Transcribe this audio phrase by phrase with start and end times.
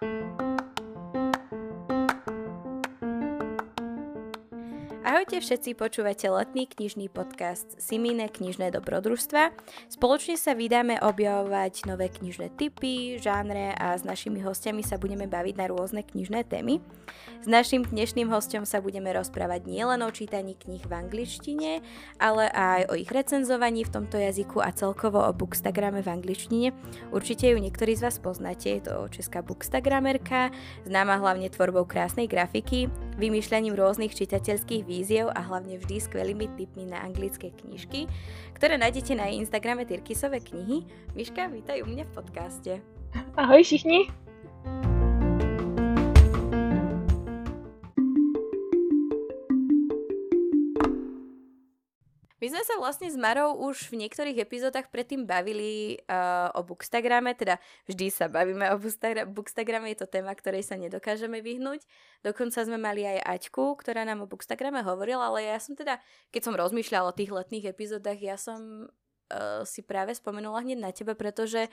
[0.00, 0.39] Thank you.
[5.10, 9.50] Ahojte všetci, počúvate letný knižný podcast Simine knižné dobrodružstva.
[9.90, 15.54] Spoločne sa vydáme objavovať nové knižné typy, žánre a s našimi hostiami sa budeme baviť
[15.58, 16.78] na rôzne knižné témy.
[17.42, 21.82] S našim dnešným hostom sa budeme rozprávať nielen o čítaní kníh v angličtine,
[22.22, 26.70] ale aj o ich recenzovaní v tomto jazyku a celkovo o bookstagrame v angličtine.
[27.10, 30.54] Určite ju niektorí z vás poznáte, je to česká bookstagramerka,
[30.86, 32.86] známa hlavne tvorbou krásnej grafiky,
[33.18, 38.04] vymýšľaním rôznych čitateľských víziev a hlavne vždy skvelými tipmi na anglické knižky,
[38.52, 40.84] ktoré nájdete na jej Instagrame Tyrkisové knihy.
[41.16, 42.72] Miška, vítaj u mňa v podcaste.
[43.40, 44.12] Ahoj všichni.
[52.40, 57.36] My sme sa vlastne s Marou už v niektorých epizódach predtým bavili uh, o Bookstagrame,
[57.36, 58.80] teda vždy sa bavíme o
[59.28, 61.84] Bookstagrame, je to téma, ktorej sa nedokážeme vyhnúť.
[62.24, 66.00] Dokonca sme mali aj Aťku, ktorá nám o Bookstagrame hovorila, ale ja som teda,
[66.32, 70.96] keď som rozmýšľala o tých letných epizódach, ja som uh, si práve spomenula hneď na
[70.96, 71.68] teba, pretože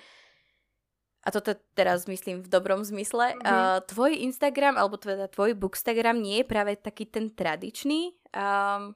[1.24, 3.48] a toto teraz myslím v dobrom zmysle, mm-hmm.
[3.48, 8.16] uh, tvoj Instagram, alebo teda tvoj Bookstagram nie je práve taký ten tradičný.
[8.36, 8.96] Um,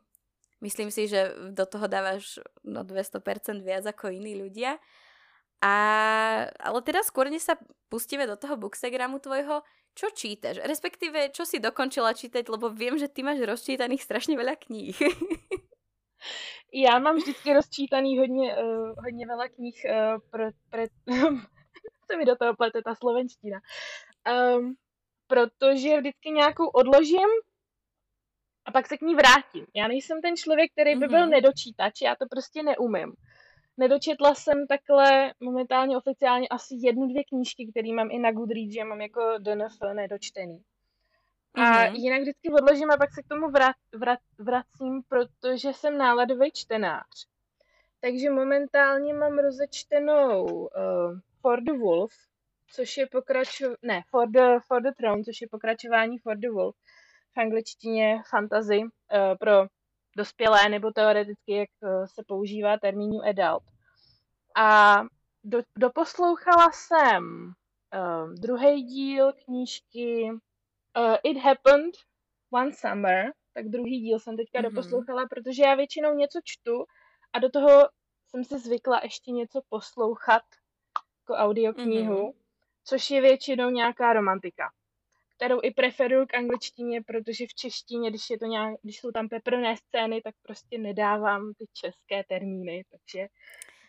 [0.62, 4.78] Myslím si, že do toho dávaš no 200% viac ako iní ľudia.
[5.62, 5.74] A,
[6.58, 7.58] ale teraz skôr, než sa
[7.90, 9.62] pustíme do toho Bookstagramu tvojho,
[9.94, 10.62] čo čítaš?
[10.62, 14.98] Respektíve, čo si dokončila čítať, lebo viem, že ty máš rozčítaných strašně veľa kníh.
[16.74, 20.86] Já mám vždycky rozčítaný hodně, uh, hodně veľa knih, uh, pro, pre,
[22.06, 23.60] se mi do toho plete ta slovenština.
[24.30, 24.76] Um,
[25.28, 27.30] protože vždycky nějakou odložím
[28.66, 29.66] a pak se k ní vrátím.
[29.76, 31.30] Já nejsem ten člověk, který by byl mm-hmm.
[31.30, 33.14] nedočítač, já to prostě neumím.
[33.78, 38.84] Nedočetla jsem takhle momentálně oficiálně asi jednu, dvě knížky, které mám i na Goodreads, že
[38.84, 40.64] mám jako DNF nedočtený.
[41.54, 41.94] A mm-hmm.
[41.96, 47.28] jinak vždycky odložím a pak se k tomu vrat, vrat, vracím, protože jsem náladový čtenář.
[48.02, 50.70] Takže momentálně mám rozečtenou uh,
[51.42, 52.14] For the Wolf,
[52.74, 56.76] což je pokračování, ne, For the, For the Throne, což je pokračování For the Wolf
[57.34, 58.90] v angličtině fantasy uh,
[59.40, 59.66] pro
[60.18, 63.64] dospělé, nebo teoreticky, jak uh, se používá termín new adult.
[64.56, 65.02] A
[65.44, 67.54] do, doposlouchala jsem
[67.94, 71.96] uh, druhý díl knížky uh, It Happened
[72.54, 74.64] One Summer, tak druhý díl jsem teďka mm-hmm.
[74.64, 76.86] doposlouchala, protože já většinou něco čtu
[77.34, 77.90] a do toho
[78.28, 80.44] jsem si zvykla ještě něco poslouchat
[81.22, 82.36] jako audioknihu, mm-hmm.
[82.84, 84.72] což je většinou nějaká romantika
[85.42, 89.30] kterou i preferuju k angličtině, protože v češtině, když, je to nějak, když jsou tam
[89.30, 93.28] peprné scény, tak prostě nedávám ty české termíny, takže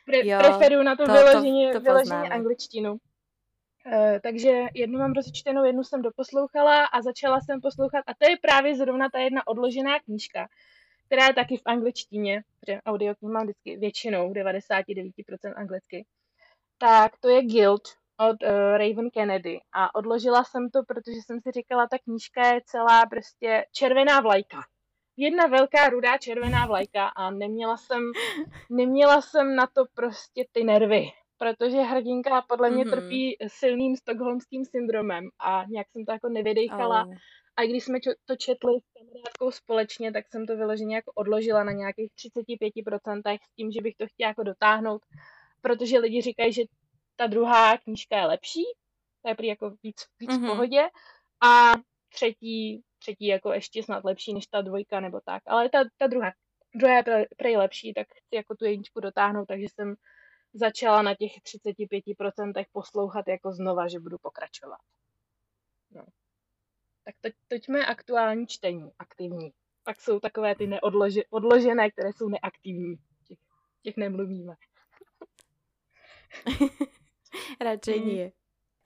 [0.07, 2.93] pre, jo, preferuju na to, to vyloženě, to, to vyloženě angličtinu.
[2.93, 8.37] Uh, takže jednu mám rozčtenou, jednu jsem doposlouchala a začala jsem poslouchat a to je
[8.43, 10.49] právě zrovna ta jedna odložená knížka,
[11.07, 16.07] která je taky v angličtině, protože audioknihy mám vždycky většinou 99% anglicky.
[16.79, 17.83] Tak to je Guild
[18.28, 22.60] od uh, Raven Kennedy a odložila jsem to, protože jsem si říkala, ta knížka je
[22.65, 24.60] celá prostě červená vlajka.
[25.16, 28.03] Jedna velká rudá červená vlajka a neměla jsem,
[28.71, 31.06] neměla jsem na to prostě ty nervy,
[31.38, 32.91] protože hrdinka podle mě mm-hmm.
[32.91, 37.04] trpí silným stokholmským syndromem a nějak jsem to jako nevydejchala.
[37.04, 37.15] Oh.
[37.56, 41.72] A když jsme to četli s kamarádkou společně, tak jsem to vyloženě jako odložila na
[41.72, 45.03] nějakých 35% s tím, že bych to chtěla jako dotáhnout,
[45.60, 46.62] protože lidi říkají, že
[47.22, 48.65] ta druhá knížka je lepší,
[49.22, 50.38] to je prý jako víc, víc mm-hmm.
[50.38, 50.50] v mhm.
[50.50, 50.83] pohodě,
[51.43, 51.72] a
[52.09, 56.33] třetí, třetí jako ještě snad lepší než ta dvojka nebo tak, ale ta, ta druhá,
[56.75, 59.94] druhá je prej lepší, tak chci jako tu jedničku dotáhnout, takže jsem
[60.55, 64.81] začala na těch 35% poslouchat jako znova, že budu pokračovat.
[65.91, 66.04] No.
[67.04, 69.53] Tak teď, teď mé aktuální čtení, aktivní.
[69.84, 72.97] Pak jsou takové ty neodložené, které jsou neaktivní.
[73.28, 73.39] Těch,
[73.83, 74.54] těch nemluvíme.
[77.66, 78.06] Radšej mm.
[78.06, 78.26] nie.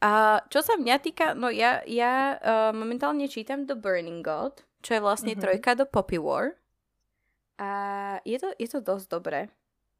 [0.04, 4.96] A čo sa mňa týka, no ja, ja uh, momentálne čítam The Burning God, čo
[4.96, 5.44] je vlastne mm-hmm.
[5.44, 6.54] trojka do Poppy War.
[7.56, 7.70] A
[8.28, 9.40] je to, je to dosť dobré.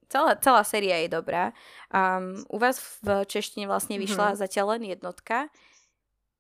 [0.07, 1.51] Celá, celá séria je dobrá.
[1.91, 4.43] Um, u vás v češtine vlastne vyšla mm-hmm.
[4.45, 5.51] zatiaľ len jednotka.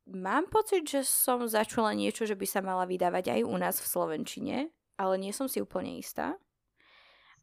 [0.06, 3.90] Mám pocit, že som začula niečo, že by sa mala vydávať aj u nás v
[3.90, 4.56] Slovenčine,
[4.94, 6.38] ale nie som si úplne istá.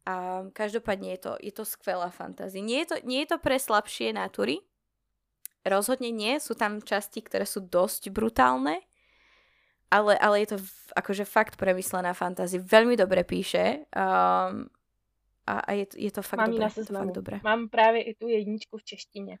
[0.04, 2.60] A každopádne je to, je to skvelá fantázia.
[2.60, 4.60] Nie je to, nie je to pre slabšie natúry.
[5.64, 6.36] Rozhodne nie.
[6.36, 8.84] Sú tam časti, ktoré sú dosť brutálne.
[9.88, 10.58] Ale, ale je to
[10.92, 12.60] akože fakt premyslená fantázia.
[12.60, 13.88] Veľmi dobre píše.
[13.96, 14.68] Um,
[15.46, 16.68] a, a je, je to fakt Mám dobré.
[16.68, 17.36] To fakt dobré.
[17.44, 19.38] Mám právě i tu jedničku v češtině.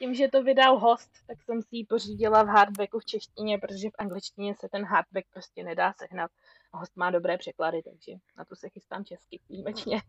[0.00, 3.88] Tím, že to vydal host, tak jsem si ji pořídila v hardbacku v češtině, protože
[3.88, 6.30] v angličtině se ten hardback prostě nedá sehnat.
[6.72, 10.02] A host má dobré překlady, takže na to se chystám česky výjimečně.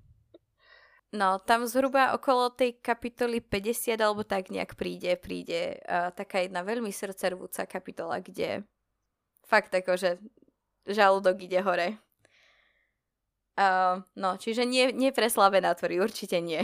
[1.12, 6.64] No, tam zhruba okolo tej kapitoly 50 alebo tak nejak príde, príde uh, taká jedna
[6.64, 8.64] veľmi srdcervúca kapitola, kde
[9.44, 10.24] fakt akože
[10.88, 12.00] žalúdok ide hore.
[13.60, 16.64] Uh, no, čiže nie, nie pre slabé nátvory, určite nie.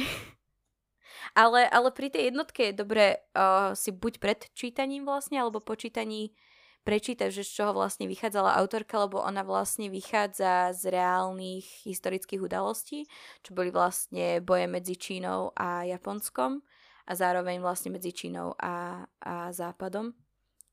[1.37, 5.77] Ale, ale pri tej jednotke je dobré uh, si buď pred čítaním vlastne, alebo po
[5.77, 6.33] čítaní
[6.81, 13.05] prečítať, že z čoho vlastne vychádzala autorka, lebo ona vlastne vychádza z reálnych historických udalostí,
[13.43, 16.63] čo boli vlastne boje medzi Čínou a Japonskom
[17.05, 20.15] a zároveň vlastne medzi Čínou a, a Západom.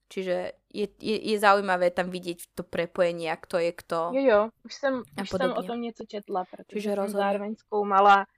[0.06, 4.14] Čiže je, je, je zaujímavé tam vidieť to prepojenie, jak to je kto.
[4.14, 8.16] Jo, jo, už jsem, už jsem o tom něco četla, protože Čiže jsem zároveň zkoumala
[8.22, 8.33] uh,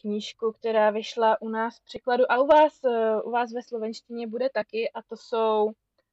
[0.00, 4.26] knížku, která vyšla u nás v překladu a u vás, uh, u vás ve slovenštině
[4.26, 5.72] bude taky a to jsou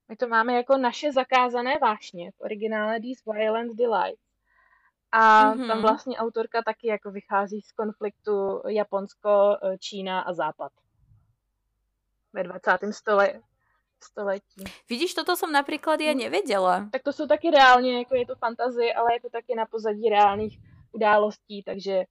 [0.10, 4.22] my to máme jako naše zakázané vášně, v originále These Violent Delights.
[5.12, 5.68] A mm-hmm.
[5.68, 10.72] tam vlastně autorka taky jako vychází z konfliktu Japonsko, eh, Čína a Západ.
[12.34, 12.72] Ve 20.
[12.92, 13.42] Stole,
[14.04, 14.64] století.
[14.90, 16.90] Vidíš, toto jsem například já nevěděla.
[16.92, 20.10] Tak to jsou taky reálně, jako je to fantazie, ale je to taky na pozadí
[20.10, 20.60] reálných
[20.92, 22.06] událostí, takže,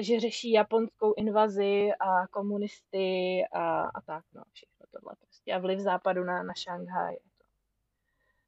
[0.00, 5.52] takže řeší japonskou invazi a komunisty a, a tak, no, všechno tohle prostě.
[5.52, 7.16] A vliv západu na, na Šanghaj.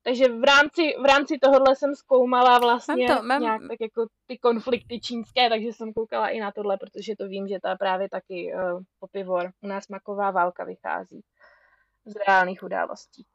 [0.02, 3.42] Takže v rámci, v rámci tohohle jsem zkoumala vlastně mám to, mám...
[3.42, 7.48] nějak tak jako ty konflikty čínské, takže jsem koukala i na tohle, protože to vím,
[7.48, 11.20] že ta právě taky uh, popivor, u nás maková válka vychází
[12.04, 13.26] z reálných událostí.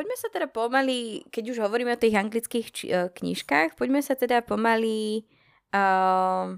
[0.00, 4.16] Poďme sa teda pomaly, keď už hovoríme o tých anglických či, uh, knižkách, poďme sa
[4.16, 5.28] teda pomaly
[5.76, 6.56] uh,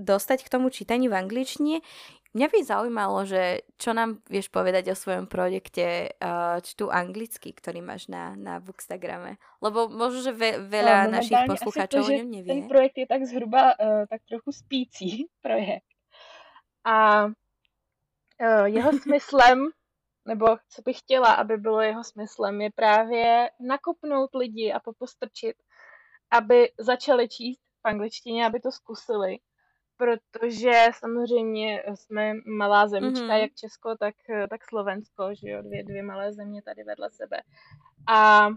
[0.00, 1.84] dostať k tomu čítaniu v angličtine.
[2.32, 7.84] Mňa by zaujímalo, že čo nám vieš povedať o svojom projekte uh, čtu anglicky, ktorý
[7.84, 9.36] máš na, na Bookstagrame.
[9.60, 12.48] Lebo možno, že ve, veľa no, našich posluchačov to, o ňom nevie.
[12.48, 15.84] Ten projekt je tak zhruba uh, tak trochu spící projekt.
[16.88, 19.68] A uh, jeho smyslem,
[20.24, 25.56] nebo co bych chtěla, aby bylo jeho smyslem, je právě nakopnout lidi a popostrčit,
[26.30, 29.38] aby začali číst v angličtině, aby to zkusili
[29.96, 33.40] protože samozřejmě jsme malá zemička, mm-hmm.
[33.40, 34.14] jak Česko, tak,
[34.50, 37.36] tak Slovensko, že jo, dvě, dvě malé země tady vedle sebe.
[38.08, 38.48] A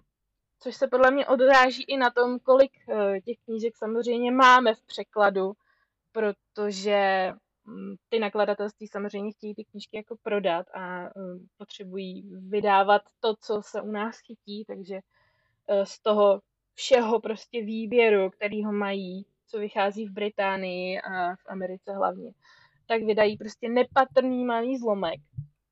[0.60, 4.82] což se podle mě odráží i na tom, kolik eh, těch knížek samozřejmě máme v
[4.82, 5.52] překladu,
[6.12, 7.32] protože
[8.10, 11.10] ty nakladatelství samozřejmě chtějí ty knížky jako prodat a eh,
[11.58, 15.00] potřebují vydávat to, co se u nás chytí, takže
[15.68, 16.42] eh, z toho
[16.74, 22.32] všeho prostě výběru, který ho mají, co vychází v Británii a v Americe hlavně,
[22.86, 25.20] tak vydají prostě nepatrný malý zlomek.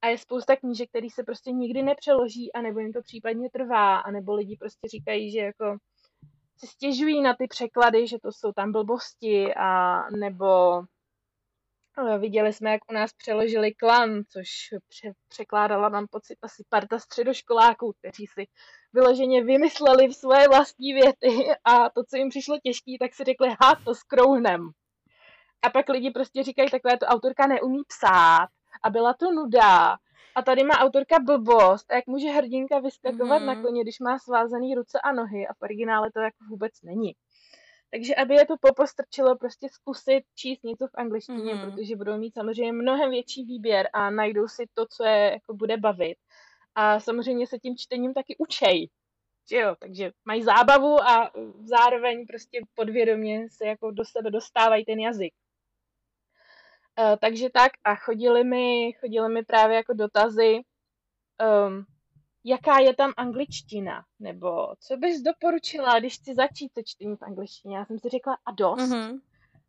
[0.02, 4.34] A je spousta knížek, které se prostě nikdy nepřeloží, anebo jim to případně trvá, anebo
[4.34, 5.78] lidi prostě říkají, že jako
[6.58, 10.82] si stěžují na ty překlady, že to jsou tam blbosti, a nebo
[12.20, 14.50] Viděli jsme, jak u nás přeložili klan, což
[14.90, 18.48] pře- překládala, mám pocit, asi parta středoškoláků, kteří si
[18.94, 21.28] vyloženě vymysleli v svoje vlastní věty
[21.64, 24.70] a to, co jim přišlo těžký, tak si řekli, ha, to skrouhnem.
[25.66, 28.48] A pak lidi prostě říkají, takové to autorka neumí psát
[28.84, 29.98] a byla to nuda.
[30.36, 33.46] A tady má autorka blbost a jak může hrdinka vyskakovat mm.
[33.46, 37.16] na koně, když má svázaný ruce a nohy a v originále to jako vůbec není.
[37.96, 41.62] Takže aby je to popostrčilo, prostě zkusit číst něco v angličtině, mm.
[41.62, 45.78] protože budou mít samozřejmě mnohem větší výběr a najdou si to, co je jako bude
[45.78, 46.18] bavit
[46.76, 48.90] a samozřejmě se tím čtením taky učej.
[49.50, 51.32] Že jo, takže mají zábavu a
[51.64, 55.34] zároveň prostě podvědomě se jako do sebe dostávají ten jazyk.
[57.00, 60.60] Uh, takže tak a chodili mi, chodili mi právě jako dotazy,
[61.68, 61.86] um,
[62.46, 67.78] jaká je tam angličtina, nebo co bys doporučila, když chci začít se čtení v angličtině.
[67.78, 69.20] Já jsem si řekla, a dost, mm-hmm.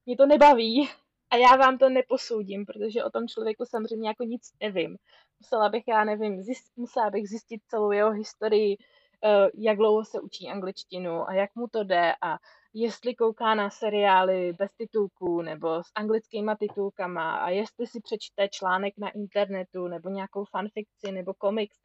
[0.06, 0.88] mě to nebaví
[1.30, 4.96] a já vám to neposoudím, protože o tom člověku samozřejmě jako nic nevím.
[5.40, 10.20] Musela bych, já nevím, zjist, musela bych zjistit celou jeho historii, uh, jak dlouho se
[10.20, 12.38] učí angličtinu a jak mu to jde a
[12.74, 18.94] jestli kouká na seriály bez titulků nebo s anglickýma titulkama a jestli si přečte článek
[18.98, 21.76] na internetu nebo nějakou fanfikci nebo komiks.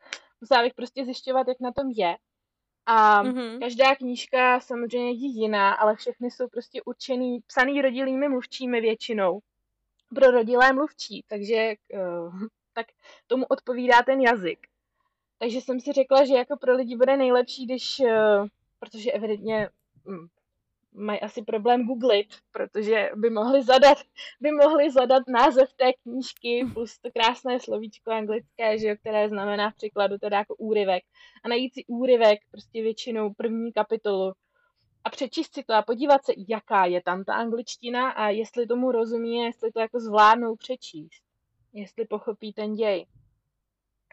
[0.42, 2.18] Musela bych prostě zjišťovat, jak na tom je.
[2.86, 3.60] A mm-hmm.
[3.60, 9.40] každá knížka samozřejmě je jiná, ale všechny jsou prostě určený, psaný rodilými mluvčími většinou
[10.16, 12.40] pro rodilé mluvčí, takže uh,
[12.74, 12.86] tak
[13.28, 14.68] tomu odpovídá ten jazyk.
[15.40, 18.48] Takže jsem si řekla, že jako pro lidi bude nejlepší, když, uh,
[18.80, 19.70] protože evidentně
[20.06, 20.28] um,
[20.94, 23.98] mají asi problém googlit, protože by mohli zadat,
[24.42, 29.72] by mohli zadat název té knížky plus to krásné slovíčko anglické, že jo, které znamená
[29.72, 31.04] v překladu teda jako úryvek.
[31.44, 34.34] A najít si úryvek, prostě většinou první kapitolu
[35.04, 38.92] a přečíst si to a podívat se, jaká je tam ta angličtina a jestli tomu
[38.92, 41.24] rozumí, jestli to jako zvládnou přečíst,
[41.74, 43.06] jestli pochopí ten děj.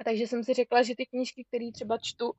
[0.00, 2.32] A takže jsem si řekla, že ty knížky, které třeba čtu,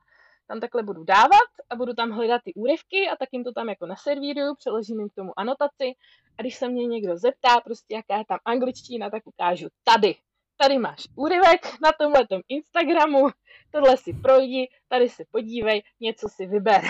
[0.50, 3.70] tam takhle budu dávat a budu tam hledat ty úryvky a tak jim to tam
[3.70, 5.94] jako naservíruju, přeložím jim k tomu anotaci
[6.38, 10.16] a když se mě někdo zeptá, prostě jaká je tam angličtina, tak ukážu tady.
[10.58, 13.28] Tady máš úryvek na tomhle Instagramu,
[13.72, 16.82] tohle si projdi, tady se podívej, něco si vyber.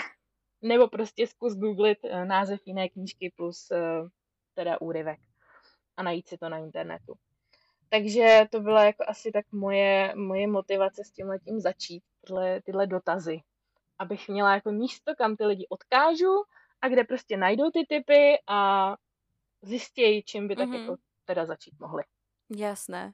[0.62, 3.80] Nebo prostě zkus googlit eh, název jiné knížky plus eh,
[4.54, 5.20] teda úryvek
[5.98, 7.14] a najít si to na internetu.
[7.90, 12.88] Takže to byla jako asi tak moje, moje motivace s tím letím začít, tyhle, tyhle
[12.88, 13.42] dotazy.
[14.00, 16.44] Abych měla jako místo, kam ty lidi odkážu
[16.82, 18.96] a kde prostě najdou ty typy a
[19.62, 20.82] zjistějí, čím by tak mm-hmm.
[20.82, 22.04] jako teda začít mohli.
[22.50, 23.14] Jasné.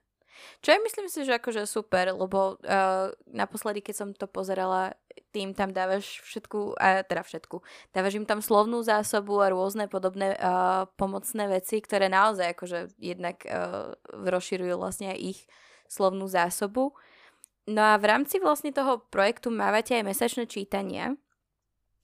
[0.61, 4.91] Čo je myslím si, že akože super, lebo uh, naposledy, keď som to pozerala,
[5.31, 7.63] tým tam dávaš všetku, a teda všetku,
[7.95, 13.47] dávaš im tam slovnú zásobu a rôzne podobné uh, pomocné veci, ktoré naozaj akože jednak
[13.47, 15.47] uh, rozširujú vlastne ich
[15.87, 16.95] slovnú zásobu.
[17.67, 21.17] No a v rámci vlastne toho projektu mávate aj mesačné čítanie.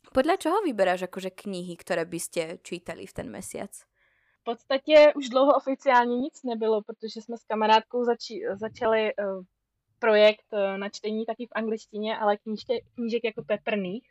[0.09, 3.71] Podľa čoho vyberáš akože knihy, ktoré by ste čítali v ten mesiac?
[4.41, 9.43] V podstatě už dlouho oficiálně nic nebylo, protože jsme s kamarádkou zači- začali uh,
[9.99, 14.09] projekt uh, na čtení taky v angličtině, ale knížke, knížek jako peprných.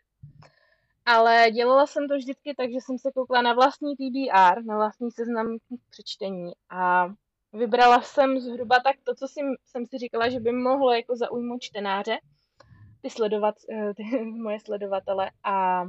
[1.07, 5.11] Ale dělala jsem to vždycky tak, že jsem se koukla na vlastní TBR, na vlastní
[5.11, 5.57] seznam
[5.91, 7.09] přečtení a
[7.53, 11.63] vybrala jsem zhruba tak to, co si, jsem si říkala, že by mohlo jako zaujmout
[11.63, 12.19] čtenáře,
[13.03, 15.85] ty, sledovat, uh, ty moje sledovatele a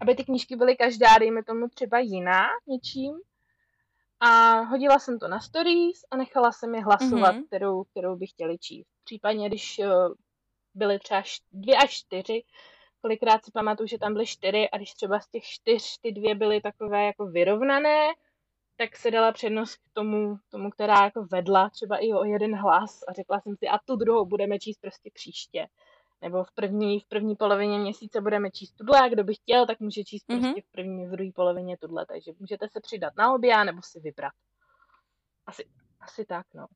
[0.00, 3.14] aby ty knížky byly každá, dejme tomu třeba jiná něčím.
[4.20, 7.46] A hodila jsem to na stories a nechala jsem je hlasovat, mm-hmm.
[7.46, 8.88] kterou, kterou by chtěli číst.
[9.04, 10.14] Případně, když uh,
[10.74, 11.22] byly třeba
[11.52, 12.44] dvě až čtyři,
[13.00, 16.34] kolikrát si pamatuju, že tam byly čtyři a když třeba z těch čtyř ty dvě
[16.34, 18.08] byly takové jako vyrovnané,
[18.76, 23.00] tak se dala přednost k tomu, tomu, která jako vedla třeba i o jeden hlas
[23.08, 25.68] a řekla jsem si, a tu druhou budeme číst prostě příště
[26.22, 29.80] nebo v první, v první polovině měsíce budeme číst tudle a kdo by chtěl, tak
[29.80, 30.40] může číst mm-hmm.
[30.40, 34.00] prostě v první, v druhé polovině tudle, takže můžete se přidat na obě nebo si
[34.00, 34.32] vybrat.
[35.46, 35.68] Asi,
[36.00, 36.66] asi tak, no.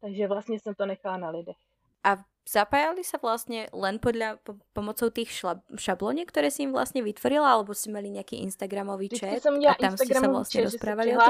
[0.00, 1.69] Takže vlastně jsem to nechala na lidech.
[2.04, 7.04] A zapájali sa vlastne len podľa, po, pomocou tých šlab, šabloniek, ktoré si im vlastne
[7.04, 11.14] vytvorila, alebo si mali nejaký Instagramový chat jsem a tam ste sa vlastne chat, rozprávali
[11.14, 11.20] o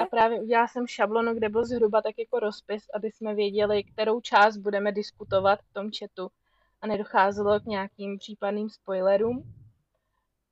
[0.00, 4.20] a právě udělala jsem šablonu, kde byl zhruba tak jako rozpis, aby jsme věděli, kterou
[4.20, 6.30] část budeme diskutovat v tom chatu
[6.80, 9.44] a nedocházelo k nějakým případným spoilerům.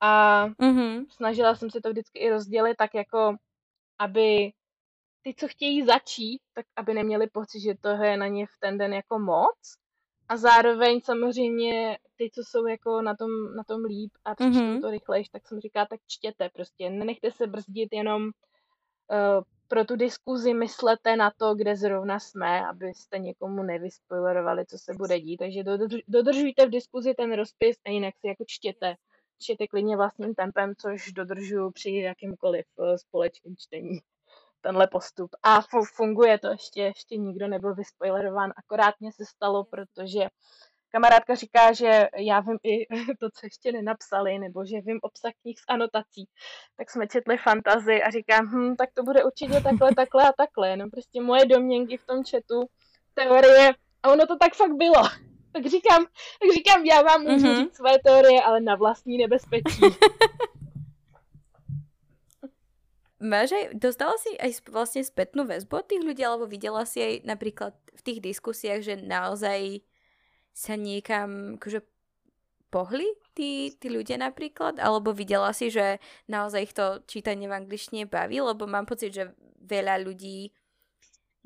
[0.01, 1.07] A mm-hmm.
[1.11, 3.37] snažila jsem se to vždycky i rozdělit tak jako,
[3.99, 4.53] aby
[5.29, 8.79] ty, co chtějí začít, tak aby neměli pocit, že to je na ně v ten
[8.79, 9.77] den jako moc.
[10.29, 14.81] A zároveň samozřejmě ty, co jsou jako na tom, na tom líp a přečtou mm-hmm.
[14.81, 16.91] to rychlejš, tak jsem říká, tak čtěte prostě.
[16.91, 18.31] Nenechte se brzdit jenom uh,
[19.69, 25.21] pro tu diskuzi myslete na to, kde zrovna jsme, abyste někomu nevyspoilerovali, co se bude
[25.21, 25.37] dít.
[25.37, 28.95] Takže dodrž, dodržujte v diskuzi ten rozpis a jinak si jako čtěte.
[29.41, 34.01] Čtěte klidně vlastním tempem, což dodržuju při jakýmkoliv uh, společném čtení
[34.61, 35.31] tenhle postup.
[35.43, 35.61] A
[35.97, 40.29] funguje to, ještě, ještě nikdo nebyl vyspoilerován, akorát mě se stalo, protože
[40.93, 42.87] kamarádka říká, že já vím i
[43.21, 46.29] to, co ještě nenapsali, nebo že vím obsah knih s anotací.
[46.77, 50.77] Tak jsme četli fantazy a říkám, hm, tak to bude určitě takhle, takhle a takhle.
[50.77, 52.69] No prostě moje domněnky v tom chatu,
[53.15, 55.03] teorie, a ono to tak fakt bylo.
[55.53, 56.05] Tak říkám,
[56.41, 57.57] tak říkám, já vám můžu mm-hmm.
[57.57, 59.81] říct své teorie, ale na vlastní nebezpečí.
[63.19, 67.15] Máš aj, dostala si aj vlastne spätnú väzbu od tých ľudí, alebo videla si aj
[67.27, 69.83] napríklad v tých diskusiách, že naozaj
[70.55, 71.83] sa niekam akože
[72.71, 75.99] pohli tí, tí ľudia napríklad, alebo videla si, že
[76.31, 79.35] naozaj ich to čítanie v angličtine baví, lebo mám pocit, že
[79.67, 80.55] veľa ľudí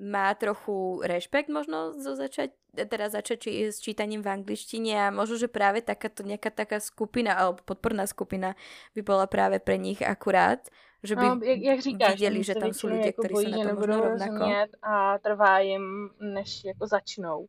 [0.02, 5.38] má trochu rešpekt možno zo začať, teda začať či, s čítaním v angličtine a možno,
[5.38, 8.59] že práve takáto nejaká taká skupina alebo podporná skupina
[8.97, 10.64] by bola práve pre nich akurát,
[11.02, 13.75] že by no, jak, jak říkáš, viděli, že tam jsou lidé, kteří se na to
[13.75, 14.44] možná rovnako.
[14.82, 17.47] A trvá jim, než jako začnou.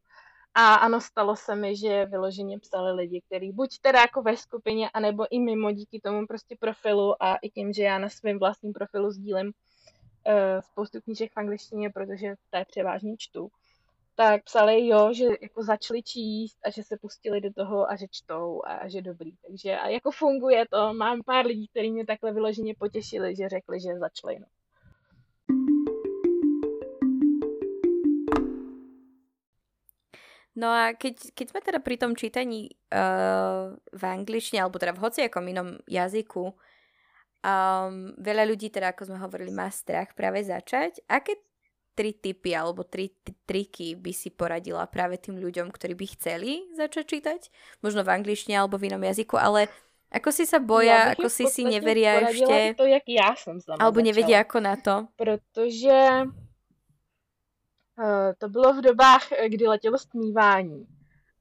[0.56, 4.90] A ano, stalo se mi, že vyloženě psali lidi, kteří buď teda jako ve skupině,
[4.94, 8.74] anebo i mimo díky tomu prostě profilu a i tím, že já na svém vlastním
[8.74, 13.50] profilu sdílím uh, spoustu knížek v angličtině, protože to je převážně čtu,
[14.16, 18.06] tak psali jo, že jako začali číst a že se pustili do toho a že
[18.12, 19.32] čtou a že dobrý.
[19.48, 20.94] Takže a jako funguje to.
[20.94, 24.40] Mám pár lidí, kteří mě takhle vyloženě potěšili, že řekli, že začali.
[24.40, 24.46] No.
[30.54, 35.02] No a keď, keď sme teda pri tom čítaní uh, v angličtine, alebo teda v
[35.02, 41.02] hociakom inom jazyku, um, veľa ľudí teda, ako sme hovorili, má strach práve začať.
[41.10, 41.42] Aké
[41.94, 43.14] tri typy alebo tri
[43.46, 47.42] triky by si poradila práve tým ľuďom, ktorí by chceli začať čítať?
[47.86, 49.70] Možno v angličtine alebo v inom jazyku, ale
[50.14, 52.78] ako si sa boja, ako si si neveria ešte?
[52.78, 55.10] to, jak já jsem sama Alebo nevedia ako na to?
[55.18, 56.30] Protože
[58.00, 60.88] Eh, to bylo v dobách, eh, kdy letělo stmívání.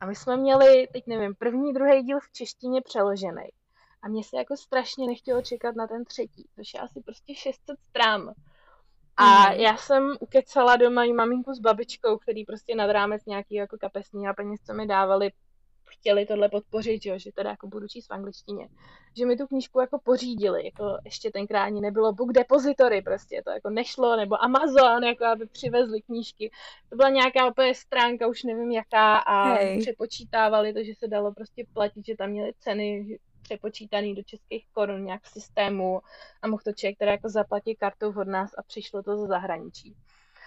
[0.00, 3.48] A my jsme měli, teď nevím, první, druhý díl v češtině přeložený.
[4.02, 7.80] A mně se jako strašně nechtělo čekat na ten třetí, což je asi prostě 600
[7.80, 8.32] stran.
[9.16, 9.60] A mm.
[9.60, 14.28] já jsem ukecala doma i maminku s babičkou, který prostě nad rámec nějaký jako kapesní
[14.28, 15.32] a peněz, co mi dávali,
[15.92, 18.68] chtěli tohle podpořit, jo, že teda jako budu číst v angličtině,
[19.16, 23.50] že mi tu knížku jako pořídili, jako ještě tenkrát ani nebylo Book Depository, prostě to
[23.50, 26.50] jako nešlo, nebo Amazon, jako aby přivezli knížky.
[26.90, 29.80] To byla nějaká úplně stránka, už nevím jaká a Hej.
[29.80, 33.18] přepočítávali to, že se dalo prostě platit, že tam měli ceny
[33.52, 36.00] přepočítaný do českých korun nějak v systému
[36.42, 39.94] a mohl to člověk teda jako zaplatit kartou od nás a přišlo to ze zahraničí.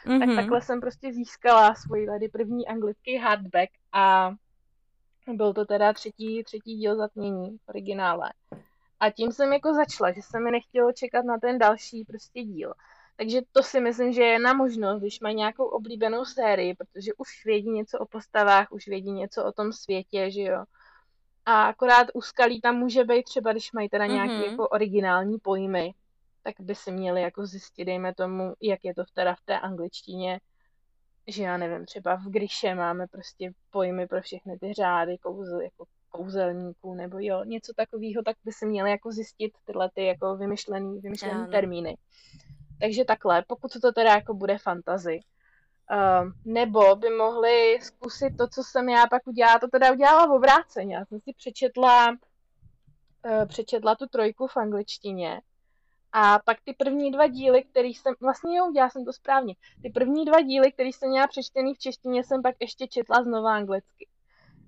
[0.05, 0.19] Mm-hmm.
[0.19, 0.35] Tak mhm.
[0.35, 4.31] takhle jsem prostě získala svůj tady první anglický hardback a
[5.33, 8.33] byl to teda třetí, třetí díl zatmění v originále.
[8.99, 12.73] A tím jsem jako začala, že se mi nechtělo čekat na ten další prostě díl.
[13.17, 17.45] Takže to si myslím, že je jedna možnost, když mají nějakou oblíbenou sérii, protože už
[17.45, 20.63] vědí něco o postavách, už vědí něco o tom světě, že jo.
[21.45, 24.51] A akorát úskalí tam může být třeba, když mají teda nějaké mm-hmm.
[24.51, 25.93] jako originální pojmy,
[26.43, 30.39] tak by si měli jako zjistit, dejme tomu, jak je to teda v té angličtině,
[31.27, 35.85] že já nevím, třeba v Gryše máme prostě pojmy pro všechny ty řády kouzel, jako
[36.09, 40.99] kouzelníků nebo jo, něco takového, tak by si měli jako zjistit tyhle ty jako vymyšlený,
[40.99, 41.51] vymyšlený ano.
[41.51, 41.97] termíny.
[42.79, 45.19] Takže takhle, pokud to teda jako bude fantazy.
[45.91, 50.31] Uh, nebo by mohli zkusit to, co jsem já pak udělala, to teda udělala v
[50.31, 50.95] obráceně.
[50.95, 55.41] Já jsem si přečetla, uh, přečetla tu trojku v angličtině
[56.17, 59.89] a pak ty první dva díly, který jsem, vlastně jo, udělala jsem to správně, ty
[59.89, 64.07] první dva díly, který jsem měla přečtený v češtině, jsem pak ještě četla znova anglicky.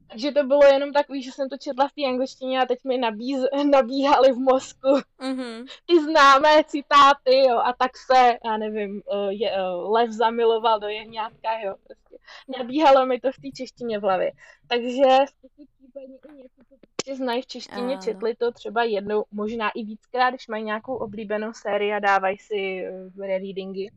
[0.09, 2.97] Takže to bylo jenom takový, že jsem to četla v té angličtině a teď mi
[2.97, 3.39] nabíz,
[3.71, 4.87] nabíhaly v mozku
[5.19, 5.65] mm-hmm.
[5.85, 10.87] ty známé citáty, jo, a tak se, já nevím, eh, je, eh, lev zamiloval do
[10.87, 12.17] jehňátka, jo, prostě.
[12.57, 14.31] Nabíhalo mi to v té češtině v hlavě.
[14.67, 16.75] Takže zkusit případně i něco, co
[17.07, 18.01] prostě znají v češtině, ano.
[18.03, 22.83] četli to třeba jednou, možná i víckrát, když mají nějakou oblíbenou sérii a dávají si
[22.89, 23.91] uh, readingy.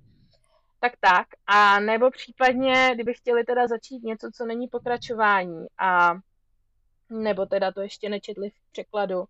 [0.80, 1.26] Tak tak.
[1.46, 6.14] A nebo případně, kdyby chtěli teda začít něco, co není pokračování a
[7.10, 9.24] nebo teda to ještě nečetli v překladu,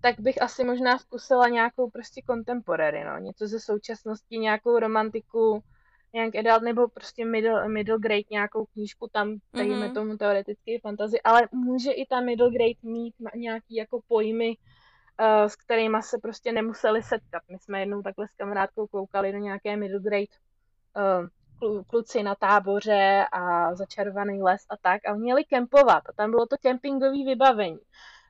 [0.00, 3.18] tak bych asi možná zkusila nějakou prostě contemporary, no.
[3.18, 5.62] Něco ze současnosti, nějakou romantiku,
[6.12, 9.94] young adult nebo prostě middle, middle grade nějakou knížku tam, dejme mm-hmm.
[9.94, 14.48] tomu teoreticky fantasy, ale může i ta middle grade mít nějaký jako pojmy,
[15.20, 17.42] uh, s kterými se prostě nemuseli setkat.
[17.48, 20.26] My jsme jednou takhle s kamarádkou koukali do nějaké middle grade
[21.86, 26.56] kluci na táboře a začarovaný les a tak a měli kempovat a tam bylo to
[26.62, 27.78] kempingové vybavení.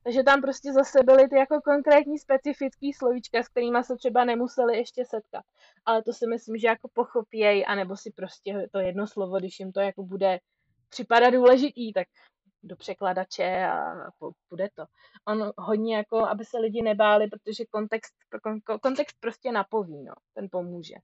[0.04, 4.76] Takže tam prostě zase byly ty jako konkrétní specifický slovíčka, s kterými se třeba nemuseli
[4.76, 5.44] ještě setkat.
[5.84, 9.72] Ale to si myslím, že jako pochopěj, anebo si prostě to jedno slovo, když jim
[9.72, 10.38] to jako bude
[10.88, 12.06] připadat důležitý, tak
[12.62, 13.94] do překladače a
[14.50, 14.84] bude to.
[15.28, 18.14] On hodně jako, aby se lidi nebáli, protože kontext,
[18.82, 20.94] kontext prostě napoví, no, ten pomůže.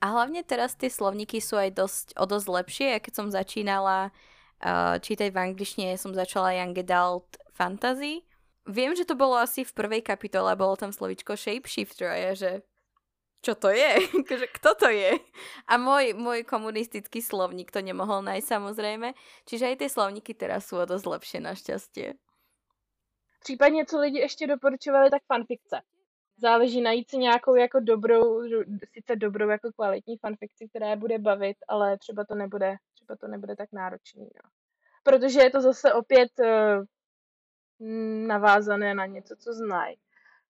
[0.00, 4.98] A hlavně teraz ty slovníky jsou aj dosť, o dosť lepšie, keď som začínala uh,
[5.00, 8.22] čítať v angličtine, som začala Young Adult fantasy.
[8.66, 12.50] Viem, že to bolo asi v prvej kapitole, bolo tam slovičko shapeshifter a ja, že
[13.44, 14.08] čo to je?
[14.56, 15.20] Kto to je?
[15.68, 19.12] A môj, môj komunistický slovník to nemohol nájsť samozrejme.
[19.44, 22.08] Čiže aj tie slovníky teraz sú o dosť lepšie našťastie.
[23.44, 25.80] Případně, co lidi ještě doporučovali, tak fanfikce.
[26.36, 28.42] Záleží najít si nějakou jako dobrou,
[28.92, 33.28] sice dobrou jako kvalitní fanfikci, která je bude bavit, ale třeba to nebude, třeba to
[33.28, 34.22] nebude tak náročný.
[34.22, 34.50] No.
[35.02, 36.84] Protože je to zase opět uh,
[38.26, 39.96] navázané na něco, co znají.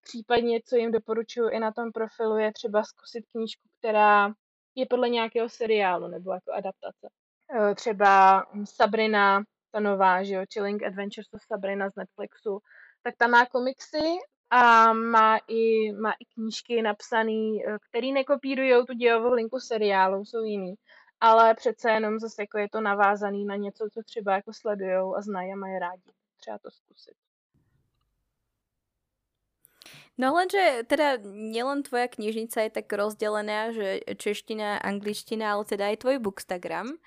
[0.01, 4.33] Případně, co jim doporučuji i na tom profilu, je třeba zkusit knížku, která
[4.75, 7.09] je podle nějakého seriálu nebo jako adaptace.
[7.57, 12.59] E, třeba Sabrina, ta nová, že jo, Chilling Adventures of Sabrina z Netflixu,
[13.03, 14.18] tak ta má komiksy
[14.50, 20.42] a má i, má i knížky napsané, e, které nekopírují tu dějovou linku seriálu, jsou
[20.42, 20.74] jiný,
[21.20, 25.20] ale přece jenom zase jako je to navázaný na něco, co třeba jako sledujou a
[25.22, 26.11] znají a mají rádi.
[26.40, 27.14] Třeba to zkusit.
[30.18, 36.07] No lenže teda nielen tvoja knižnica je tak rozdelená, že čeština, angličtina, ale teda aj
[36.07, 37.02] tvoj bookstagram.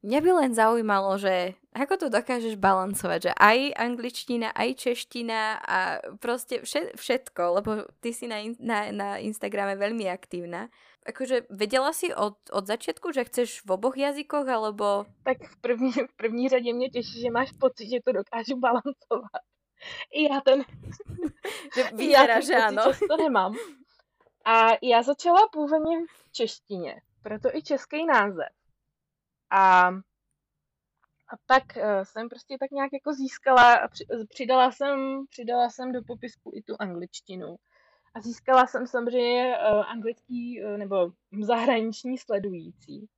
[0.00, 6.00] Mňa by len zaujímalo, že ako to dokážeš balancovať, že aj angličtina, aj čeština a
[6.16, 6.64] proste
[6.96, 10.72] všetko, lebo ty si na, na, na Instagrame veľmi aktívna.
[11.04, 15.04] Akože vedela si od, od začiatku, že chceš v oboch jazykoch, alebo...
[15.24, 19.44] Tak v první, v první řadě mě těší, že máš pocit, že to dokážu balancovat.
[20.12, 20.64] I já ten...
[21.74, 22.82] že vyzerá, že ano.
[23.08, 23.54] to nemám.
[24.44, 28.48] A já začala původně v češtině, proto i český název.
[29.50, 29.88] A,
[31.28, 35.92] a tak uh, jsem prostě tak nějak jako získala a při, přidala jsem, přidala jsem
[35.92, 37.56] do popisku i tu angličtinu.
[38.14, 41.10] A získala jsem samozřejmě uh, anglický nebo
[41.42, 43.08] zahraniční sledující.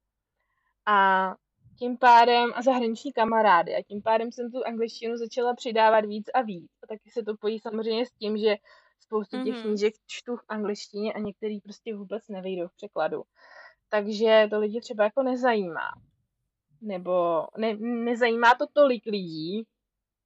[0.87, 1.35] A
[1.79, 6.43] tím pádem, a zahraniční kamarády, a tím pádem jsem tu angličtinu začala přidávat víc a
[6.43, 6.71] víc.
[6.83, 8.57] A taky se to pojí samozřejmě s tím, že
[9.01, 9.63] spoustu těch mm-hmm.
[9.63, 13.23] knížek čtu v angličtině a některý prostě vůbec nevejdou v překladu.
[13.89, 15.91] Takže to lidi třeba jako nezajímá.
[16.83, 19.63] Nebo ne, nezajímá to tolik lidí,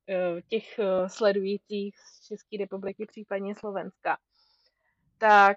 [0.09, 4.19] eh, těch eh, sledujících z České republiky, případně Slovenska.
[5.19, 5.57] Tak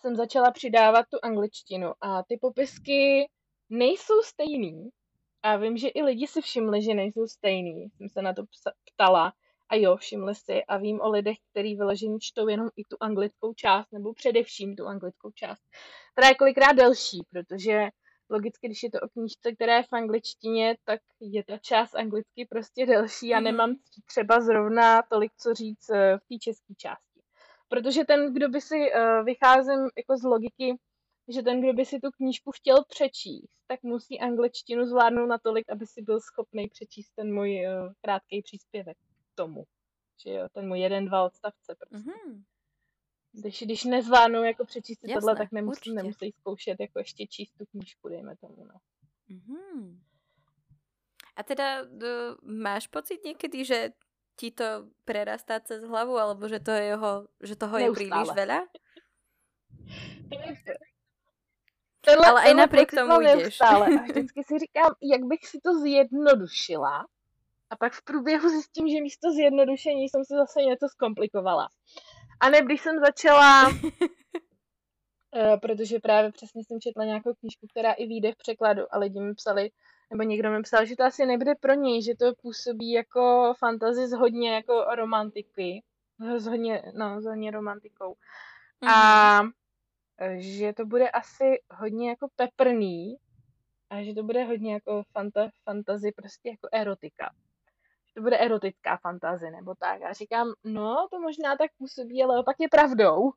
[0.00, 3.28] jsem začala přidávat tu angličtinu a ty popisky
[3.70, 4.90] nejsou stejný.
[5.42, 7.88] A vím, že i lidi si všimli, že nejsou stejný.
[7.96, 8.42] Jsem se na to
[8.94, 9.32] ptala
[9.68, 13.54] a jo, všimli si a vím o lidech, kteří vyloženě čtou jenom i tu anglickou
[13.54, 15.62] část, nebo především tu anglickou část,
[16.12, 17.88] která je kolikrát delší, protože
[18.32, 22.46] logicky, když je to o knížce, která je v angličtině, tak je ta část anglicky
[22.46, 23.44] prostě delší a mhm.
[23.44, 27.12] nemám třeba zrovna tolik co říct eh, v té české části.
[27.72, 30.78] Protože ten, kdo by si, uh, vycházím jako z logiky,
[31.28, 35.86] že ten, kdo by si tu knížku chtěl přečíst, tak musí angličtinu zvládnout natolik, aby
[35.86, 39.64] si byl schopný přečíst ten můj uh, krátký příspěvek k tomu.
[40.24, 42.10] Že jo, ten můj jeden, dva odstavce prostě.
[42.10, 42.42] Mm-hmm.
[43.32, 48.08] Když, když nezvládnou jako přečíst tohle, tak nemusí, nemusí zkoušet jako ještě číst tu knížku,
[48.08, 48.74] dejme tomu, no.
[49.30, 49.98] Mm-hmm.
[51.36, 51.78] A teda
[52.42, 53.90] máš pocit někdy, že
[54.36, 54.64] ti to
[55.04, 57.88] prerastá cez hlavu, alebo že to je jeho, že toho Neustále.
[57.88, 58.66] je príliš veľa?
[62.04, 63.60] Tenhle, Ale i napriek tomu jdeš.
[63.60, 63.78] A
[64.10, 67.06] vždycky si říkám, jak bych si to zjednodušila.
[67.70, 71.68] A pak v průběhu zjistím, že místo zjednodušení jsem si zase něco zkomplikovala.
[72.42, 73.76] A ne, když jsem začala, uh,
[75.62, 79.34] protože právě přesně jsem četla nějakou knížku, která i vyjde v překladu a lidi mi
[79.34, 79.70] psali,
[80.10, 84.08] nebo někdo mi psal, že to asi nebude pro něj, že to působí jako fantazi
[84.08, 85.82] s hodně jako romantiky,
[86.36, 88.12] s hodně, no, s hodně romantikou.
[88.82, 88.90] Mm-hmm.
[88.90, 89.42] A
[90.36, 93.16] že to bude asi hodně jako peprný
[93.90, 97.34] a že to bude hodně jako fanta, fantazy, prostě jako erotika.
[98.14, 100.02] To bude erotická fantazy nebo tak.
[100.02, 103.32] A říkám, no, to možná tak působí, ale opak je pravdou.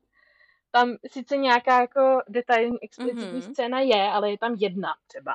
[0.70, 3.52] Tam sice nějaká jako detailní, explicitní mm-hmm.
[3.52, 5.32] scéna je, ale je tam jedna třeba.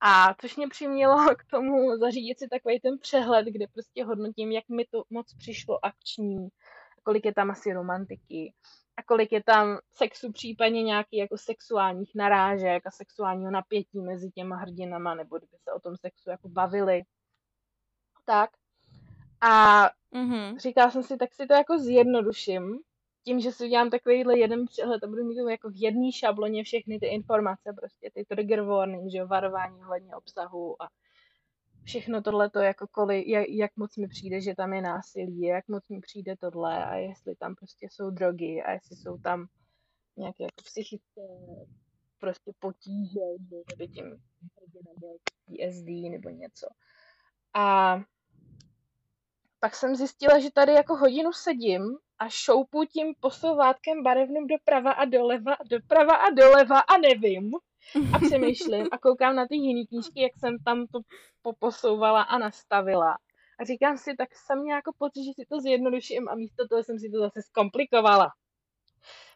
[0.00, 4.68] A což mě přimělo k tomu zařídit si takový ten přehled, kde prostě hodnotím, jak
[4.68, 6.48] mi to moc přišlo akční,
[7.02, 8.52] kolik je tam asi romantiky,
[8.96, 14.56] a kolik je tam sexu, případně nějaký jako sexuálních narážek a sexuálního napětí mezi těma
[14.56, 17.02] hrdinama, nebo kdyby se o tom sexu jako bavili.
[18.24, 18.50] Tak.
[19.40, 20.58] A mm-hmm.
[20.58, 22.78] říkala jsem si, tak si to jako zjednoduším,
[23.24, 26.98] tím, že si udělám takovýhle jeden přehled a budu mít jako v jedné šabloně všechny
[26.98, 30.88] ty informace, prostě ty trigger warning, že jo, varování ohledně obsahu a
[31.84, 35.68] všechno tohle to jako koli, jak, jak moc mi přijde, že tam je násilí, jak
[35.68, 39.46] moc mi přijde tohle a jestli tam prostě jsou drogy a jestli jsou tam
[40.16, 41.22] nějaké jako psychické
[42.18, 44.04] prostě potíže, že by tím
[45.00, 46.66] byl PSD nebo něco.
[47.54, 47.96] A
[49.60, 55.04] pak jsem zjistila, že tady jako hodinu sedím a šoupu tím posouvátkem barevným doprava a
[55.04, 57.50] doleva, doprava a doleva a nevím
[58.14, 61.00] a přemýšlím a koukám na ty jiné knížky, jak jsem tam to
[61.42, 63.18] poposouvala a nastavila.
[63.58, 66.98] A říkám si, tak jsem jako pocit, že si to zjednoduším a místo toho jsem
[66.98, 68.32] si to zase zkomplikovala.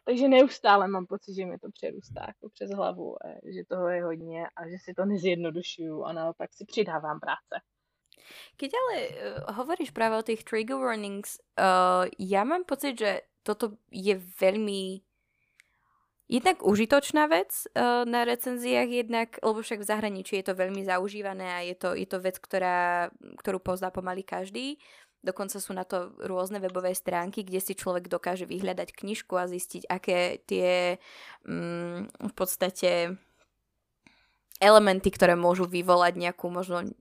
[0.05, 3.15] Takže neustále mám pocit, že mi to přerůstá jako přes hlavu,
[3.55, 7.63] že toho je hodně a že si to nezjednodušuju a naopak si přidávám práce.
[8.59, 9.07] Keď ale uh,
[9.57, 13.11] hovoríš práve o tých trigger warnings, uh, ja mám pocit, že
[13.43, 15.07] toto je veľmi
[16.27, 21.47] Jednak užitočná vec uh, na recenziách, jednak, lebo však v zahraničí je to veľmi zaužívané
[21.55, 23.07] a je to, je to vec, ktorá,
[23.39, 24.75] ktorú pozná pomaly každý.
[25.23, 29.87] Dokonca sú na to rôzne webové stránky, kde si človek dokáže vyhľadať knižku a zistiť,
[29.87, 30.99] aké tie
[31.47, 33.15] um, v podstate
[34.59, 36.91] elementy, ktoré môžu vyvolať nejakú možno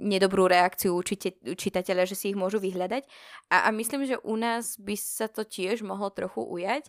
[0.00, 3.04] nedobrú reakciu učite, čitateľa, že si ich môžu vyhľadať.
[3.52, 6.88] A, a myslím, že u nás by sa to tiež mohlo trochu ujať.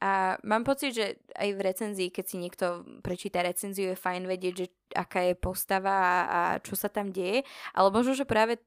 [0.00, 4.54] A mám pocit, že aj v recenzii, keď si niekto prečíta recenziu, je fajn vedieť,
[4.56, 7.44] že aká je postava a, a čo sa tam deje.
[7.76, 8.64] Ale možno, že práve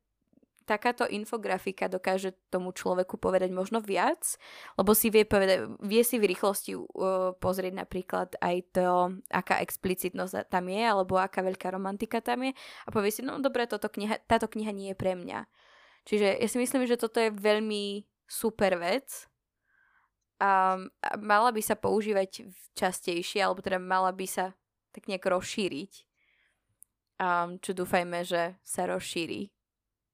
[0.64, 4.40] takáto infografika dokáže tomu človeku povedať možno viac,
[4.80, 10.48] lebo si vie, povedať, vie si v rýchlosti uh, pozrieť napríklad aj to, aká explicitnosť
[10.48, 14.24] tam je, alebo aká veľká romantika tam je a povie si, no dobre, toto kniha,
[14.26, 15.46] táto kniha nie je pre mňa.
[16.04, 19.28] Čiže ja si myslím, že toto je veľmi super vec
[20.44, 20.76] a
[21.20, 24.52] mala by sa používať častejšie, alebo teda mala by sa
[24.92, 26.10] tak nejak rozšíriť.
[27.24, 29.54] Um, čo dúfajme, že sa rozšíri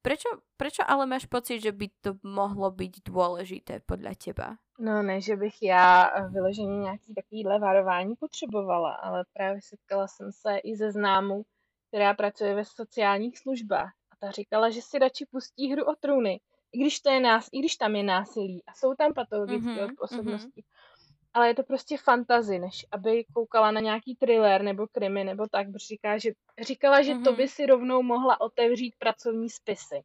[0.02, 4.56] Prečo, prečo ale máš pocit, že by to mohlo být důležité podle teba?
[4.78, 10.58] No ne, že bych já vyloženě nějaký takovýhle varování potřebovala, ale právě setkala jsem se
[10.58, 11.42] i ze známou,
[11.88, 13.92] která pracuje ve sociálních službách.
[14.12, 16.40] A ta říkala, že si radši pustí hru o trůny,
[16.72, 19.94] i když, to je nás, i když tam je násilí a jsou tam patologické mm-hmm,
[19.98, 20.60] osobnosti.
[20.60, 20.89] Mm-hmm
[21.34, 25.66] ale je to prostě fantazy, než aby koukala na nějaký thriller nebo krimi nebo tak,
[25.72, 26.30] protože říká, že,
[26.62, 27.24] říkala, že mm-hmm.
[27.24, 30.02] to by si rovnou mohla otevřít pracovní spisy.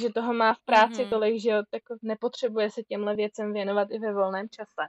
[0.00, 1.10] Že toho má v práci mm-hmm.
[1.10, 4.88] tolik, že tak nepotřebuje se těmhle věcem věnovat i ve volném čase.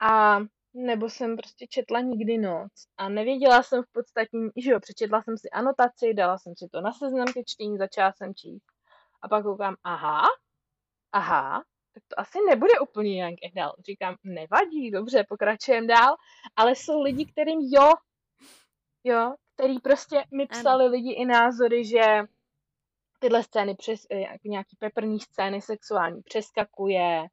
[0.00, 0.38] A
[0.74, 5.38] nebo jsem prostě četla nikdy noc a nevěděla jsem v podstatě, že jo, přečetla jsem
[5.38, 8.66] si anotaci, dala jsem si to na seznam ke čtení, začala jsem číst.
[9.22, 10.22] A pak koukám, aha,
[11.12, 11.64] aha,
[11.94, 13.86] tak to asi nebude úplně young adult.
[13.86, 16.16] Říkám, nevadí, dobře, pokračujeme dál,
[16.56, 17.90] ale jsou lidi, kterým jo,
[19.04, 20.92] jo, který prostě mi psali ano.
[20.92, 22.02] lidi i názory, že
[23.18, 27.26] tyhle scény přes, eh, nějaký peprný scény sexuální přeskakuje,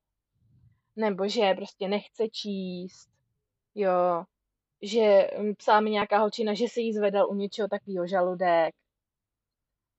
[0.96, 3.10] nebo že prostě nechce číst,
[3.76, 4.24] jo,
[4.82, 8.76] že hm, psala mi nějaká holčina, že se jí zvedal u něčeho takového žaludek.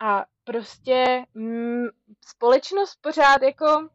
[0.00, 1.84] A prostě mm,
[2.26, 3.88] společnost pořád jako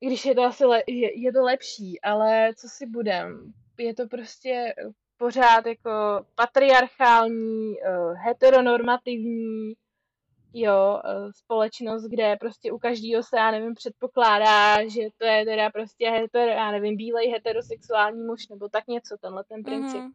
[0.00, 3.94] i když je to asi le, je, je to lepší, ale co si budem, je
[3.94, 4.74] to prostě
[5.16, 5.90] pořád jako
[6.34, 9.72] patriarchální, uh, heteronormativní,
[10.54, 15.70] jo, uh, společnost, kde prostě u každého se, já nevím, předpokládá, že to je teda
[15.70, 20.00] prostě hetero, já nevím, bílej heterosexuální muž, nebo tak něco, tenhle ten princip.
[20.00, 20.12] Mm-hmm.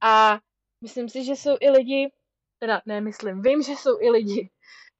[0.00, 0.38] A
[0.80, 2.12] myslím si, že jsou i lidi,
[2.58, 4.50] teda ne, myslím, vím, že jsou i lidi,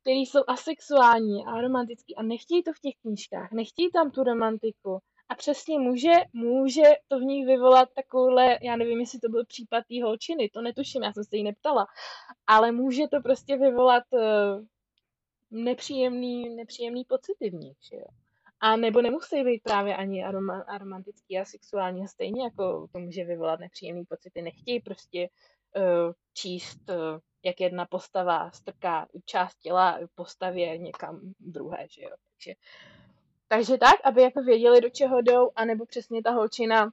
[0.03, 4.99] který jsou asexuální a romantický a nechtějí to v těch knížkách, nechtějí tam tu romantiku.
[5.29, 9.85] A přesně může, může to v nich vyvolat takovouhle, já nevím, jestli to byl případ
[9.89, 11.87] té holčiny, to netuším, já jsem se jí neptala,
[12.47, 14.65] ale může to prostě vyvolat uh,
[15.51, 18.07] nepříjemný, nepříjemný pocity v nich, že jo.
[18.61, 23.25] A nebo nemusí být právě ani aroma, aromantický a sexuální, a stejně jako to může
[23.25, 24.43] vyvolat nepříjemný pocity.
[24.43, 25.29] Nechtějí prostě
[25.77, 32.11] uh, číst uh, jak jedna postava strká část těla postavě někam druhé, že jo.
[32.37, 32.55] Takže,
[33.49, 36.91] takže tak, aby jako věděli, do čeho jdou, anebo přesně ta holčina,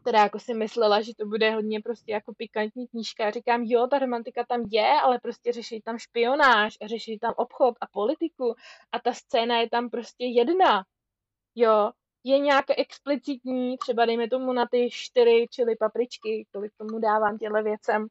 [0.00, 3.30] která jako si myslela, že to bude hodně prostě jako pikantní knížka.
[3.30, 7.74] Říkám, jo, ta romantika tam je, ale prostě řeší tam špionáž a řeší tam obchod
[7.80, 8.54] a politiku
[8.92, 10.84] a ta scéna je tam prostě jedna.
[11.54, 11.90] Jo,
[12.24, 17.62] je nějaké explicitní, třeba dejme tomu na ty čtyři čili papričky, kolik tomu dávám těhle
[17.62, 18.06] věcem,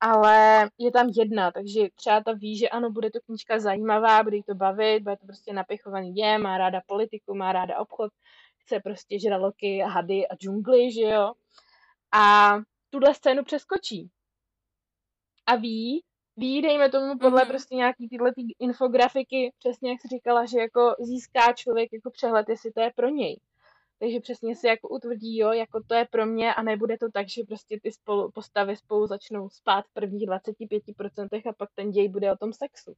[0.00, 4.36] ale je tam jedna, takže třeba ta ví, že ano, bude to knížka zajímavá, bude
[4.36, 8.12] jí to bavit, bude to prostě napichovaný je, má ráda politiku, má ráda obchod,
[8.58, 11.32] chce prostě žraloky, hady a džungly, že jo.
[12.12, 12.52] A
[12.90, 14.10] tuhle scénu přeskočí.
[15.46, 16.04] A ví,
[16.36, 17.48] ví, dejme tomu podle mm-hmm.
[17.48, 22.48] prostě nějaký tyhle ty infografiky, přesně jak jsi říkala, že jako získá člověk jako přehled,
[22.48, 23.40] jestli to je pro něj.
[24.00, 27.28] Takže přesně si jako utvrdí, jo, jako to je pro mě a nebude to tak,
[27.28, 32.08] že prostě ty spolu, postavy spolu začnou spát v prvních 25% a pak ten děj
[32.08, 32.94] bude o tom sexu.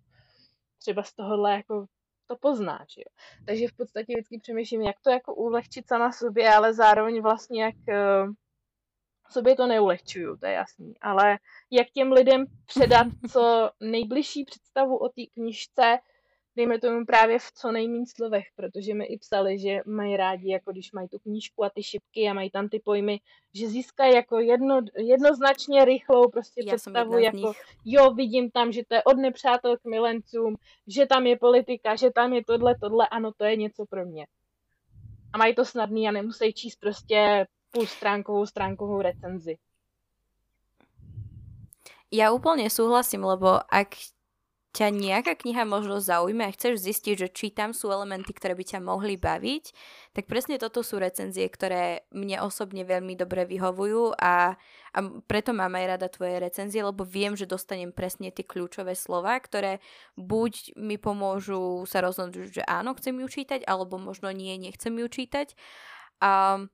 [0.79, 1.87] Třeba z tohohle jako
[2.27, 3.05] to poznáš, jo.
[3.47, 7.75] Takže v podstatě vždycky přemýšlím, jak to jako ulehčit sama sobě, ale zároveň vlastně jak
[7.75, 8.33] uh,
[9.31, 11.38] sobě to neulehčuju, to je jasný, ale
[11.71, 15.99] jak těm lidem předat co nejbližší představu o té knižce,
[16.57, 20.73] dejme tomu právě v co nejméně slovech, protože mi i psali, že mají rádi, jako
[20.73, 23.21] když mají tu knížku a ty šipky a mají tam ty pojmy,
[23.55, 27.53] že získají jako jedno, jednoznačně rychlou prostě Já představu, jako
[27.85, 30.55] jo, vidím tam, že to je od nepřátel k milencům,
[30.87, 34.27] že tam je politika, že tam je tohle, tohle, ano, to je něco pro mě.
[35.33, 39.57] A mají to snadný a nemusí číst prostě půlstránkovou stránkovou recenzi.
[42.12, 43.97] Ja úplne súhlasím, lebo ak
[44.72, 48.64] ťa nejaká kniha možno zaujme a chceš zistiť, že či tam sú elementy, ktoré by
[48.64, 49.64] ťa mohli baviť,
[50.16, 54.56] tak presne toto sú recenzie, ktoré mne osobne veľmi dobre vyhovujú a,
[54.96, 59.37] a preto mám aj rada tvoje recenzie, lebo viem, že dostanem presne tie kľúčové slova,
[59.37, 59.85] ktoré
[60.16, 65.04] buď mi pomôžu sa rozhodnúť, že áno, chcem ju čítať, alebo možno nie, nechcem ju
[65.04, 65.52] čítať.
[66.24, 66.64] A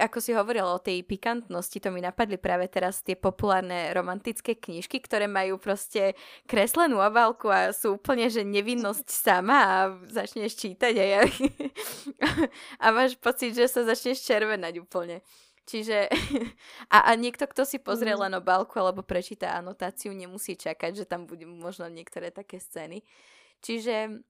[0.00, 4.98] ako si hovorila o tej pikantnosti, to mi napadli práve teraz tie populárne romantické knižky,
[4.98, 9.76] ktoré majú proste kreslenú obálku a sú úplne, že nevinnosť sama a
[10.10, 11.20] začneš čítať a, ja,
[12.84, 15.22] a máš pocit, že sa začneš červenať úplne.
[15.64, 16.12] Čiže
[16.94, 18.20] a, a niekto, kto si pozrie mm.
[18.28, 23.00] len obálku alebo prečíta anotáciu, nemusí čakať, že tam budú možno niektoré také scény.
[23.64, 24.20] Čiže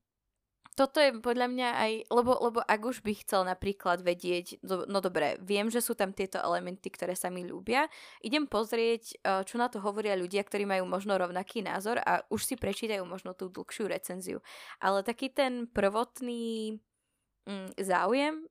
[0.74, 5.38] toto je podľa mňa aj, lebo, lebo ak už by chcel napríklad vedieť, no, dobre,
[5.38, 7.86] viem, že sú tam tieto elementy, ktoré sa mi ľúbia,
[8.26, 12.42] idem pozrieť, eh, čo na to hovoria ľudia, ktorí majú možno rovnaký názor a už
[12.42, 14.38] si prečítajú možno tú dlhšiu recenziu.
[14.82, 16.82] Ale taký ten prvotný
[17.46, 18.50] mm, záujem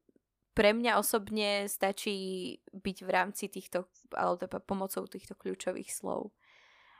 [0.54, 6.30] pre mňa osobne stačí byť v rámci týchto, alebo pomocou týchto kľúčových slov.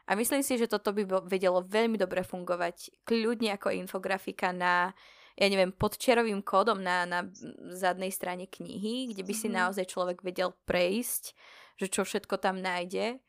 [0.04, 4.92] A myslím si, že toto by vedelo veľmi dobre fungovať kľudne ako infografika na,
[5.40, 7.24] ja neviem, pod čerovým kódom na, na
[7.72, 9.60] zadnej strane knihy, kde by si mm-hmm.
[9.64, 11.24] naozaj človek vedel prejsť,
[11.80, 13.24] že čo všetko tam nájde.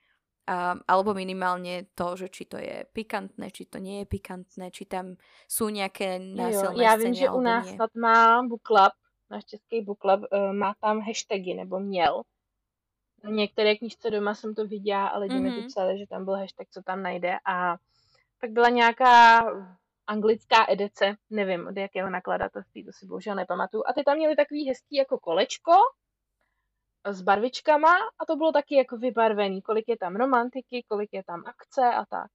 [0.45, 4.85] A, alebo minimálne to, že či to je pikantné, či to nie je pikantné, či
[4.85, 5.17] tam
[5.49, 8.93] sú nejaké násilné Já vím, že u nás snad má Book Club,
[9.31, 12.23] náš český Book Club, uh, má tam hashtagy, nebo měl
[13.31, 15.57] některé knižce doma jsem to viděla a lidi mm-hmm.
[15.57, 17.77] mi to psali, že tam byl hashtag, co tam najde a
[18.41, 19.45] pak byla nějaká
[20.07, 23.83] anglická edice, nevím od jakého nakladatelství, to si bohužel nepamatuju.
[23.87, 25.73] A ty tam měli takový hezký jako kolečko
[27.07, 31.43] s barvičkama a to bylo taky jako vybarvený, kolik je tam romantiky, kolik je tam
[31.47, 32.31] akce a tak.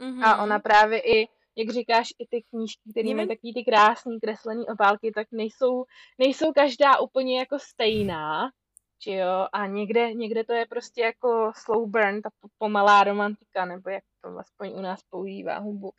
[0.00, 0.24] Mm-hmm.
[0.24, 4.66] A ona právě i, jak říkáš, i ty knížky, které mají takový ty krásný kreslený
[4.68, 5.84] obálky, tak nejsou,
[6.18, 8.50] nejsou každá úplně jako stejná,
[9.04, 13.90] že jo, a někde, někde to je prostě jako slow burn, ta pomalá romantika, nebo
[13.90, 15.94] jak to aspoň u nás používá humbuk,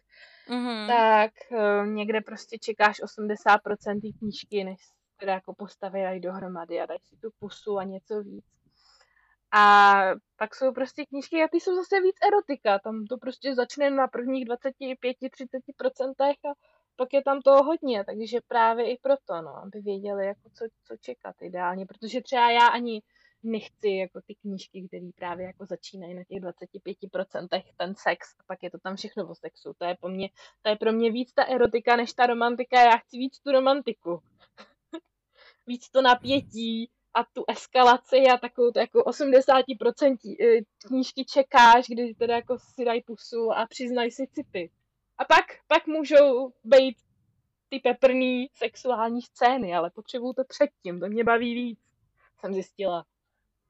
[0.50, 0.88] mm-hmm.
[0.88, 4.80] tak uh, někde prostě čekáš 80% té knížky, než
[5.20, 8.46] teda jako postaví dají dohromady a dají si tu pusu a něco víc.
[9.52, 9.96] A
[10.36, 14.08] pak jsou prostě knížky a ty jsou zase víc erotika, tam to prostě začne na
[14.08, 16.54] prvních 25-30% a
[16.98, 20.98] pak je tam toho hodně, takže právě i proto, no, aby věděli, jako co, co
[20.98, 23.02] čekat ideálně, protože třeba já ani
[23.44, 28.64] nechci jako ty knížky, které právě jako začínají na těch 25% ten sex a pak
[28.64, 29.74] je to tam všechno o sexu.
[29.78, 30.30] To je, po mně,
[30.62, 32.82] to je pro mě víc ta erotika než ta romantika.
[32.82, 34.22] Já chci víc tu romantiku.
[35.68, 42.14] víc to napětí a tu eskalaci a takovou to jako 80% eh, knížky čekáš, kdy
[42.14, 44.72] teda jako si dají pusu a přiznají si city.
[45.18, 46.98] A pak, pak můžou být
[47.70, 51.80] ty peprný sexuální scény, ale potřebuju to předtím, to mě baví víc,
[52.40, 53.06] jsem zjistila.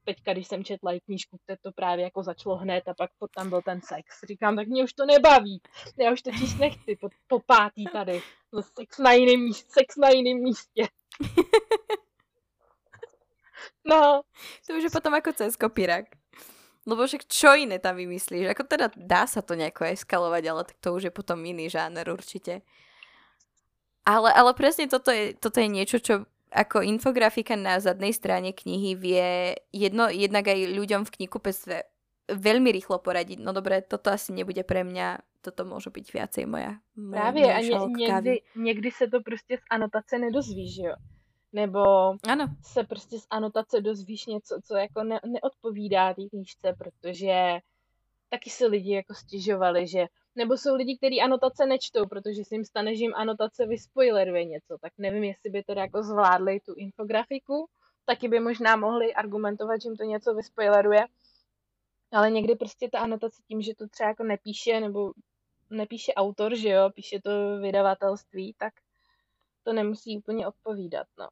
[0.04, 3.48] Teďka, když jsem četla i knížku, kde to právě jako začalo hned a pak tam
[3.48, 4.20] byl ten sex.
[4.28, 5.60] Říkám, tak mě už to nebaví.
[5.96, 8.22] Já už to číst nechci po, po pátý tady.
[8.52, 9.70] No, sex na jiném místě.
[9.70, 10.88] Sex na jiném místě.
[13.84, 14.22] No.
[14.66, 16.04] To už je potom jako cez kopírak.
[16.88, 18.56] Lebo však čo iné tam vymyslíš?
[18.56, 22.08] Ako teda dá sa to nejako eskalovať, ale tak to už je potom iný žáner
[22.08, 22.64] určite.
[24.08, 28.96] Ale, ale presne toto je, toto je niečo, čo ako infografika na zadnej strane knihy
[28.96, 31.76] vie jedno, jednak aj ľuďom v knihkupectve
[32.32, 33.44] veľmi rýchlo poradiť.
[33.44, 36.80] No dobre, toto asi nebude pre mňa, toto môže byť viacej moja.
[37.10, 40.94] Právě a ně, někdy, někdy se to prostě z anotace nedozví, že jo?
[41.52, 41.80] Nebo
[42.28, 42.46] ano.
[42.62, 47.58] se prostě z anotace dozvíš něco, co jako ne, neodpovídá té knížce, protože
[48.28, 52.64] taky se lidi jako stěžovali, že nebo jsou lidi, kteří anotace nečtou, protože si jim
[52.64, 57.68] stane, že jim anotace vyspoileruje něco, tak nevím, jestli by teda jako zvládli tu infografiku,
[58.04, 61.06] taky by možná mohli argumentovat, že jim to něco vyspoileruje,
[62.12, 65.12] ale někdy prostě ta anotace tím, že to třeba jako nepíše, nebo
[65.70, 68.72] nepíše autor, že jo, píše to vydavatelství, tak
[69.68, 71.28] to nemusí úplně odpovídat, no.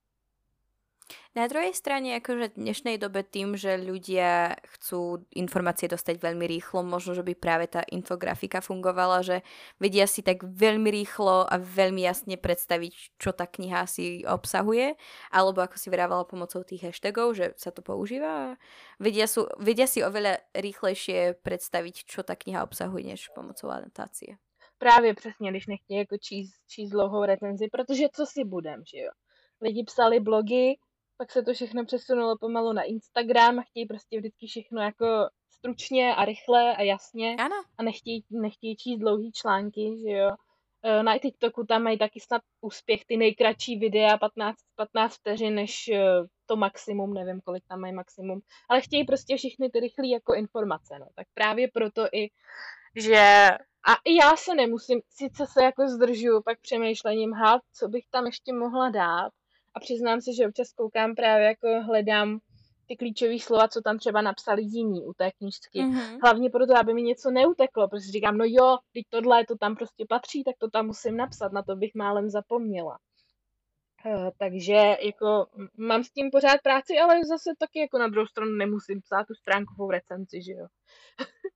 [1.37, 6.81] Na druhej strane, akože v dnešnej dobe tým, že ľudia chcú informácie dostať veľmi rýchlo,
[6.81, 9.44] možno, že by práve tá infografika fungovala, že
[9.77, 14.96] vedia si tak veľmi rýchlo a veľmi jasne predstaviť, čo tá kniha si obsahuje,
[15.29, 18.56] alebo ako si vyrávala pomocou tých hashtagov, že sa to používa.
[18.96, 24.40] Vedia si oveľa rýchlejšie predstaviť, čo tá kniha obsahuje, než pomocou anotácie.
[24.79, 29.10] Právě přesně, když nechtějí jako číst, číst dlouhou recenzi, protože co si budem, že jo.
[29.62, 30.77] Lidi psali blogy,
[31.16, 36.14] pak se to všechno přesunulo pomalu na Instagram a chtějí prostě vždycky všechno jako stručně
[36.14, 37.37] a rychle a jasně.
[37.38, 37.56] Ano.
[37.79, 40.31] A nechtějí, nechtějí číst dlouhý články, že jo.
[40.83, 45.88] E, na TikToku tam mají taky snad úspěch ty nejkratší videa, 15, 15 vteřin, než
[45.88, 46.04] e,
[46.46, 50.98] to maximum, nevím, kolik tam mají maximum, ale chtějí prostě všechny ty rychlé jako informace,
[50.98, 51.06] no.
[51.14, 52.29] Tak právě proto i,
[52.97, 53.51] že
[53.88, 58.27] a i já se nemusím, sice se jako zdržuju pak přemýšlením, ha, co bych tam
[58.27, 59.33] ještě mohla dát,
[59.75, 62.38] a přiznám se, že občas koukám právě jako hledám
[62.87, 65.79] ty klíčové slova, co tam třeba napsali jiní u té knížky.
[65.79, 66.19] Mm-hmm.
[66.23, 70.05] Hlavně proto, aby mi něco neuteklo, protože říkám, no jo, teď tohle to tam prostě
[70.09, 72.99] patří, tak to tam musím napsat, na to bych málem zapomněla.
[74.07, 78.53] Uh, takže jako mám s tím pořád práci, ale zase taky jako na druhou stranu
[78.53, 80.67] nemusím psát tu stránkovou recenzi, že jo.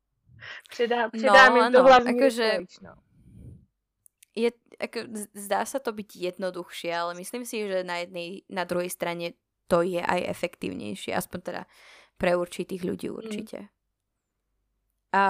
[0.71, 2.49] Předá, předám no, jim to hlavní akože...
[2.83, 2.93] no
[4.35, 4.99] je, ako,
[5.35, 9.35] zdá sa to byť jednoduchšie, ale myslím si, že na jednej, na druhej strane
[9.67, 11.63] to je aj efektívnejšie, aspoň teda
[12.19, 13.15] pre určitých ľudí mm.
[13.15, 13.59] určite.
[13.67, 13.71] Mm.
[15.11, 15.23] A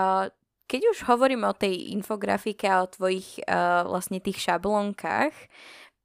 [0.68, 5.34] keď už hovoríme o tej infografike a o tvojich uh, vlastne tých šablónkach,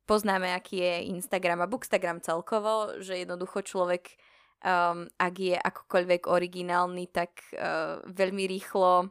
[0.09, 4.17] poznáme, aký je Instagram a Bookstagram celkovo, že jednoducho človek,
[4.63, 9.09] um, ak je akokoľvek originálny, tak uh, veľmi rýchlo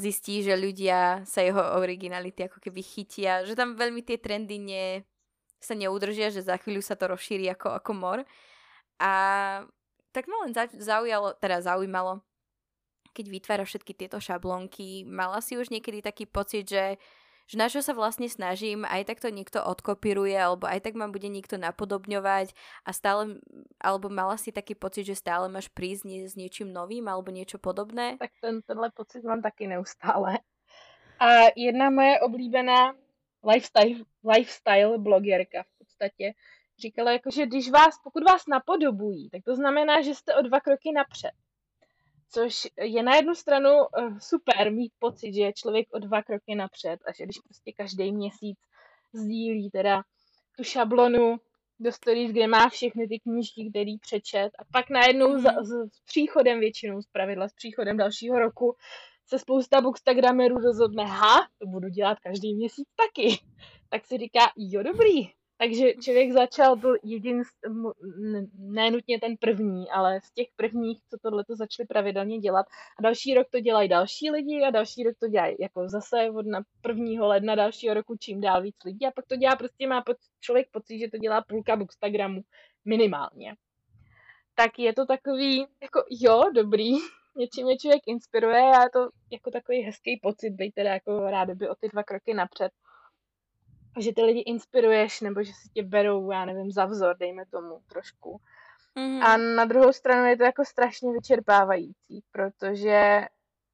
[0.00, 5.04] zistí, že ľudia sa jeho originality ako keby chytia, že tam veľmi tie trendy nie,
[5.60, 8.18] sa neudržia, že za chvíľu sa to rozšíri ako, ako mor.
[8.96, 9.12] A
[10.14, 12.24] tak ma len zaujalo, teda zaujímalo,
[13.12, 16.96] keď vytvára všetky tieto šablónky, mala si už niekedy taký pocit, že
[17.48, 21.08] že na čo sa vlastne snažím, aj tak to niekto odkopíruje, alebo aj tak ma
[21.08, 22.52] bude niekto napodobňovať
[22.84, 23.40] a stále,
[23.80, 27.56] alebo mala si taký pocit, že stále máš prísť nie, s niečím novým alebo niečo
[27.56, 28.20] podobné?
[28.20, 30.44] Tak ten, tenhle pocit mám taky neustále.
[31.18, 32.94] A jedna moje oblíbená
[33.40, 36.34] lifestyle, lifestyle blogerka v podstatě
[36.78, 40.60] říkala, jako, že když vás, pokud vás napodobují, tak to znamená, že jste o dva
[40.60, 41.32] kroky napřed.
[42.30, 46.54] Což je na jednu stranu eh, super mít pocit, že je člověk o dva kroky
[46.54, 48.58] napřed a že když prostě každý měsíc
[49.12, 50.02] sdílí teda
[50.56, 51.36] tu šablonu
[51.80, 56.00] do stories, kde má všechny ty knížky, který přečet a pak najednou za, s, s
[56.06, 58.76] příchodem většinou, z pravidla s příchodem dalšího roku
[59.26, 63.38] se spousta bookstagramerů rozhodne, ha, to budu dělat každý měsíc taky.
[63.90, 65.28] Tak si říká, jo dobrý,
[65.58, 67.42] takže člověk začal, byl jedin,
[68.58, 72.66] ne nutně ten první, ale z těch prvních, co tohle to začali pravidelně dělat.
[72.98, 76.46] A další rok to dělají další lidi a další rok to dělají jako zase od
[76.46, 77.26] na 1.
[77.26, 80.04] ledna dalšího roku čím dál víc lidí a pak to dělá prostě, má
[80.40, 82.40] člověk pocit, že to dělá půlka Bookstagramu
[82.84, 83.54] minimálně.
[84.54, 86.90] Tak je to takový, jako jo, dobrý,
[87.36, 91.50] něčím mě člověk inspiruje a je to jako takový hezký pocit být teda jako rád
[91.50, 92.72] by o ty dva kroky napřed
[94.00, 97.80] že ty lidi inspiruješ, nebo že si tě berou, já nevím, za vzor, dejme tomu
[97.86, 98.40] trošku.
[98.96, 99.22] Mm-hmm.
[99.24, 103.20] A na druhou stranu je to jako strašně vyčerpávající, protože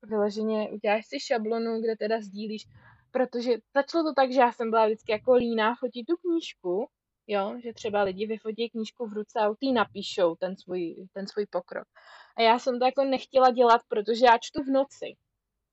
[0.03, 2.67] vyloženě uděláš si šablonu, kde teda sdílíš,
[3.11, 6.89] protože začalo to tak, že já jsem byla vždycky jako líná fotit tu knížku,
[7.27, 11.47] jo, že třeba lidi vyfotí knížku v ruce a ty napíšou ten svůj, ten svůj
[11.47, 11.89] pokrok.
[12.37, 15.17] A já jsem to jako nechtěla dělat, protože já čtu v noci.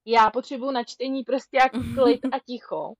[0.05, 2.93] Já potřebuji na čtení prostě jako klid a ticho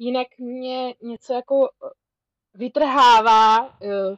[0.00, 1.88] jinak mě něco jako eh,
[2.54, 4.16] vytrhává uh,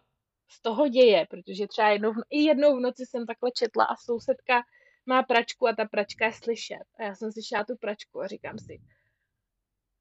[0.49, 4.63] z toho děje, protože třeba jednou, i jednou v noci jsem takhle četla a sousedka
[5.07, 6.83] má pračku a ta pračka je slyšet.
[6.99, 8.81] A já jsem slyšela tu pračku a říkám si,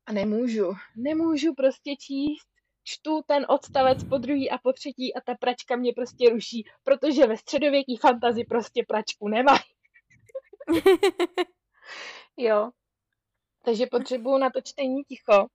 [0.05, 2.47] a nemůžu, nemůžu prostě číst,
[2.83, 7.27] čtu ten odstavec po druhý a po třetí a ta pračka mě prostě ruší, protože
[7.27, 9.59] ve středověký fantazi prostě pračku nemá.
[12.37, 12.71] jo.
[13.65, 15.47] Takže potřebuju na to čtení ticho.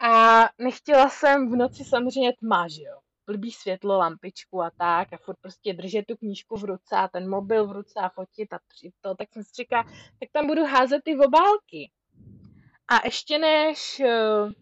[0.00, 2.98] A nechtěla jsem v noci samozřejmě tma, že jo.
[3.26, 7.30] Blbý světlo, lampičku a tak a furt prostě držet tu knížku v ruce a ten
[7.30, 8.58] mobil v ruce a fotit a
[9.00, 9.84] to, tak jsem si říkala,
[10.20, 11.90] tak tam budu házet ty obálky.
[12.88, 14.52] A ještě než uh,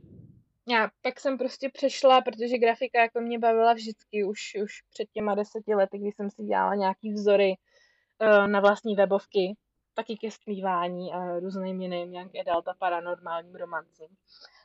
[0.69, 5.35] já pak jsem prostě přešla, protože grafika jako mě bavila vždycky, už, už před těma
[5.35, 7.55] deseti lety, kdy jsem si dělala nějaký vzory
[8.21, 9.57] uh, na vlastní webovky,
[9.95, 14.09] taky ke splývání a různým jiným, nějaké delta paranormálním romancím.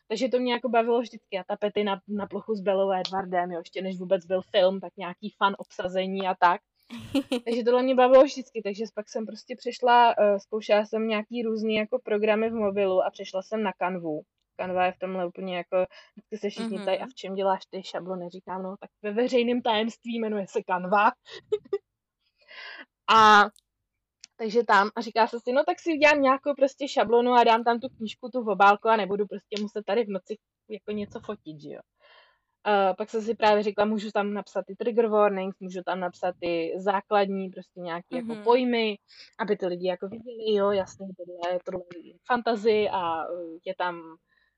[0.07, 3.59] Takže to mě jako bavilo vždycky a tapety na, na plochu s Belou Edwardem, jo,
[3.59, 6.61] ještě než vůbec byl film, tak nějaký fan obsazení a tak.
[7.45, 11.75] takže tohle mě bavilo vždycky, takže pak jsem prostě přešla, uh, zkoušela jsem nějaký různý
[11.75, 14.21] jako programy v mobilu a přešla jsem na Canvu.
[14.59, 15.85] Canva je v tomhle úplně jako,
[16.15, 17.03] vždycky se všichni mm-hmm.
[17.03, 21.11] a v čem děláš ty šablony, říkám, no tak ve veřejném tajemství jmenuje se Canva.
[23.15, 23.43] a
[24.43, 27.63] takže tam a říká se si, no tak si udělám nějakou prostě šablonu a dám
[27.63, 30.37] tam tu knížku, tu obálku a nebudu prostě muset tady v noci
[30.69, 31.79] jako něco fotit, že jo.
[32.67, 36.35] Uh, pak jsem si právě řekla, můžu tam napsat ty trigger warnings, můžu tam napsat
[36.39, 38.17] ty základní prostě nějaké mm-hmm.
[38.17, 38.43] jako mhm.
[38.43, 38.97] pojmy,
[39.39, 43.23] aby ty lidi jako viděli, jo, jasně, tohle, tohle je fantazy a
[43.65, 43.95] je tam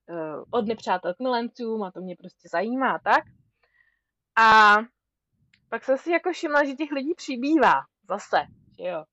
[0.10, 3.24] uh, od nepřátel k milencům a to mě prostě zajímá, tak.
[4.38, 4.76] A
[5.70, 7.74] pak jsem si jako všimla, že těch lidí přibývá
[8.10, 8.38] zase,
[8.80, 9.04] že jo.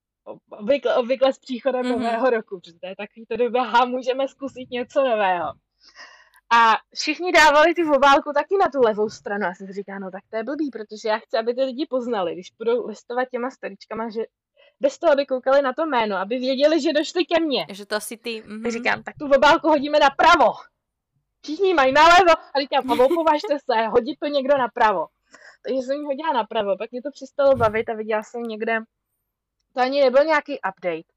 [0.50, 1.90] Obvykle, obvykle s příchodem mm-hmm.
[1.90, 5.52] nového roku, protože to je takový to doba, ha, můžeme zkusit něco nového.
[6.54, 9.44] A všichni dávali ty obálku taky na tu levou stranu.
[9.44, 11.86] Já jsem si říkala, no tak to je blbý, protože já chci, aby ty lidi
[11.90, 14.22] poznali, když budou listovat těma storičkama, že
[14.80, 17.66] bez toho, aby koukali na to jméno, aby věděli, že došli ke mně.
[17.70, 18.42] Že to asi ty.
[18.42, 18.70] Mm-hmm.
[18.70, 20.52] říkám, tak tu obálku hodíme napravo.
[21.42, 25.06] Všichni mají nalevo a říkám, Pavel, považte se, hodit to někdo napravo.
[25.64, 28.78] Takže jsem ji hodila napravo, pak mě to přestalo bavit a viděla jsem někde,
[29.74, 31.12] to ani nebyl nějaký update,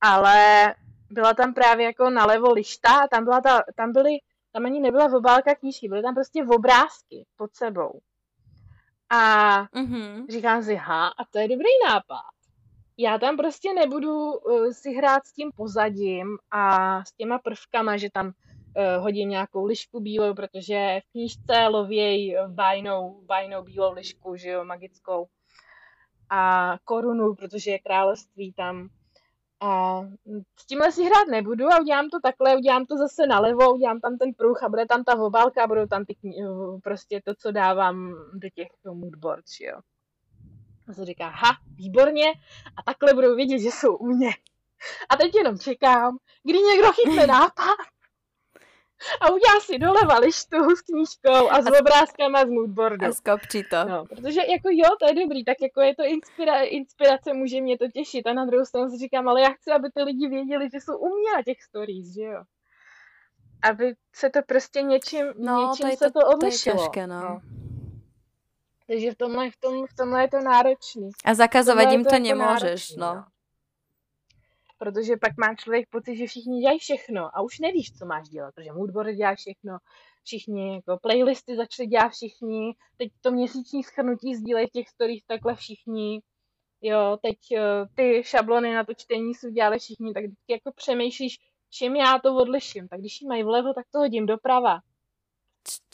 [0.00, 0.74] ale
[1.10, 4.18] byla tam právě jako nalevo lišta, tam, byla ta, tam byly
[4.52, 8.00] tam ani nebyla obálka knížky, byly tam prostě obrázky pod sebou.
[9.10, 10.26] A mm-hmm.
[10.30, 12.30] říkám si, ha, a to je dobrý nápad.
[12.96, 18.10] Já tam prostě nebudu uh, si hrát s tím pozadím a s těma prvkama, že
[18.10, 18.32] tam uh,
[19.02, 25.26] hodím nějakou lišku bílou, protože v knížce lověj bajnou, bajnou bílou lišku, že jo, magickou.
[26.34, 28.88] A korunu, protože je království tam
[29.62, 30.00] a
[30.60, 34.18] s tímhle si hrát nebudu a udělám to takhle, udělám to zase nalevo, udělám tam
[34.18, 36.16] ten pruh a bude tam ta obálka a budou tam ty,
[36.82, 39.80] prostě to, co dávám do těch moodboards, jo.
[40.88, 42.32] A se říká, ha, výborně,
[42.76, 44.30] a takhle budou vědět, že jsou u mě.
[45.08, 47.76] A teď jenom čekám, kdy někdo chytne nápad
[49.20, 53.06] a udělá si doleva lištu s knížkou a s a obrázkama z moodboardu.
[53.06, 53.84] A skopčí to.
[53.88, 57.78] No, protože jako jo, to je dobrý, tak jako je to inspira- inspirace, může mě
[57.78, 60.68] to těšit a na druhou stranu si říkám, ale já chci, aby ty lidi věděli,
[60.72, 62.42] že jsou u mě na těch stories, že jo.
[63.62, 66.76] Aby se to prostě něčím, no, něčím to se to, to odlišilo.
[66.76, 67.20] To je těžké, no.
[67.20, 67.40] no.
[68.86, 71.10] Takže v tomhle, v, tom, v tomhle je to náročný.
[71.24, 73.14] A zakazovat jim to, to jako nemůžeš, no.
[73.14, 73.24] no
[74.82, 78.54] protože pak má člověk pocit, že všichni dělají všechno a už nevíš, co máš dělat,
[78.54, 79.78] protože moodboard dělá všechno,
[80.24, 85.54] všichni, jako playlisty začali dělat všichni, teď to měsíční schrnutí sdílejí v těch stories takhle
[85.54, 86.22] všichni,
[86.80, 87.58] jo, teď uh,
[87.94, 91.38] ty šablony na to čtení jsou dělali všichni, tak vždycky jako přemýšlíš,
[91.70, 94.80] čím já to odliším, tak když ji mají vlevo, tak to hodím doprava.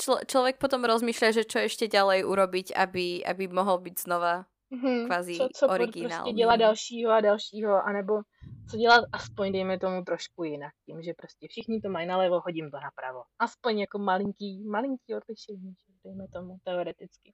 [0.01, 5.07] Čl- člověk potom rozmýšlí, že čo ještě ďalej urobiť, aby, aby mohl být znova mm-hmm.
[5.07, 6.09] kvazi co, co originální.
[6.09, 8.23] prostě dělat dalšího a dalšího, anebo
[8.71, 10.73] co dělat aspoň, dejme tomu, trošku jinak.
[10.87, 13.23] Tím, že prostě všichni to mají nalevo, hodím to napravo.
[13.39, 17.31] Aspoň jako malinký, malinký odlišení, dejme tomu, teoreticky.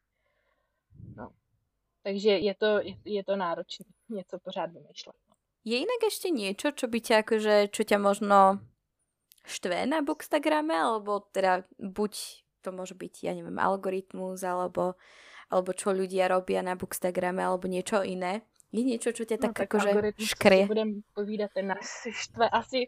[1.17, 1.31] No.
[2.03, 5.17] Takže je to, je, je to náročné něco pořád vymýšlet.
[5.29, 5.35] No.
[5.65, 8.61] Je jinak ještě něco, co by tě jakože, čo tě možno
[9.45, 12.17] štve na Bookstagrame, alebo teda buď
[12.61, 14.95] to může být, ja nevím, algoritmus, alebo,
[15.55, 18.43] alebo čo ľudia robia na Bookstagrame, alebo niečo iné,
[18.75, 20.67] je něco, co tě no, tak, tak jakože škrie?
[20.67, 22.87] Budem povídat, ten nás štve asi,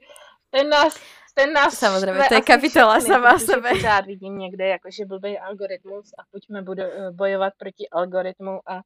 [0.51, 1.01] ten nás,
[1.35, 3.71] ten nás Samozřejmě, to je kapitola sama sebe.
[3.71, 8.83] Pořád vidím někde jakože blbý algoritmus a pojďme budu, eh, bojovat proti algoritmu a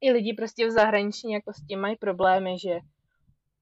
[0.00, 2.78] i lidi prostě v zahraničí jako s tím mají problémy, že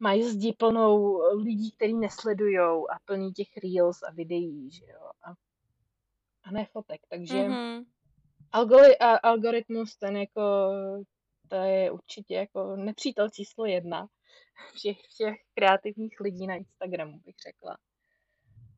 [0.01, 5.11] mají zdi plnou lidí, kteří nesledujou a plný těch reels a videí, že jo.
[5.23, 5.31] A,
[6.45, 7.85] a ne fotek, takže mm-hmm.
[8.53, 10.71] Algori, a, algoritmus ten jako
[11.49, 14.09] to je určitě jako nepřítel číslo jedna
[14.75, 17.79] všech, všech kreativních lidí na Instagramu, bych řekla.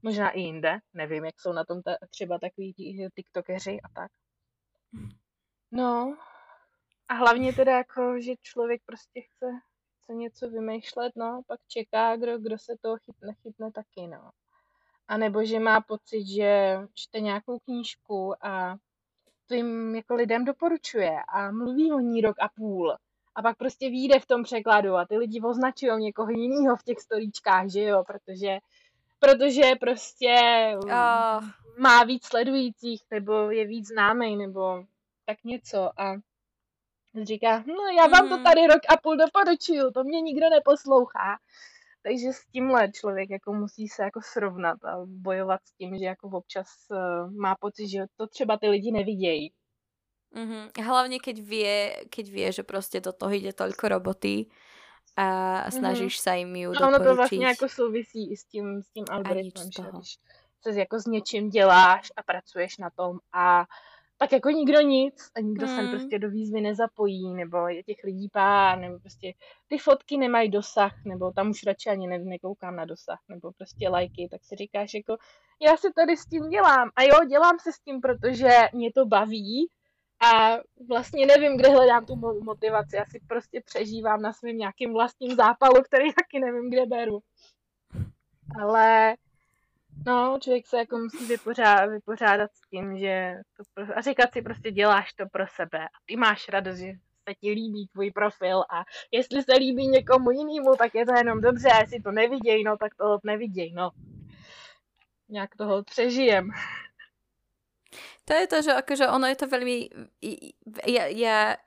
[0.03, 2.75] Možná i jinde, nevím, jak jsou na tom ta, třeba takový
[3.15, 4.13] tiktokeři a tak.
[5.71, 6.17] No,
[7.09, 9.47] a hlavně teda jako, že člověk prostě chce,
[9.99, 14.31] chce něco vymýšlet, no, pak čeká, kdo, kdo se toho chytne, chytne taky, no.
[15.09, 18.77] A nebo že má pocit, že čte nějakou knížku a
[19.51, 22.97] to jim jako lidem doporučuje a mluví o ní rok a půl.
[23.35, 27.01] A pak prostě vyjde v tom překladu a ty lidi označují někoho jiného v těch
[27.01, 28.59] storíčkách, že jo, protože,
[29.19, 30.35] protože prostě
[30.83, 31.45] oh.
[31.79, 34.85] má víc sledujících, nebo je víc známý, nebo
[35.27, 36.17] tak něco a
[37.23, 38.45] říká, no já vám to mhm.
[38.45, 41.39] tady rok a půl doporučuju, to mě nikdo neposlouchá.
[42.03, 46.29] Takže s tímhle člověk jako musí se jako srovnat a bojovat s tím, že jako
[46.29, 49.53] občas uh, má pocit, že to třeba ty lidi nevidějí.
[50.35, 50.85] Mm-hmm.
[50.85, 54.47] Hlavně keď vie, keď vie, že prostě do toho jde toliko roboty
[55.17, 55.71] a mhm.
[55.71, 56.23] snažíš mm-hmm.
[56.23, 56.97] se jim ju doporučit.
[56.97, 60.19] Ono to vlastně jako souvisí i s tím, s tím algoritmem, že když
[60.63, 63.65] se jako s něčím děláš a pracuješ na tom a
[64.23, 65.77] tak jako nikdo nic a nikdo mm.
[65.77, 65.91] se Hmm.
[65.91, 69.33] prostě do výzvy nezapojí, nebo je těch lidí pár, nebo prostě
[69.69, 73.89] ty fotky nemají dosah, nebo tam už radši ani ne, nekoukám na dosah, nebo prostě
[73.89, 75.17] lajky, tak si říkáš jako,
[75.63, 79.07] já si tady s tím dělám a jo, dělám se s tím, protože mě to
[79.07, 79.71] baví
[80.21, 80.57] a
[80.89, 85.37] vlastně nevím, kde hledám tu mo- motivaci, já si prostě přežívám na svém nějakým vlastním
[85.37, 87.21] zápalu, který taky nevím, kde beru.
[88.63, 89.17] Ale
[90.07, 94.43] No, člověk se jako musí vypořádat, vypořádat s tím, že to pro, a říkat si
[94.43, 96.93] prostě děláš to pro sebe a ty máš radost, že
[97.29, 101.41] se ti líbí tvůj profil a jestli se líbí někomu jinému, tak je to jenom
[101.41, 103.91] dobře, jestli to neviděj, no tak toho neviděj, no.
[105.29, 106.51] Nějak toho přežijem.
[108.25, 109.91] To je to, že akože ono je to veľmi...
[110.87, 111.59] Ja, ja,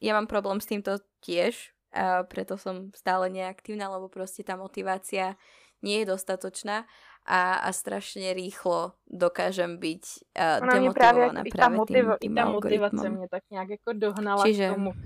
[0.00, 5.36] ja mám problém s týmto tiež, a preto som stále neaktívna, lebo proste tá motivácia
[5.80, 6.88] nie je dostatočná
[7.26, 10.04] a, a strašne rýchlo dokážem byť
[10.38, 13.68] uh, Ona mě právě, demotivovaná i ta, motiva, tým, i ta motivace mě tak nějak
[13.68, 14.96] jako dohnala Čiže- k tomu uh,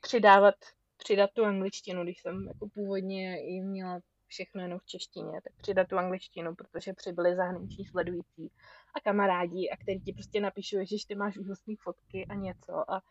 [0.00, 0.54] přidávat,
[0.96, 5.88] přidat tu angličtinu, když jsem jako původně i měla všechno jenom v češtině, tak přidat
[5.88, 8.50] tu angličtinu, protože přibyly zahraniční sledující
[8.94, 12.90] a kamarádi, a který ti prostě napíšou, že ty máš úžasné fotky a něco.
[12.90, 13.02] A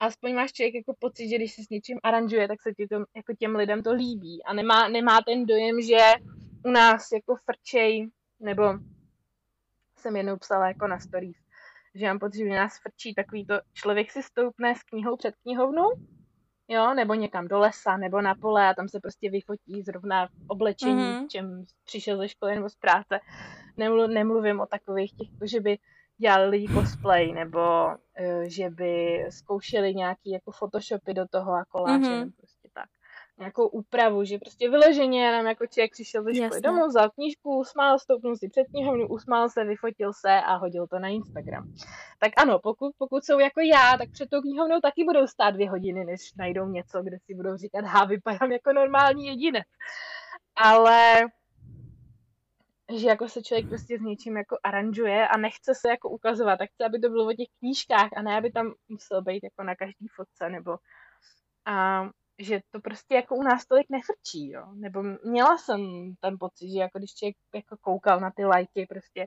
[0.00, 2.96] aspoň máš člověk jako pocit, že když si s něčím aranžuje, tak se ti to,
[2.96, 5.98] jako těm lidem to líbí a nemá, nemá ten dojem, že
[6.64, 8.08] u nás jako frčej,
[8.40, 8.62] nebo
[9.98, 11.36] jsem jednou psala jako na stories,
[11.94, 15.34] že mám pocit, že u nás frčí takový to, člověk si stoupne s knihou před
[15.42, 15.92] knihovnou,
[16.68, 20.30] jo, nebo někam do lesa, nebo na pole a tam se prostě vyfotí zrovna v
[20.48, 21.24] oblečení, Mhm.
[21.24, 21.28] mm-hmm.
[21.28, 23.20] čem přišel ze školy nebo z práce.
[23.76, 25.78] Nemlu, nemluvím o takových těch, jako že by
[26.18, 32.22] dělali cosplay, nebo uh, že by zkoušeli nějaký jako photoshopy do toho a koláče, Mhm.
[32.22, 32.32] mm-hmm.
[32.36, 32.84] prostě tak.
[33.38, 37.98] Nějakou úpravu, že prostě vyloženě jenom jako člověk přišel ze školy domů, vzal knížku, usmál,
[37.98, 41.72] stoupnul si před knihovnu, usmál se, vyfotil se a hodil to na Instagram.
[42.18, 45.70] Tak ano, pokud, pokud jsou jako já, tak před tou knihovnou taky budou stát dvě
[45.70, 49.66] hodiny, než najdou něco, kde si budou říkat, ha, vypadám jako normální jedinec.
[50.56, 51.18] Ale
[52.94, 56.70] že jako se člověk prostě s něčím jako aranžuje a nechce se jako ukazovat, tak
[56.70, 59.74] chce, aby to bylo o těch knížkách a ne, aby tam musel být jako na
[59.76, 60.78] každý fotce, nebo
[61.66, 62.04] a
[62.38, 64.66] že to prostě jako u nás tolik nefrčí, jo.
[64.74, 65.80] Nebo měla jsem
[66.20, 69.26] ten pocit, že jako když člověk jako koukal na ty lajky prostě,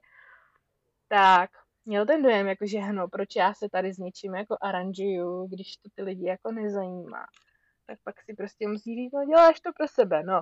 [1.08, 1.50] tak
[1.86, 5.78] měl ten dojem, jako že hno, proč já se tady s něčím jako aranžuju, když
[5.78, 7.26] to ty lidi jako nezajímá.
[7.88, 10.42] Tak pak si prostě musí říct, no děláš to pro sebe, no.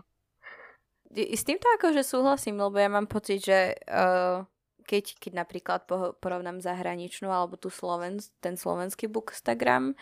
[1.16, 4.44] S týmto akože súhlasím, lebo ja mám pocit, že uh,
[4.88, 9.96] keď, keď napríklad po, porovnám zahraničnú alebo tu Sloven, ten slovenský bookstagram,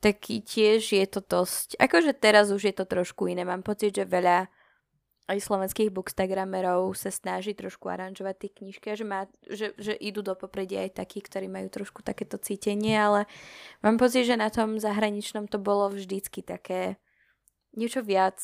[0.00, 3.44] tak tiež je to dosť, akože teraz už je to trošku iné.
[3.44, 4.48] Mám pocit, že veľa
[5.30, 10.26] aj slovenských bookstagramerov sa snaží trošku aranžovať tie knižky a že, má, že, že idú
[10.26, 13.30] do popredia aj takí, ktorí majú trošku takéto cítenie, ale
[13.78, 16.98] mám pocit, že na tom zahraničnom to bolo vždycky také
[17.78, 18.42] niečo viac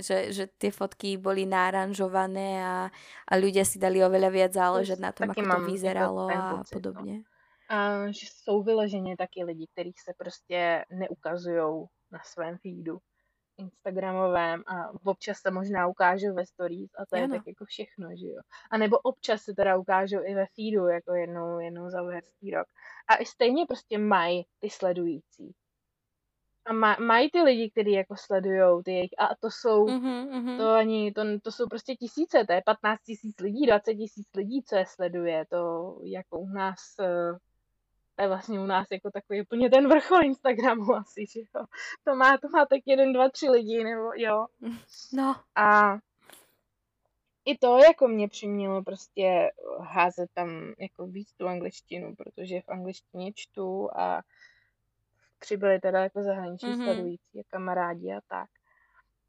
[0.00, 2.90] že, že tie fotky boli náranžované a,
[3.30, 6.74] a ľudia si dali oveľa viac záležet na tom, ako to vyzeralo ten a pocit,
[6.74, 6.80] no.
[6.80, 7.16] podobně.
[7.68, 12.98] A že jsou vyloženě taky lidi, kterých se prostě neukazují na svém feedu
[13.58, 14.74] Instagramovém a
[15.04, 17.34] občas se možná ukážou ve stories a to je Ano.
[17.34, 18.40] tak jako všechno, že jo.
[18.70, 22.66] A nebo občas se teda ukážou i ve feedu, jako jednou, jednou za uherský rok.
[23.08, 25.54] A i stejně prostě mají ty sledující.
[26.66, 30.58] A ma, mají ty lidi, kteří jako sledujou ty jejich, a to jsou, Mm-hmm, mm-hmm.
[30.58, 34.62] to ani, to, to jsou prostě tisíce, to je 15 tisíc lidí, 20 tisíc lidí,
[34.62, 37.38] co je sleduje, to jako u nás, eh,
[38.16, 41.64] to je vlastně u nás jako takový úplně ten vrchol Instagramu asi, že jo.
[42.04, 44.46] To má, to má tak jeden, dva, tři lidi, nebo jo.
[45.12, 45.98] No, A
[47.44, 49.50] i to jako mě přimělo prostě
[49.80, 54.22] házet tam jako víc tu angličtinu, protože v angličtině čtu a
[55.44, 56.80] přibyli teda jako zahraniční Mhm.
[56.80, 56.84] mm-hmm.
[56.84, 58.48] sledující a kamarádi a tak.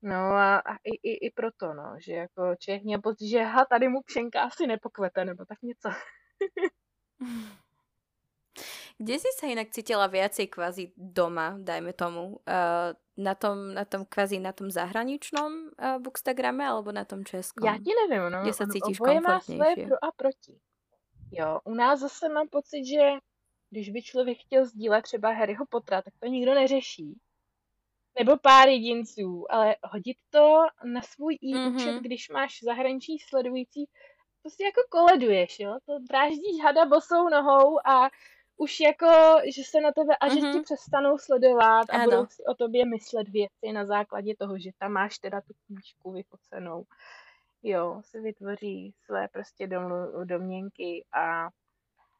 [0.01, 3.65] No a, a i, i, i proto, no, že jako člověk měl pocit, že ha,
[3.65, 5.89] tady mu pšenka asi nepokvete, nebo tak něco.
[8.95, 12.39] Kde si sa inak cítila viacej kvázi doma, dajme tomu?
[12.47, 17.67] Uh, na, tom, na tom kvázi na tom zahraničnom uh, bookstagrame alebo na tom českom?
[17.67, 18.41] Já ti nevím, no.
[18.41, 19.87] Kde se cítíš oboje má komfortnější?
[19.87, 20.53] pro a proti.
[21.31, 23.19] Jo, u nás zase mám pocit, že
[23.75, 27.19] když by člověk chtěl sdílet třeba Harryho Pottera, tak to nikdo neřeší.
[28.19, 32.01] Nebo pár jedinců, ale hodit to na svůj e-účet, Mhm.
[32.03, 33.85] když máš zahraniční sledující,
[34.43, 35.77] to si jako koleduješ, jo?
[35.85, 38.09] To dráždíš hada bosou nohou a
[38.57, 39.05] už jako,
[39.55, 40.51] že se na tebe a že Mhm.
[40.53, 42.03] ti přestanou sledovat a Ano.
[42.05, 46.11] budou si o tobě myslet věci na základě toho, že tam máš teda tu knížku
[46.11, 46.83] vyfocenou.
[47.63, 51.47] Jo, si vytvoří své prostě domlu, domněnky a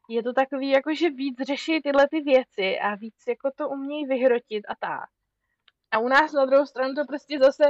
[0.08, 4.06] je to takový, jako že víc řeší tyhle ty věci a víc jako to umějí
[4.06, 5.08] vyhrotit a tak.
[5.90, 7.64] A u nás na druhou stranu to prostě zase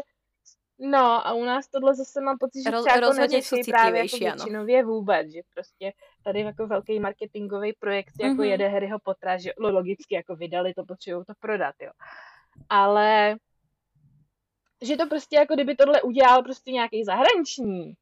[0.78, 4.84] No a u nás tohle zase mám pocit, že třeba to neřeší právě jako většinově
[4.84, 5.92] vůbec, že prostě
[6.24, 8.50] tady jako velký marketingový projekt jako mm-hmm.
[8.50, 11.90] jede Harryho Pottera, že no, logicky jako vydali to, potřebují to prodat, jo.
[12.68, 13.36] Ale
[14.82, 17.94] že to prostě jako kdyby tohle udělal prostě nějaký zahraniční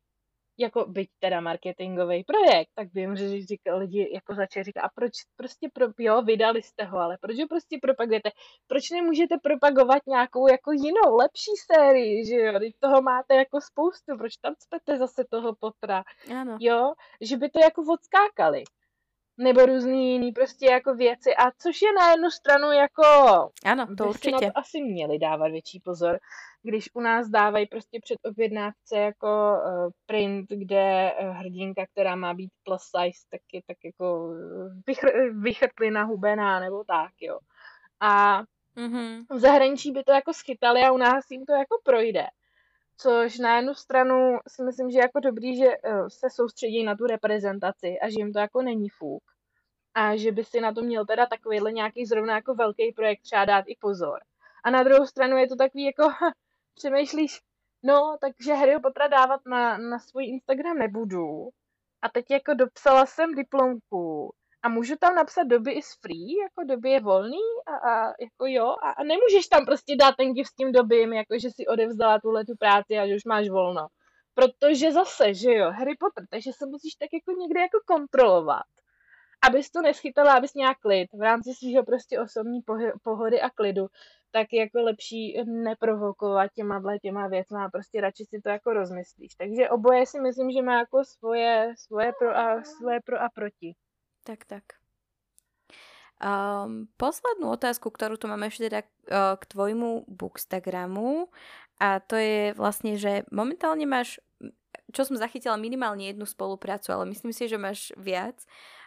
[0.58, 5.12] jako byť teda marketingový projekt, tak vím, že říkal, lidi jako začali říkat, a proč
[5.36, 8.30] prostě, pro, jo, vydali jste ho, ale proč ho prostě propagujete?
[8.66, 12.58] Proč nemůžete propagovat nějakou jako jinou, lepší sérii, že jo?
[12.58, 16.04] Teď toho máte jako spoustu, proč tam cpete zase toho potra?
[16.40, 16.58] Ano.
[16.60, 18.64] Jo, že by to jako odskákali
[19.38, 23.04] nebo různý jiný prostě jako věci a což je na jednu stranu jako
[23.64, 24.30] ano, to určitě.
[24.30, 26.18] na to asi měli dávat větší pozor,
[26.62, 32.34] když u nás dávají prostě před objednávce jako uh, print, kde uh, hrdinka, která má
[32.34, 34.30] být plus size, tak je tak jako
[34.88, 37.38] vychr- vychrtlina hubená nebo tak, jo.
[38.00, 38.42] A
[38.76, 39.24] mm-hmm.
[39.30, 42.26] v zahraničí by to jako schytali a u nás jim to jako projde.
[42.96, 46.96] Což na jednu stranu si myslím, že je jako dobrý, že uh, se soustředí na
[46.96, 49.22] tu reprezentaci a že jim to jako není fuk.
[49.94, 53.44] A že by si na to měl teda takovýhle nějaký zrovna jako velký projekt třeba
[53.44, 54.18] dát i pozor.
[54.64, 56.02] A na druhou stranu je to takový jako,
[56.74, 57.40] přemýšlíš,
[57.82, 61.48] no, takže Harry Pottera dávat na, na svůj Instagram nebudu.
[62.02, 64.34] A teď jako dopsala jsem diplomku
[64.64, 68.66] a můžu tam napsat doby is free, jako doby je volný a, a jako jo,
[68.82, 72.20] a, a nemůžeš tam prostě dát ten gift s tím dobím, jako že si odevzdala
[72.20, 73.86] tuhle tu práci a že už máš volno.
[74.34, 78.66] Protože zase, že jo, Harry Potter, takže se musíš tak jako někde jako kontrolovat
[79.46, 82.60] abys to neschytala, abys nějak klid v rámci svého prostě osobní
[83.02, 83.86] pohody a klidu,
[84.30, 89.34] tak jako lepší neprovokovat těma těma věcma a prostě radši si to jako rozmyslíš.
[89.34, 93.74] Takže oboje si myslím, že má jako svoje, svoje pro a, svoje pro a proti.
[94.24, 94.80] Tak, tak.
[96.24, 101.28] Um, poslednú otázku, ktorú tu máme ešte teda uh, k tvojmu Bookstagramu
[101.76, 104.22] a to je vlastne, že momentálne máš
[104.94, 108.38] čo som zachytila minimálne jednu spoluprácu, ale myslím si, že máš viac.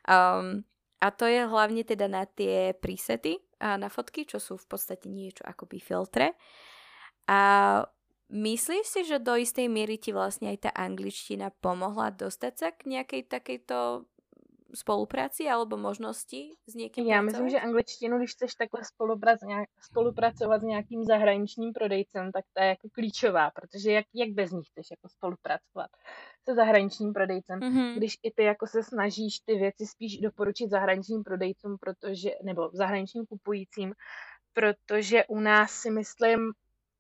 [0.07, 0.63] Um,
[1.03, 5.11] a to je hlavne teda na tie presety a na fotky, čo sú v podstate
[5.11, 6.33] niečo akoby filtre.
[7.27, 7.83] A
[8.31, 12.97] myslíš si, že do istej miery ti vlastne aj tá angličtina pomohla dostať sa k
[12.97, 14.07] nejakej takejto
[14.73, 18.81] spolupráci alebo možnosti s někým Já myslím, že angličtinu, když chceš takhle
[19.81, 24.67] spolupracovat s nějakým zahraničním prodejcem, tak to je jako klíčová, protože jak, jak bez nich
[24.67, 25.89] chceš jako spolupracovat
[26.49, 27.95] se zahraničním prodejcem, mm-hmm.
[27.95, 33.25] když i ty jako se snažíš ty věci spíš doporučit zahraničním prodejcům, protože, nebo zahraničním
[33.25, 33.93] kupujícím,
[34.53, 36.51] protože u nás si myslím,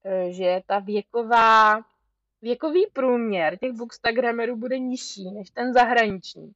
[0.05, 1.81] eh, že ta věková,
[2.41, 6.51] věkový průměr těch bookstagramerů bude nižší než ten zahraniční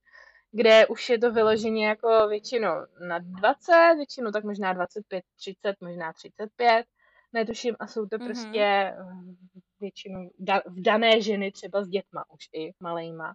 [0.52, 2.74] kde už je to vyloženě jako většinou
[3.08, 6.86] na 20, většinou tak možná 25, 30, možná 35,
[7.34, 8.26] netuším a jsou to mm-hmm.
[8.26, 8.96] prostě eh,
[9.80, 13.34] většinou da, dané ženy třeba s dětma už i malejma.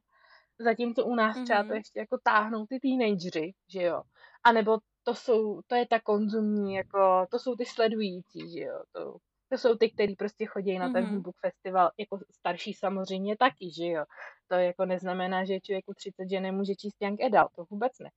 [0.58, 1.44] Zatímco u nás mm-hmm.
[1.44, 1.76] třeba to mhm.
[1.76, 4.02] ještě jako táhnou ty teenagery, že jo.
[4.44, 8.82] A nebo to jsou, to je ta konzumní, jako, to jsou ty sledující, že jo.
[8.92, 9.16] To,
[9.48, 11.22] to jsou ty, kteří prostě chodí na ten mm-hmm.
[11.22, 14.04] book festival, jako starší samozřejmě taky, že jo.
[14.48, 18.10] To jako neznamená, že člověku 30, že nemůže číst Young Adult, to vůbec ne.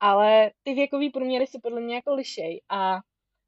[0.00, 2.98] Ale ty věkové průměry si podle mě jako lišej a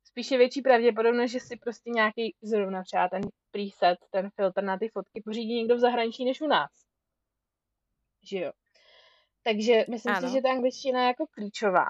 [0.04, 4.88] spíše větší pravděpodobnost, že si prostě nějaký zrovna třeba ten preset, ten filtr na ty
[4.88, 6.70] fotky pořídí někdo v zahraničí než u nás.
[8.22, 8.52] Že jo.
[9.42, 10.28] Takže myslím ano.
[10.28, 11.86] si, že ta angličtina je jako klíčová.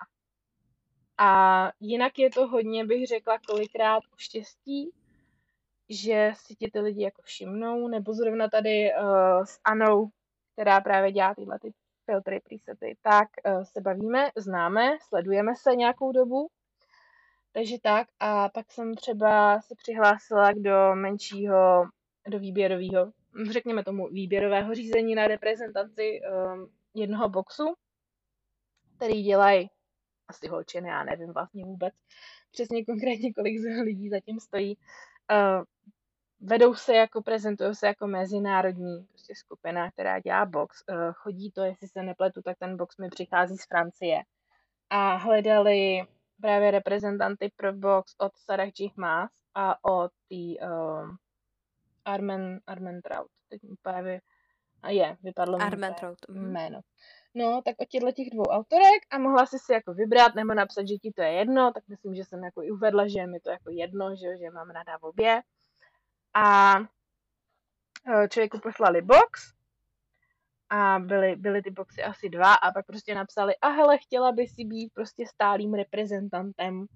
[1.18, 4.90] A jinak je to hodně, bych řekla, kolikrát o štěstí,
[5.90, 10.08] že si ti ty lidi jako všimnou, nebo zrovna tady uh, s Anou,
[10.52, 11.72] která právě dělá tyhle ty
[12.04, 16.48] filtry, presety, tak uh, se bavíme, známe, sledujeme se nějakou dobu,
[17.52, 21.84] takže tak a pak jsem třeba se přihlásila do menšího,
[22.28, 23.12] do výběrového,
[23.50, 27.74] řekněme tomu výběrového řízení na reprezentaci um, jednoho boxu,
[28.96, 29.70] který dělají
[30.28, 31.94] asi holčiny, já nevím vlastně vůbec
[32.52, 34.76] přesně konkrétně, kolik lidí zatím stojí.
[34.76, 35.64] Uh,
[36.40, 40.84] vedou se jako, prezentují se jako mezinárodní prostě skupina, která dělá box.
[40.88, 44.22] Uh, chodí to, jestli se nepletu, tak ten box mi přichází z Francie.
[44.90, 46.06] A hledali
[46.40, 48.88] právě reprezentanty pro box od Sarah G.
[48.96, 51.10] Maas a od tý, uh,
[52.04, 53.30] Armen, Armen Trout.
[53.48, 54.20] Teď právě
[54.82, 56.18] a je, vypadlo Armen Trout.
[56.28, 56.52] Mhm.
[56.52, 56.80] jméno.
[57.34, 60.88] No, tak od těchto těch dvou autorek a mohla si si jako vybrat nebo napsat,
[60.88, 63.40] že ti to je jedno, tak myslím, že jsem jako i uvedla, že je mi
[63.40, 65.42] to jako jedno, že, že mám ráda v obě.
[66.34, 66.76] A
[68.06, 69.54] e, člověku poslali box
[70.70, 74.46] a byly, byly ty boxy asi dva a pak prostě napsali, a hele, chtěla by
[74.46, 76.86] si být prostě stálým reprezentantem,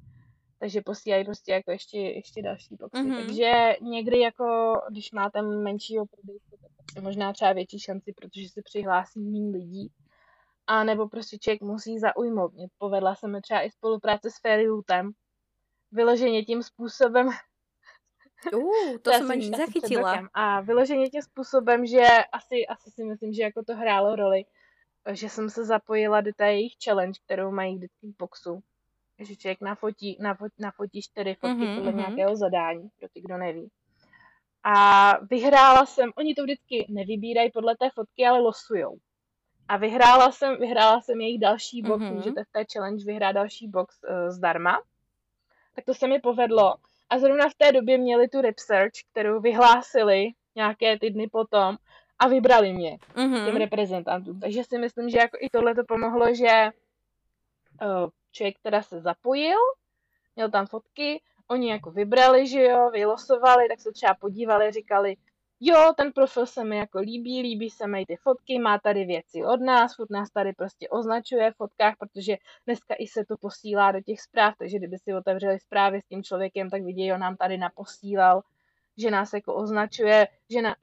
[0.58, 3.02] takže posílají prostě jako ještě, ještě další boxy.
[3.02, 3.16] Mm-hmm.
[3.16, 6.56] Takže někdy jako, když máte menšího prodejce,
[6.94, 9.92] tak možná třeba větší šanci, protože se přihlásí méně lidí.
[10.66, 12.54] A nebo prostě člověk musí zaujmout.
[12.54, 15.10] Mě povedla se mi třeba i spolupráce s Fairylootem.
[15.92, 17.30] Vyloženě tím způsobem,
[18.52, 20.28] Uh, to jsem ani zachytila.
[20.34, 24.44] A vyloženě tím způsobem, že asi, asi si myslím, že jako to hrálo roli,
[25.12, 28.62] že jsem se zapojila do té jejich challenge, kterou mají vždycky v boxu.
[29.18, 31.96] Že člověk nafotí, nafotí, nafotí čtyři fotky mm-hmm, podle mm-hmm.
[31.96, 33.70] nějakého zadání, pro ty, kdo neví.
[34.64, 38.98] A vyhrála jsem, oni to vždycky nevybírají podle té fotky, ale losujou.
[39.68, 42.14] A vyhrála jsem, vyhrála jsem jejich další box, mm-hmm.
[42.14, 44.82] můžete v té challenge vyhrát další box uh, zdarma.
[45.74, 46.74] Tak to se mi povedlo.
[47.10, 51.76] A zrovna v té době měli tu research, kterou vyhlásili nějaké ty dny potom
[52.18, 53.46] a vybrali mě mm-hmm.
[53.46, 54.40] těm reprezentantům.
[54.40, 56.70] Takže si myslím, že jako i tohle to pomohlo, že
[57.82, 59.58] uh, člověk teda se zapojil,
[60.36, 65.16] měl tam fotky, oni jako vybrali, že jo, vylosovali, tak se třeba podívali, říkali,
[65.60, 69.44] jo, ten profil se mi jako líbí, líbí se mi ty fotky, má tady věci
[69.44, 72.36] od nás, furt nás tady prostě označuje v fotkách, protože
[72.66, 76.22] dneska i se to posílá do těch zpráv, takže kdyby si otevřeli zprávy s tím
[76.22, 78.42] člověkem, tak vidí, on nám tady naposílal,
[78.98, 80.76] že nás jako označuje, že na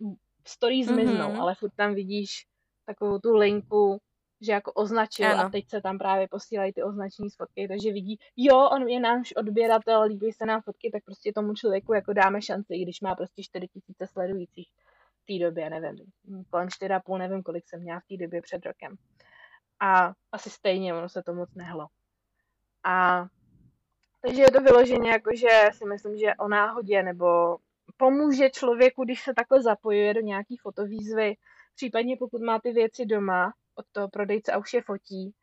[0.48, 1.42] story zmiznou, mm-hmm.
[1.42, 2.46] ale furt tam vidíš
[2.86, 4.02] takovou tu linku,
[4.42, 5.44] že jako označil ano.
[5.44, 9.00] a teď se tam právě posílají ty označení z fotky, takže vidí, jo, on je
[9.00, 13.02] náš odběratel, líbí se nám fotky, tak prostě tomu člověku jako dáme šanci, i když
[13.02, 14.70] má prostě 4000 sledujících
[15.24, 16.06] v té době, nevím,
[16.50, 18.96] kolem 4,5, nevím, kolik jsem měla v té době před rokem.
[19.80, 21.88] A asi stejně, ono se to moc nehlo.
[22.84, 23.26] A
[24.22, 27.58] takže je to vyloženě jako, že si myslím, že o náhodě nebo
[27.98, 31.36] pomůže člověku, když se takhle zapojuje do nějaký fotovýzvy,
[31.76, 35.34] případně pokud má ty věci doma, od toho prodejce a už je fotí,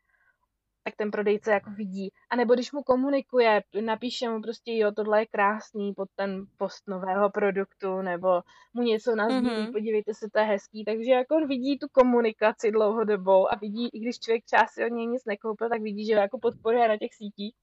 [0.83, 2.09] tak ten prodejce jako vidí.
[2.29, 6.87] A nebo když mu komunikuje, napíše mu prostě, jo, tohle je krásný pod ten post
[6.87, 8.41] nového produktu, nebo
[8.73, 9.71] mu něco nazdílí, mm-hmm.
[9.71, 10.85] podívejte se, to je hezký.
[10.85, 14.91] Takže jako on vidí tu komunikaci dlouhodobou a vidí, i když člověk třeba si od
[14.91, 17.55] něj nic nekoupil, tak vidí, že ho jako podporuje na těch sítích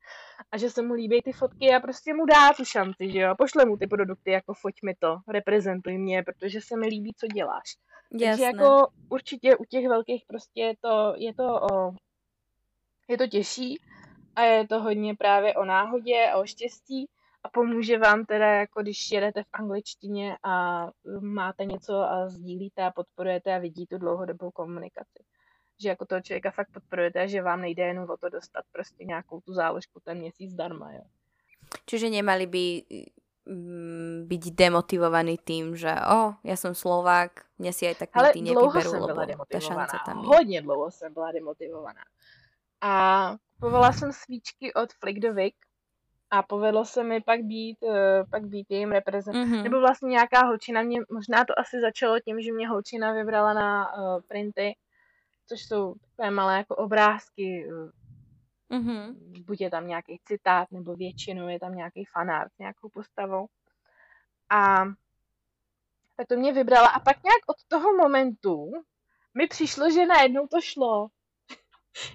[0.52, 3.34] a že se mu líbí ty fotky a prostě mu dá tu šanci, že jo.
[3.38, 7.26] Pošle mu ty produkty, jako foť mi to, reprezentuj mě, protože se mi líbí, co
[7.26, 7.76] děláš.
[8.12, 8.26] Jasne.
[8.26, 11.90] Takže jako určitě u těch velkých prostě je to, je to, o,
[13.08, 13.80] je to těžší
[14.36, 17.08] a je to hodně právě o náhodě a o štěstí
[17.42, 20.86] a pomůže vám teda, jako když jedete v angličtině a
[21.20, 25.24] máte něco a sdílíte a podporujete a vidí tu dlouhodobou komunikaci.
[25.80, 29.04] Že jako toho člověka fakt podporujete a že vám nejde jenom o to dostat prostě
[29.04, 31.02] nějakou tu záložku ten měsíc zdarma, jo.
[31.86, 32.64] Čiže nemali by
[33.46, 38.34] Mm, byť demotivovaný tým, že o, oh, ja som Slovák, mňa si aj tak Ale
[38.34, 40.26] ty jsem lebo ta šance tam je.
[40.26, 42.02] Hodně dlouho jsem byla demotivovaná.
[42.80, 45.54] A kupovala jsem svíčky od Flickdovic
[46.30, 49.52] a povedlo se mi pak být, uh, pak být jejím reprezentantem.
[49.52, 49.62] Mm-hmm.
[49.62, 53.96] Nebo vlastně nějaká holčina mě, možná to asi začalo tím, že mě holčina vybrala na
[53.96, 54.76] uh, printy,
[55.46, 57.68] což jsou takové malé jako obrázky
[58.70, 59.14] Mm-hmm.
[59.44, 63.46] Buď je tam nějaký citát, nebo většinou je tam nějaký fanart s nějakou postavou.
[64.50, 64.84] A
[66.16, 66.88] tak to mě vybrala.
[66.88, 68.72] A pak nějak od toho momentu
[69.34, 71.08] mi přišlo, že najednou to šlo.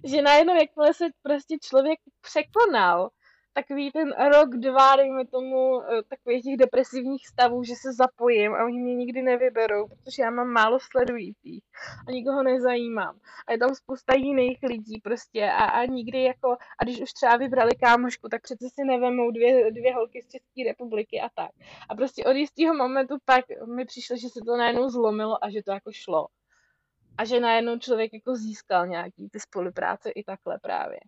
[0.04, 3.10] Že najednou, jakmile se prostě člověk překonal
[3.54, 8.66] takový ten rok, dva, dejme tomu, eh, takových těch depresivních stavů, že se zapojím a
[8.66, 11.64] oni mě nikdy nevyberou, protože já mám málo sledujících
[12.08, 13.20] a nikoho nezajímám.
[13.48, 17.38] A je tam spousta jiných lidí prostě a, a nikdy jako, a když už třeba
[17.38, 21.52] vybrali kámošku, tak přece si nevemou dvě, dvě holky z České republiky a tak.
[21.90, 25.64] A prostě od jistého momentu pak mi přišlo, že se to najednou zlomilo a že
[25.64, 26.28] to jako šlo.
[27.18, 31.00] A že najednou člověk jako získal nějaký ty spolupráce i takhle právě.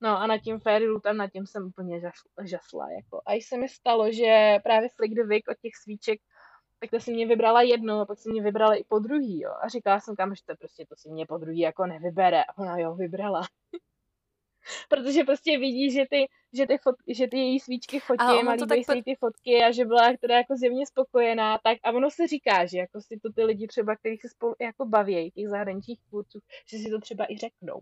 [0.00, 2.00] No a nad tím Fairy Lootem, nad tím jsem úplně
[2.44, 2.90] žasla.
[2.90, 3.22] Jako.
[3.26, 6.20] A se mi stalo, že právě Flick the Vic od těch svíček,
[6.78, 9.54] tak to si mě vybrala jedno, a pak si mě vybrala i po druhý, jo.
[9.62, 12.44] A říkala jsem kam, že to prostě to si mě po druhý jako nevybere.
[12.44, 13.42] A ona jo, vybrala.
[14.88, 18.84] Protože prostě vidí, že ty, že ty, fot, že ty její svíčky fotím a líbí
[18.84, 22.66] se ty fotky a že byla teda jako zjevně spokojená, tak a ono se říká,
[22.66, 26.40] že jako si to ty lidi třeba, kteří se spolu jako baví, těch zahraničních tvůrců,
[26.66, 27.80] že si to třeba i řeknou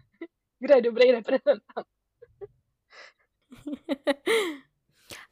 [0.58, 1.86] kdo je dobrý reprezentant.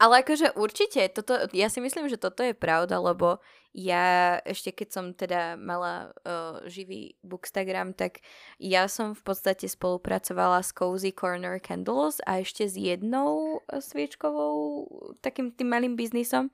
[0.03, 3.39] Ale akože určite, toto, ja si myslím, že toto je pravda, lebo
[3.71, 8.19] ja ešte keď som teda mala uh, živý bookstagram, tak
[8.59, 14.91] ja som v podstate spolupracovala s Cozy Corner Candles a ešte s jednou sviečkovou
[15.23, 16.51] takým tým malým biznisom.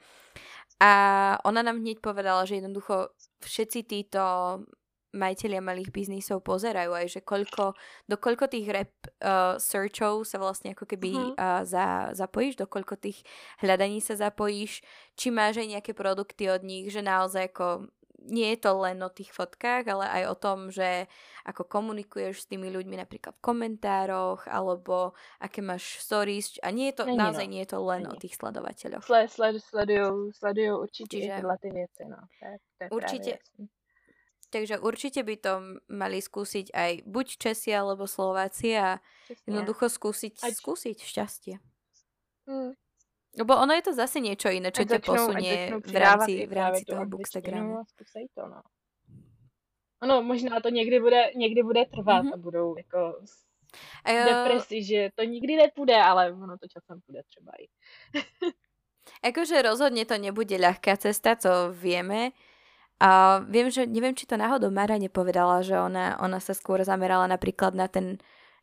[0.79, 0.93] A
[1.43, 4.23] ona nám hneď povedala, že jednoducho všetci títo
[5.15, 7.73] majiteľia malých biznisov pozerajú aj, že koľko,
[8.05, 8.93] do koľko tých rep
[9.25, 11.35] uh, searchov sa vlastne ako keby uh-huh.
[11.35, 13.25] uh, za, zapojíš, do koľko tých
[13.65, 14.85] hľadaní sa zapojíš,
[15.17, 17.89] či máš aj nejaké produkty od nich, že naozaj ako
[18.29, 21.07] nie je to len o tých fotkách, ale aj o tom, že
[21.47, 26.59] ako komunikuješ s tými ľuďmi napríklad v komentároch, alebo aké máš stories.
[26.61, 27.53] A nie je to, Není, naozaj no.
[27.55, 28.13] nie je to len Není.
[28.13, 29.05] o tých sledovateľoch.
[29.07, 32.21] Sled, sled, sledujú, sledujú určite Čiže, tyhle ty věci, no.
[32.21, 33.33] To je, to je určite,
[34.51, 35.53] takže určite by to
[35.89, 39.45] mali skúsiť aj buď Česi alebo Slováci a Česne.
[39.47, 40.53] jednoducho skúsiť, Ať...
[40.57, 41.55] skúsiť šťastie.
[42.49, 42.73] Hmm.
[43.39, 47.05] Lebo ono je to zase niečo iné, čo ťa posunie v rámci, v rámci toho
[47.07, 47.85] Bookstagramu.
[48.35, 48.61] To, no.
[50.03, 52.35] Ono možná to někdy bude, někdy bude trvat mm-hmm.
[52.35, 53.15] a budou jako
[54.09, 57.69] uh, depresi, že to nikdy nepůjde, ale ono to časem půjde třeba i.
[59.23, 62.33] akože rozhodne to nebude ľahká cesta, to vieme.
[62.99, 67.31] A viem, že neviem, či to náhodou Mara nepovedala, že ona, ona sa skôr zamerala
[67.31, 68.19] napríklad na ten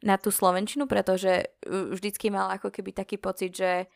[0.06, 3.90] na tú Slovenčinu, pretože vždycky mala ako keby taký pocit, že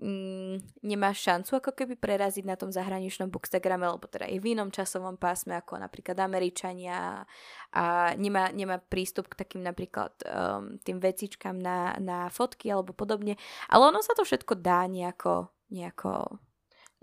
[0.00, 4.72] mm, nemáš šancu ako keby preraziť na tom zahraničnom bookstagrame, alebo teda je v inom
[4.72, 7.28] časovom pásme ako napríklad Američania
[7.76, 7.84] a
[8.16, 13.36] nemá, nemá prístup k takým napríklad um, tým vecičkám na, na fotky alebo podobne.
[13.68, 16.40] Ale ono sa to všetko dá nejako, nejako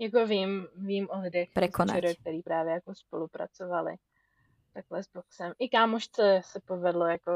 [0.00, 2.04] jako vím, vím o lidech, prekonať.
[2.20, 3.96] který právě jako spolupracovali
[4.72, 5.52] takhle s boxem.
[5.58, 7.32] I kámošce se povedlo jako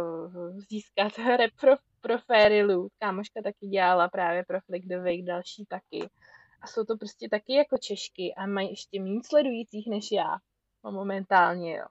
[0.70, 2.88] získat hry pro, pro Fairylu.
[2.98, 6.08] Kámoška taky dělala právě pro Flick the Wake, další taky.
[6.60, 10.36] A jsou to prostě taky jako Češky a mají ještě méně sledujících než já.
[10.84, 11.86] No, momentálně, jo.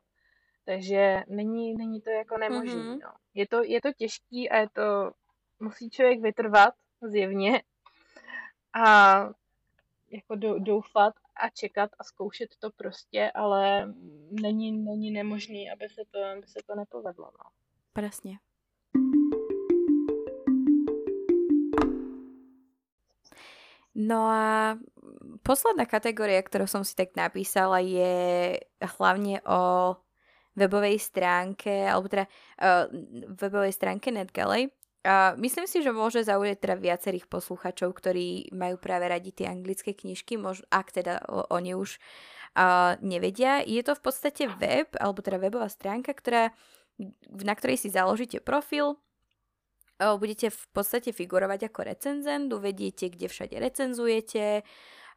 [0.66, 2.74] Takže není, není to jako nemožné.
[2.74, 3.00] Mm-hmm.
[3.04, 3.12] No.
[3.34, 5.12] Je, to, je to těžký a je to,
[5.60, 7.62] musí člověk vytrvat zjevně.
[8.86, 9.30] A
[10.14, 13.94] jako doufat a čekat a zkoušet to prostě, ale
[14.42, 17.26] není, není nemožný, aby se to, aby se to nepovedlo.
[17.26, 17.50] No.
[17.94, 18.38] Presně.
[23.96, 24.74] No a
[25.46, 29.94] posledná kategória, ktorú som si tak napísala, je hlavne o
[30.58, 32.26] webovej stránke, alebo teda
[32.58, 32.90] uh,
[33.38, 34.74] webovej stránke NetGalley.
[35.36, 40.40] Myslím si, že môže zaujať teda viacerých posluchačov, ktorí majú práve radi tie anglické knižky,
[40.40, 41.20] mož, ak teda
[41.52, 42.00] oni už
[42.56, 43.60] uh, nevedia.
[43.68, 46.56] Je to v podstate web, alebo teda webová stránka, ktorá,
[47.28, 53.60] na ktorej si založíte profil, uh, budete v podstate figurovať ako recenzent, uvediete, kde všade
[53.60, 54.64] recenzujete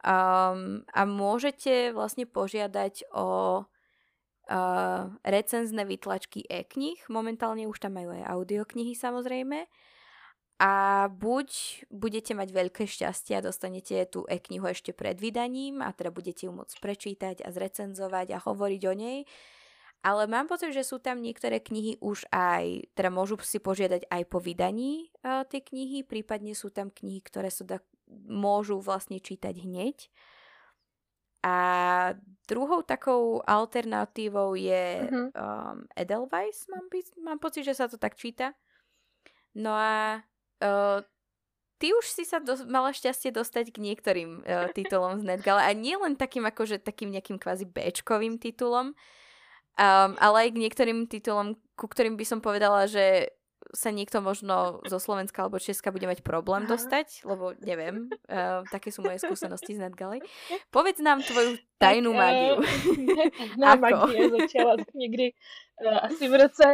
[0.02, 3.62] um, a môžete vlastne požiadať o
[4.50, 6.98] uh, recenzné vytlačky e-knih.
[7.10, 9.66] Momentálne už tam majú aj audioknihy samozrejme.
[10.56, 11.48] A buď
[11.92, 16.52] budete mať veľké šťastie a dostanete tú e-knihu ešte pred vydaním a teda budete ju
[16.56, 19.18] môcť prečítať a zrecenzovať a hovoriť o nej.
[20.00, 24.22] Ale mám pocit, že sú tam niektoré knihy už aj, teda môžu si požiadať aj
[24.32, 27.78] po vydaní uh, tej knihy, prípadne sú tam knihy, ktoré sa da,
[28.24, 30.08] môžu vlastne čítať hneď.
[31.42, 31.56] A
[32.46, 35.28] druhou takou alternatívou je uh-huh.
[35.34, 36.86] um, Edelweiss, mám,
[37.22, 38.54] mám pocit, že sa to tak číta.
[39.56, 40.22] No a
[40.62, 41.00] uh,
[41.82, 45.72] ty už si sa do, mala šťastie dostať k niektorým uh, titulom z Netgala a
[45.74, 51.58] nie len takým akože takým nejakým kvázi Bčkovým titulom, um, ale aj k niektorým titulom,
[51.74, 53.32] ku ktorým by som povedala, že
[53.74, 58.94] sa niekto možno zo Slovenska alebo Česka bude mať problém dostať, lebo neviem, uh, také
[58.94, 60.22] sú moje skúsenosti z Netgaly.
[60.70, 62.54] Povedz nám tvoju tajnú tak, mágiu.
[63.62, 65.26] Na magie začala někdy
[65.82, 66.66] uh, asi v roce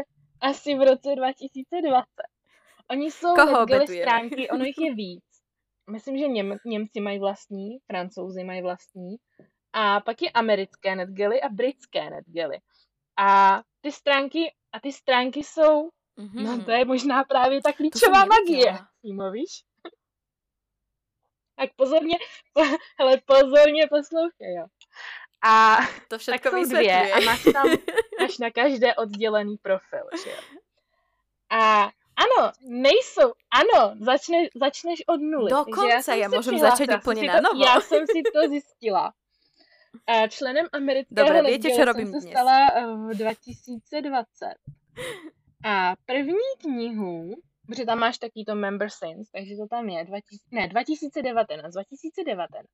[0.43, 2.05] asi v roce 2020.
[2.90, 5.24] Oni jsou Koho stránky, ono jich je víc.
[5.90, 9.16] Myslím, že Něm, Němci mají vlastní, Francouzi mají vlastní.
[9.72, 12.59] A pak je americké netgely a britské netgely.
[13.18, 15.88] A ty stránky, a ty stránky jsou
[16.18, 16.42] Mm-hmm.
[16.42, 18.78] No to je možná právě ta klíčová magie.
[19.02, 19.64] Timo, víš?
[21.56, 22.18] Tak pozorně,
[22.52, 22.62] po,
[22.98, 24.66] hele, pozorně poslouchej, jo.
[25.44, 25.76] A
[26.08, 27.66] to všechno tak jsou dvě a máš tam
[28.20, 30.36] máš na každé oddělený profil, že jo.
[31.50, 35.50] A ano, nejsou, ano, začne, začneš od nuly.
[35.50, 37.64] Dokonce, já, já můžem začít úplně na novo.
[37.64, 39.12] Já jsem si to zjistila.
[40.06, 42.66] A členem amerického Dobre, viete, čo robím jsem se stala
[43.08, 44.54] v 2020.
[45.64, 47.30] A první knihu,
[47.66, 52.66] protože tam máš taky to Member Sense, takže to tam je, 2000, ne, 2019, 2019.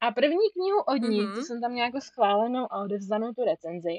[0.00, 1.34] A první knihu od ní, mm-hmm.
[1.34, 3.98] co jsem tam nějakou schválenou a odevzdanou tu recenzi,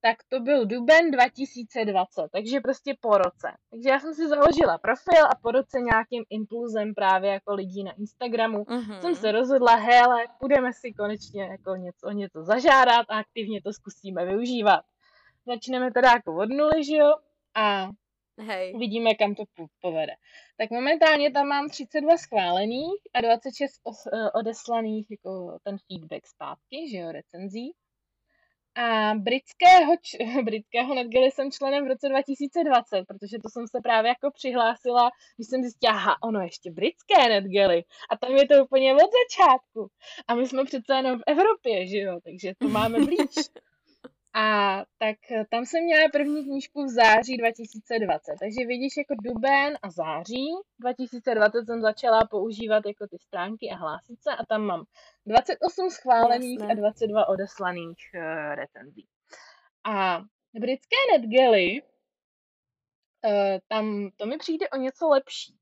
[0.00, 3.48] tak to byl duben 2020, takže prostě po roce.
[3.70, 7.92] Takže já jsem si založila profil a po roce nějakým impulzem právě jako lidí na
[7.92, 9.00] Instagramu mm-hmm.
[9.00, 14.24] jsem se rozhodla, hele, budeme si konečně jako něco, něco zažádat a aktivně to zkusíme
[14.24, 14.80] využívat.
[15.46, 17.14] začneme teda jako od nuly, že jo,
[17.54, 17.90] a
[18.38, 18.72] Hej.
[18.74, 19.44] uvidíme, kam to
[19.80, 20.12] povede.
[20.56, 26.90] Tak momentálně tam mám 32 schválených a 26 os, eh, odeslaných jako ten feedback zpátky,
[26.90, 27.74] že jo, recenzí.
[28.76, 29.96] A britského,
[30.44, 35.48] britského NetGalley jsem členem v roce 2020, protože to jsem se právě jako přihlásila, když
[35.48, 37.84] jsem zjistila, aha, ono ještě britské NetGalley.
[38.10, 39.88] A tam je to úplně od začátku.
[40.28, 43.34] A my jsme přece jenom v Evropě, že jo, takže to máme blíž.
[44.36, 48.32] A tak eh, tam jsem měla první knížku v září 2020.
[48.40, 50.46] Takže vidíš jako duben a září
[50.80, 54.84] 2020 jsem začala používat jako ty stránky a hlásit se a tam mám
[55.26, 56.72] 28 schválených Jasné.
[56.72, 59.06] a 22 odeslaných uh, recenzí.
[59.84, 60.20] A
[60.54, 65.56] britské NetGalley, uh, tam to mi přijde o něco lepší.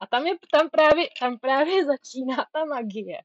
[0.00, 3.18] A tam, je, tam, právě, tam právě začíná ta magie.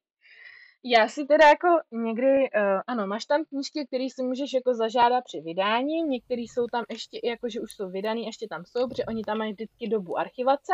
[0.85, 5.23] Já si teda jako někdy, uh, ano, máš tam knížky, které si můžeš jako zažádat
[5.23, 9.05] při vydání, některé jsou tam ještě, jako že už jsou vydaný, ještě tam jsou, protože
[9.05, 10.73] oni tam mají vždycky dobu archivace,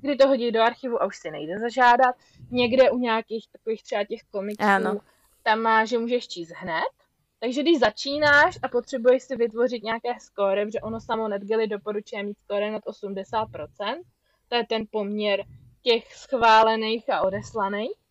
[0.00, 2.16] kdy to hodí do archivu a už si nejde zažádat.
[2.50, 5.00] Někde u nějakých takových třeba těch komiksů, ano.
[5.42, 6.92] tam má, že můžeš číst hned,
[7.38, 12.38] takže když začínáš a potřebuješ si vytvořit nějaké skóre, protože ono samo NetGalley doporučuje mít
[12.38, 14.02] skóre nad 80%,
[14.48, 15.44] to je ten poměr
[15.82, 18.01] těch schválených a odeslaných,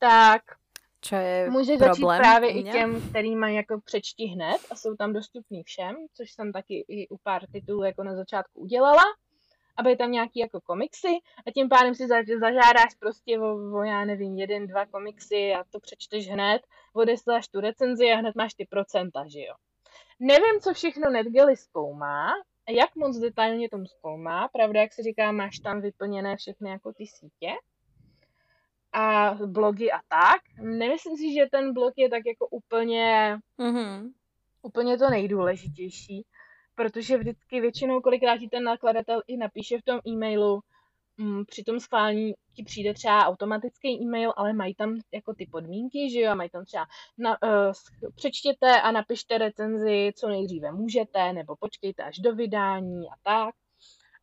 [0.00, 0.42] tak
[1.00, 4.96] Čo je může problém začít právě i těm, který mají jako přečti hned a jsou
[4.96, 9.02] tam dostupný všem, což jsem taky i u pár titulů jako na začátku udělala,
[9.76, 12.06] aby tam nějaký jako komiksy a tím pádem si
[12.40, 16.62] zažádáš prostě o, o, já nevím, jeden, dva komiksy a to přečteš hned,
[16.94, 19.54] odesláš tu recenzi a hned máš ty procenta, že jo.
[20.20, 22.32] Nevím, co všechno NetGalley zkoumá,
[22.68, 27.06] jak moc detailně tom zkoumá, pravda, jak se říká, máš tam vyplněné všechny jako ty
[27.06, 27.52] sítě,
[28.92, 30.40] a blogy a tak.
[30.62, 34.12] Nemyslím si, že ten blog je tak jako úplně, mm-hmm.
[34.62, 36.26] úplně to nejdůležitější,
[36.74, 40.60] protože vždycky většinou kolikrát ti ten nakladatel i napíše v tom e-mailu,
[41.16, 46.10] mm, při tom schválení ti přijde třeba automatický e-mail, ale mají tam jako ty podmínky,
[46.10, 46.86] že jo, mají tam třeba
[47.18, 47.72] na, uh,
[48.14, 53.54] přečtěte a napište recenzi, co nejdříve můžete, nebo počkejte až do vydání a tak.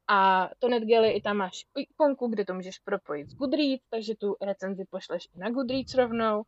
[0.08, 4.36] A to NetGalley i tam máš ikonku, kde to můžeš propojit s Goodreads, takže tu
[4.42, 6.44] recenzi pošleš i na Goodreads rovnou.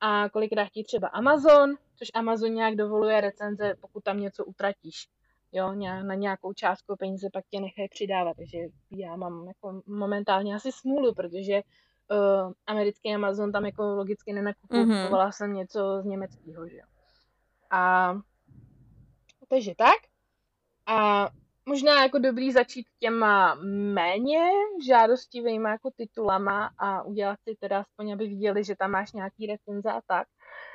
[0.00, 5.08] A kolikrát ti třeba Amazon, což Amazon nějak dovoluje recenze, pokud tam něco utratíš.
[5.52, 8.58] Jo, na nějakou částku peníze pak tě nechají přidávat, takže
[8.90, 11.54] já mám jako momentálně asi smůlu, protože
[12.10, 15.32] uh, americký Amazon tam jako logicky nenakupovala mm-hmm.
[15.32, 16.84] jsem něco z německého, že jo.
[17.70, 18.14] A
[19.48, 19.98] takže tak.
[20.86, 21.28] A
[21.66, 23.54] možná jako dobrý začít těma
[23.94, 24.40] méně
[24.86, 29.90] žádostivými jako titulama a udělat si teda aspoň, aby viděli, že tam máš nějaký recenze
[29.90, 30.28] a tak.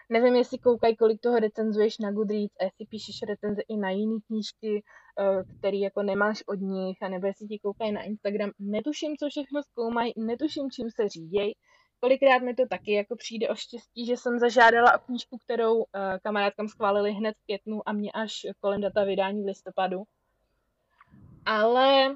[0.09, 4.19] Nevím, jestli koukají, kolik toho recenzuješ na Goodreads a jestli píšeš recenze i na jiné
[4.27, 4.83] knížky,
[5.19, 8.51] eh, který jako nemáš od nich, a nebo jestli ti koukají na Instagram.
[8.59, 11.53] Netuším, co všechno zkoumají, netuším, čím se řídějí.
[11.99, 15.83] Kolikrát mi to taky jako přijde o štěstí, že jsem zažádala o knížku, kterou uh,
[16.23, 20.03] kamarádkám schválili hned v květnu a mě až kolem data vydání v listopadu
[21.47, 22.15] ale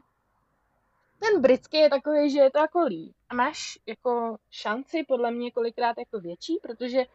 [1.20, 3.16] ten britský je takový, že je to jako líp.
[3.30, 7.06] A máš jako šanci podle mě kolikrát jako větší, protože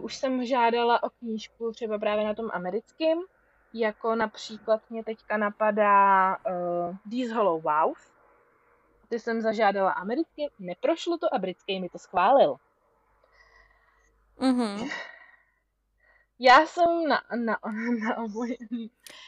[0.00, 3.18] už jsem žádala o knížku třeba právě na tom americkém,
[3.74, 8.12] jako například mě teďka napadá uh, These Hollow Wows.
[9.08, 12.56] Ty jsem zažádala americký, neprošlo to a britský mi to schválil.
[14.38, 14.90] Mm-hmm.
[16.44, 17.58] Já jsem na, na,
[18.08, 18.56] na oboj.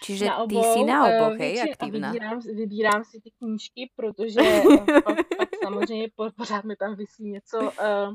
[0.03, 2.13] Čiže na obou, ty jsi na eh, oboch, hej, aktivná.
[2.13, 4.41] Vybírám, vybírám si ty knížky, protože
[4.97, 8.15] eh, pak, pak samozřejmě pořád mi tam vysí něco uh,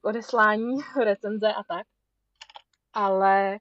[0.00, 1.86] k odeslání, recenze a tak.
[2.92, 3.58] Ale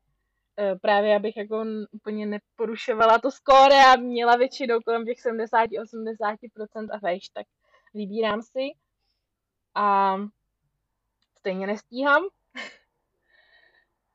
[0.60, 6.98] uh, právě abych jako úplně neporušovala to skóre a měla většinou kolem těch 70-80% a
[7.04, 7.46] vejš, tak
[7.94, 8.68] vybírám si.
[9.76, 10.18] A
[11.38, 12.24] stejně nestíhám,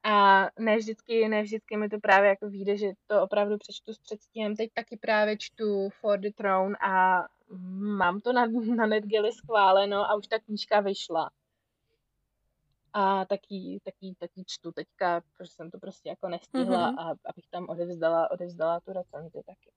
[0.07, 3.99] a ne vždycky, ne vždycky mi to právě jako vyjde, že to opravdu přečtu s
[3.99, 4.57] předstihem.
[4.57, 7.25] Teď taky právě čtu For the Throne a
[7.99, 11.31] mám to na, na NetGalley schváleno a už ta knížka vyšla.
[12.93, 16.99] A taky, taky, taky čtu teďka, protože jsem to prostě jako nestihla mm-hmm.
[16.99, 19.71] a abych tam odevzdala, odevzdala tu recenzi taky.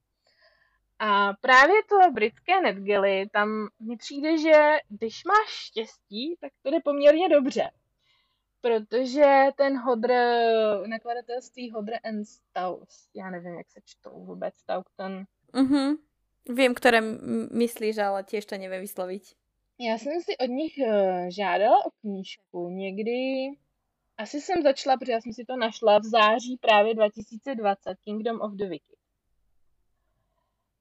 [0.99, 6.77] A právě to britské NetGalley, tam mi přijde, že když máš štěstí, tak to jde
[6.83, 7.71] poměrně dobře
[8.61, 10.11] protože ten Hodr,
[10.87, 15.23] nakladatelství Hodr and Staus, já nevím, jak se čtou vůbec Staukton.
[15.53, 15.95] Mhm.
[16.49, 17.01] Vím, které
[17.51, 19.23] myslíš, ale těž to nevím vyslovit.
[19.79, 23.11] Já jsem si od nich uh, žádala o knížku někdy
[24.19, 28.51] asi jsem začala, protože já jsem si to našla v září právě 2020, Kingdom of
[28.51, 28.99] the Wicked.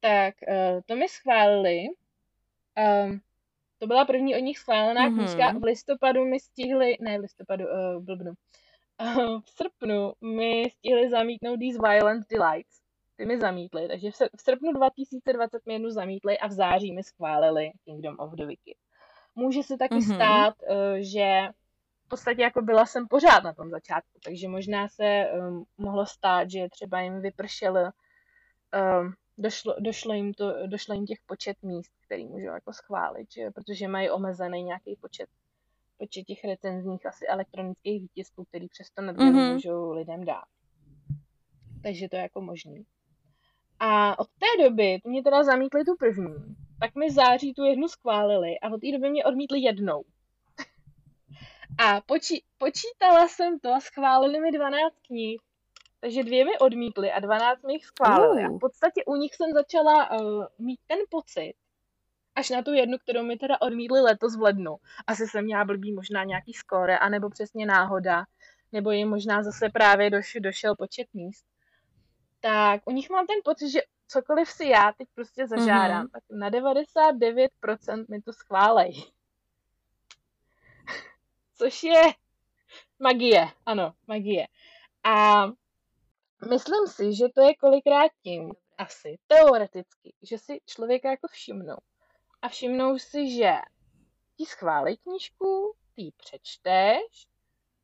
[0.01, 1.79] Tak uh, to mi schválili.
[2.79, 3.21] Um,
[3.79, 5.17] to byla první od nich schválená mm-hmm.
[5.17, 5.59] knížka.
[5.59, 8.33] V listopadu mi stihli, ne v listopadu, uh, blbnu.
[9.03, 12.79] Uh, v srpnu mi stihli zamítnout These Violent Delights.
[13.17, 17.71] Ty mi zamítli, takže v srpnu 2020 mi jednu zamítli a v září mi schválili
[17.85, 18.77] Kingdom of the Wicked.
[19.35, 20.15] Může se taky mm-hmm.
[20.15, 21.49] stát, uh, že
[22.07, 26.51] v podstatě jako byla jsem pořád na tom začátku, takže možná se um, mohlo stát,
[26.51, 32.27] že třeba jim vypršel, um, došlo, došlo, jim to, došlo jim těch počet míst, který
[32.27, 33.51] můžou jako schválit, že?
[33.51, 35.29] protože mají omezený nějaký počet,
[35.99, 39.53] počet těch recenzních asi elektronických výtisků, který přesto mm-hmm.
[39.53, 40.45] můžou lidem dát.
[41.83, 42.87] Takže to je jako možný.
[43.81, 48.59] A od té doby, mě teda zamítli tu první, tak mi září tu jednu schválili
[48.59, 50.05] a od té doby mě odmítli jednou.
[51.79, 55.41] A poči- počítala jsem to, schválili mi 12 knih,
[56.01, 58.43] takže dvě mi odmítli a 12 mi jich schválili.
[58.43, 58.47] Uh.
[58.47, 61.55] A v podstatě u nich jsem začala uh, mít ten pocit,
[62.35, 64.77] až na tu jednu, kterou mi teda odmítli letos v lednu.
[65.07, 68.25] Asi jsem měla blbý možná nějaký skóre, anebo přesně náhoda,
[68.73, 71.45] nebo jim možná zase právě doš, došel počet míst.
[72.41, 76.11] Tak u nich mám ten pocit, že cokoliv si já teď prostě zažádám, mm-hmm.
[76.13, 78.93] tak na 99% mi to schválej
[81.55, 82.03] což je
[82.99, 84.47] magie, ano, magie.
[85.05, 85.45] A
[86.51, 91.77] myslím si, že to je kolikrát tím, asi teoreticky, že si člověka jako všimnou.
[92.43, 93.53] A všimnou si, že
[94.37, 97.27] ti schválí knížku, ty ji přečteš,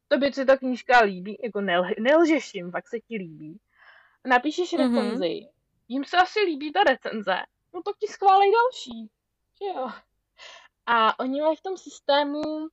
[0.08, 3.60] tobě se ta knížka líbí, jako nel, nelžeš jim, fakt se ti líbí.
[4.24, 4.94] Napíšeš mm-hmm.
[4.94, 5.48] recenzi,
[5.88, 7.36] jim se asi líbí ta recenze,
[7.74, 9.10] no tak ti schválej další,
[9.62, 9.90] že jo.
[10.86, 12.68] A oni mají v tom systému uh,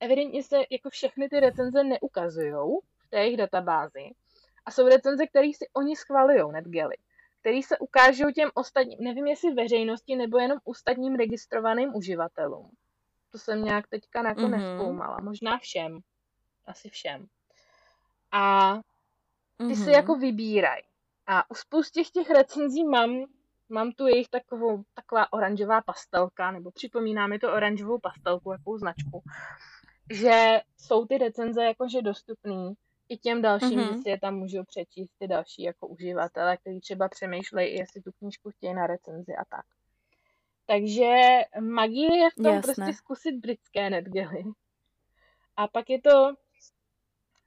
[0.00, 2.52] evidentně se jako všechny ty recenze neukazují
[2.96, 4.10] v té jejich databázi.
[4.66, 6.98] A jsou recenze, které si oni schvalují, NetGalley,
[7.40, 12.70] které se ukážou těm ostatním, nevím jestli veřejnosti nebo jenom ostatním registrovaným uživatelům.
[13.32, 15.22] To jsem nějak teďka jako mm-hmm.
[15.22, 15.98] možná všem.
[16.66, 17.26] Asi všem.
[18.32, 18.74] A
[19.56, 19.84] ty mm-hmm.
[19.84, 20.82] si jako vybírají.
[21.26, 23.26] A u spoustě těch recenzí mám
[23.70, 29.22] mám tu jejich takovou, taková oranžová pastelka, nebo připomíná mi to oranžovou pastelku, jakou značku,
[30.10, 32.74] že jsou ty recenze jakože dostupný
[33.10, 34.02] i těm dalším, mm-hmm.
[34.02, 38.50] si je tam můžou přečíst ty další jako uživatelé, kteří třeba přemýšlejí, jestli tu knížku
[38.50, 39.64] chtějí na recenzi a tak.
[40.66, 41.16] Takže
[41.60, 42.74] magie je v tom Jasné.
[42.74, 44.44] prostě zkusit britské netgely.
[45.56, 46.34] A pak je to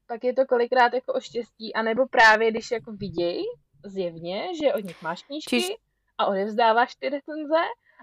[0.07, 3.43] pak je to kolikrát jako o štěstí, anebo právě když jako vidějí
[3.85, 5.71] zjevně, že od nich máš knížky, Čiž
[6.17, 7.59] a odevzdáváš ty recenze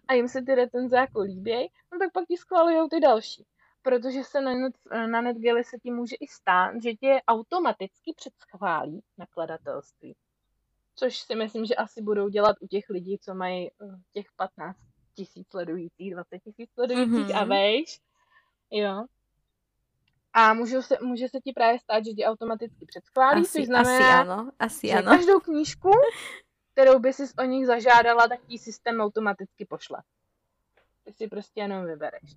[0.09, 3.47] a jim se ty recenze jako líbějí, no tak pak ti schvalujou ty další.
[3.83, 4.75] Protože se na, net,
[5.07, 10.17] na NetGalley se ti může i stát, že tě automaticky předschválí nakladatelství.
[10.95, 14.79] Což si myslím, že asi budou dělat u těch lidí, co mají eh, těch 15
[15.15, 17.41] tisíc sledujících, 20 tisíc sledujících mm-hmm.
[17.41, 18.01] a vejš.
[18.71, 19.05] Jo.
[20.33, 24.21] A může se, může se ti právě stát, že tě automaticky předschválí, asi, což znamená,
[24.21, 25.11] asi ano, asi že ano.
[25.11, 25.91] každou knížku
[26.73, 30.03] kterou by si o nich zažádala, tak ti systém automaticky pošle.
[31.05, 32.37] Ty si prostě jenom vybereš.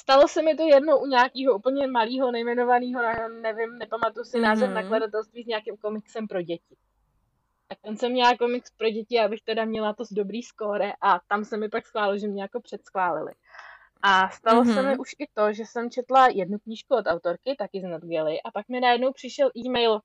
[0.00, 3.02] Stalo se mi to jednou u nějakého úplně malého, nejmenovaného,
[3.42, 4.74] nevím, nepamatuju si název mm-hmm.
[4.74, 6.76] nakladatelství s nějakým komiksem pro děti.
[7.68, 11.20] Tak ten jsem měla komiks pro děti, abych teda měla to z dobrý skóre a
[11.28, 13.32] tam se mi pak schválilo, že mě jako předschválili.
[14.02, 14.74] A stalo mm-hmm.
[14.74, 18.42] se mi už i to, že jsem četla jednu knížku od autorky, taky z Notgely,
[18.42, 20.00] a pak mi najednou přišel e-mail,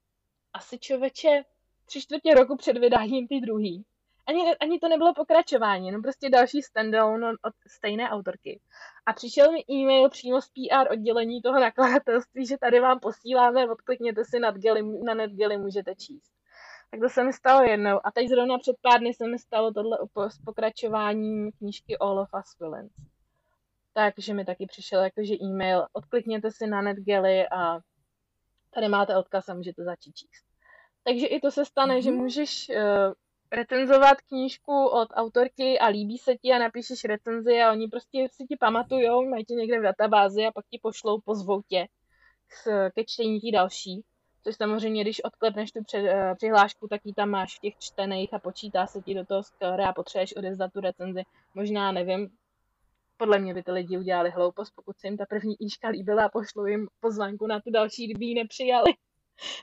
[0.53, 1.43] asi člověče,
[1.85, 3.85] tři čtvrtě roku před vydáním ty druhý.
[4.27, 8.59] Ani, ani to nebylo pokračování, jenom prostě další standalone od stejné autorky.
[9.05, 14.25] A přišel mi e-mail přímo z PR oddělení toho nakladatelství, že tady vám posíláme, odklikněte
[14.25, 16.31] si nad Geli, na NetGeli, můžete číst.
[16.91, 17.99] Tak to se mi stalo jednou.
[18.03, 19.97] A teď zrovna před pár dny se mi stalo tohle
[20.27, 22.93] s pokračováním knížky All of Us Villains.
[23.93, 27.79] Takže mi taky přišel jakože e-mail, odklikněte si na NetGeli a
[28.73, 30.45] tady máte odkaz a můžete začít číst.
[31.03, 32.03] Takže i to se stane, mm-hmm.
[32.03, 32.19] že mhm.
[32.19, 33.13] můžeš uh,
[33.51, 38.45] recenzovat knížku od autorky a líbí se ti a napíšeš recenzi a oni prostě si
[38.45, 41.87] ti pamatujou, mají tě někde v databázi a pak ti pošlou, pozvou tě
[42.95, 44.03] ke čtení tí další.
[44.43, 48.39] Což samozřejmě, když odklepneš tu uh, přihlášku, tak ji tam máš v těch čtených a
[48.39, 51.23] počítá se ti do toho skóre a potřebuješ odezdat tu recenzi.
[51.55, 52.29] Možná, nevím,
[53.17, 56.29] podle mě by ty lidi udělali hloupost, pokud se jim ta první knížka líbila a
[56.29, 58.93] pošlou jim pozvánku na tu další, kdyby ji nepřijali.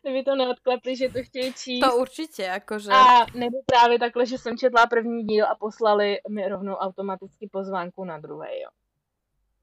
[0.03, 1.81] Kdyby to neodklepli, že to chtějí číst.
[1.81, 2.91] To určitě, jakože.
[2.91, 8.05] A nebo právě takhle, že jsem četla první díl a poslali mi rovnou automaticky pozvánku
[8.05, 8.69] na druhý, jo.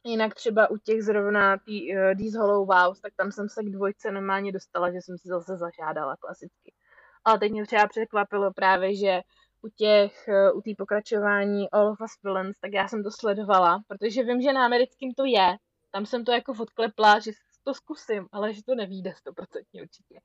[0.04, 3.70] Jinak třeba u těch zrovna tý, uh, These Hollow Vows, tak tam jsem se k
[3.70, 6.74] dvojce normálně dostala, že jsem si zase zažádala klasicky.
[7.26, 9.22] Ale teď mě třeba překvapilo právě, že
[9.62, 13.80] u těch, uh, u té pokračování All of Us Villains, tak já jsem to sledovala,
[13.88, 15.58] protože vím, že na americkým to je.
[15.92, 17.32] Tam jsem to jako odklepla, že
[17.70, 20.20] to zkusím, ale že to nevíde stoprocentně určitě.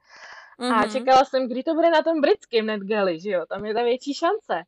[0.61, 0.73] Mm-hmm.
[0.73, 0.91] A mhm.
[0.91, 4.15] čekala jsem, kdy to bude na tom britském NetGalley, že jo, tam je ta větší
[4.15, 4.63] šance.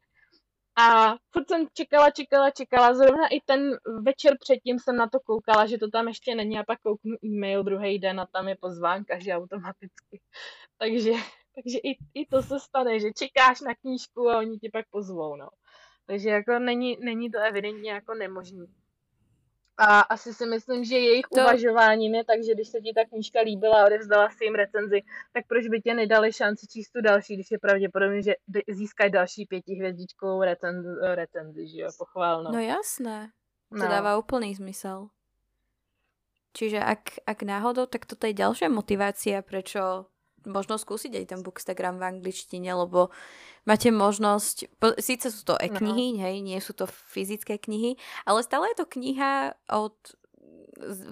[0.79, 2.95] A furt jsem čekala, čekala, čekala.
[2.95, 6.65] Zrovna i ten večer předtím jsem na to koukala, že to tam ještě není a
[6.65, 10.21] pak kouknu e-mail druhý den a tam je pozvánka, že automaticky.
[10.79, 11.13] Takže,
[11.55, 15.37] takže i, i to se stane, že čekáš na knížku a oni ti pak pozvou,
[15.37, 15.49] no.
[16.07, 18.67] Takže jako není, není to evidentně jako nemožný.
[19.79, 21.41] A asi si myslím, že jejich to...
[21.41, 25.03] uvažováním je tak, že když se ti ta knížka líbila a odevzdala si jim recenzi,
[25.33, 28.35] tak proč by tě nedali šanci číst tu další, když je pravděpodobně, že
[28.69, 32.53] získají další pětihvězdičkovou recenzi, recenzi, že jo, pochválnou.
[32.53, 33.31] No jasné,
[33.69, 33.89] to no.
[33.89, 35.09] dává úplný zmysel.
[36.57, 40.09] Čiže ak, ak náhodou, tak toto je ďalšia motivácia, prečo
[40.47, 43.11] možno skúsiť aj ten Bookstagram v angličtine, lebo
[43.67, 46.23] máte možnosť, po, síce sú to e-knihy, no.
[46.23, 49.99] hej, nie sú to fyzické knihy, ale stále je to kniha od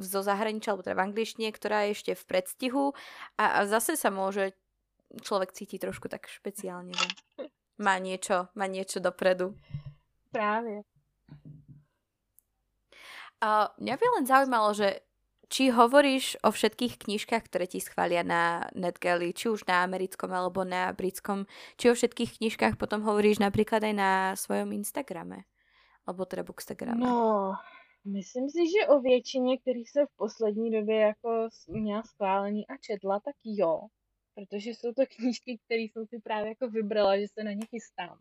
[0.00, 2.84] zo zahraničia, alebo teda v angličtine, ktorá je ešte v predstihu
[3.40, 4.52] a, a zase sa môže
[5.24, 7.08] človek cítiť trošku tak špeciálne, že
[7.80, 9.56] má niečo, má niečo dopredu.
[10.34, 10.84] Práve.
[13.40, 15.04] A mňa by len zaujímalo, že
[15.48, 20.64] či hovoríš o všetkých knižkách, ktoré ti schvália na NetGalley, či už na americkom alebo
[20.64, 21.46] na britskom,
[21.76, 25.44] či o všetkých knižkách potom hovoríš napríklad aj na svojom Instagrame?
[26.04, 27.00] Alebo teda Bookstagrame?
[27.00, 27.52] No,
[28.04, 33.20] myslím si, že o většině, který se v poslední době jako měla schválení a četla,
[33.20, 33.88] tak jo.
[34.34, 38.18] Protože jsou to knížky, které jsem si právě jako vybrala, že se na ně chystám.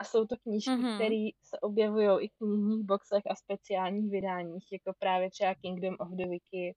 [0.00, 0.94] A jsou to knížky, mm-hmm.
[0.94, 6.08] které se objevují i v knižních boxech a speciálních vydáních, jako právě třeba Kingdom of
[6.08, 6.76] the Wicked.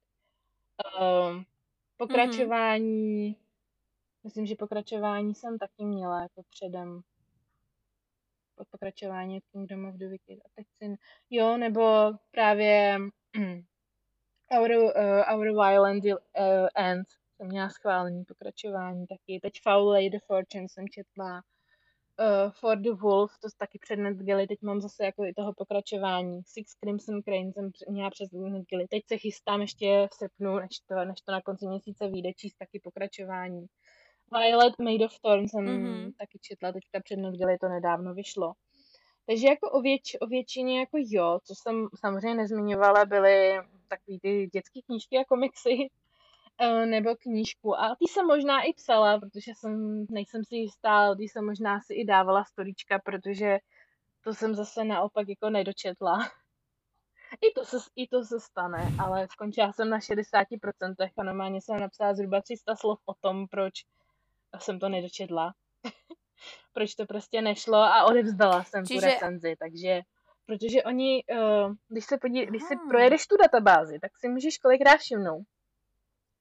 [1.02, 1.46] Um,
[1.98, 3.38] pokračování, mm-hmm.
[4.24, 7.02] myslím, že pokračování jsem taky měla jako předem
[8.56, 10.40] pod pokračování Kingdom of the Wicked.
[10.46, 10.96] A teď si,
[11.30, 12.98] jo, nebo právě
[13.38, 13.66] um,
[14.60, 16.18] Our, uh, Our Violent uh,
[16.76, 19.40] End jsem měla schválení pokračování taky.
[19.42, 21.44] Teď Foul Lady Fortune jsem četla
[22.20, 26.42] uh, For the Wolf, to taky před NetGalley, teď mám zase jako i toho pokračování.
[26.46, 28.88] Six Crimson Crane jsem měla přes NetGalley.
[28.88, 32.58] Teď se chystám ještě v srpnu, než to, než to na konci měsíce vyjde, číst
[32.58, 33.66] taky pokračování.
[34.32, 36.12] Violet Made of Thorn jsem mm-hmm.
[36.20, 38.54] taky četla, teďka před NetGalley to nedávno vyšlo.
[39.26, 44.48] Takže jako o, věč, o většině jako jo, co jsem samozřejmě nezmiňovala, byly takový ty
[44.54, 46.03] dětské knížky a komiksy, Eh,
[46.86, 47.80] nebo knížku.
[47.80, 51.94] A ty jsem možná i psala, protože jsem, nejsem si jistá, ty jsem možná si
[51.94, 53.58] i dávala storička, protože
[54.24, 56.20] to jsem zase naopak jako nedočetla.
[57.42, 61.80] I to se, i to se stane, ale skončila jsem na 60% a normálně jsem
[61.80, 63.74] napsala zhruba 300 slov o tom, proč
[64.60, 65.54] jsem to nedočetla.
[66.74, 69.00] proč to prostě nešlo a odevzdala jsem Čiže...
[69.00, 70.02] tu recenzi, takže
[70.46, 74.98] protože oni, uh, když se podí, když si projedeš tu databázi, tak si můžeš kolikrát
[74.98, 75.46] všimnout,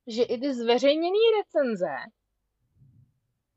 [0.06, 1.90] že i ty zveřejněné recenze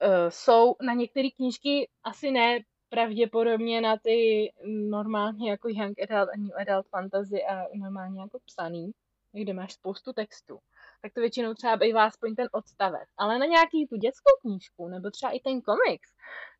[0.01, 2.59] uh, jsou na některé knížky asi ne
[2.89, 4.49] pravděpodobně na ty
[4.89, 8.91] normálně jako young adult a new adult fantasy a normálně jako psaný,
[9.31, 10.59] kde máš spoustu textu,
[11.01, 13.09] tak to většinou třeba bývá aspoň ten odstavec.
[13.17, 16.09] Ale na nějaký tu dětskou knížku, nebo třeba i ten komiks,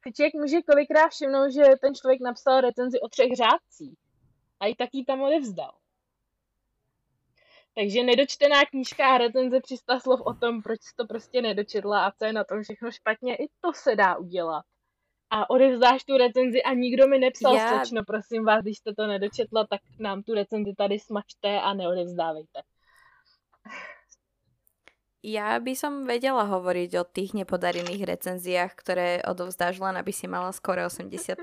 [0.03, 3.99] si člověk může kolikrát všimnout, že ten člověk napsal recenzi o třech řádcích
[4.60, 5.72] a i taky tam odevzdal.
[7.76, 12.12] Takže nedočtená knížka a recenze 300 slov o tom, proč jsi to prostě nedočetla a
[12.12, 14.64] co je na tom všechno špatně, i to se dá udělat.
[15.30, 17.70] A odevzdáš tu recenzi a nikdo mi nepsal, Já...
[17.70, 22.62] slečno, prosím vás, když jste to nedočetla, tak nám tu recenzi tady smačte a neodevzdávejte.
[25.26, 30.54] Ja by som vedela hovoriť o tých nepodarených recenziách, ktoré odovzdáš len, aby si mala
[30.54, 31.42] skoro 80%.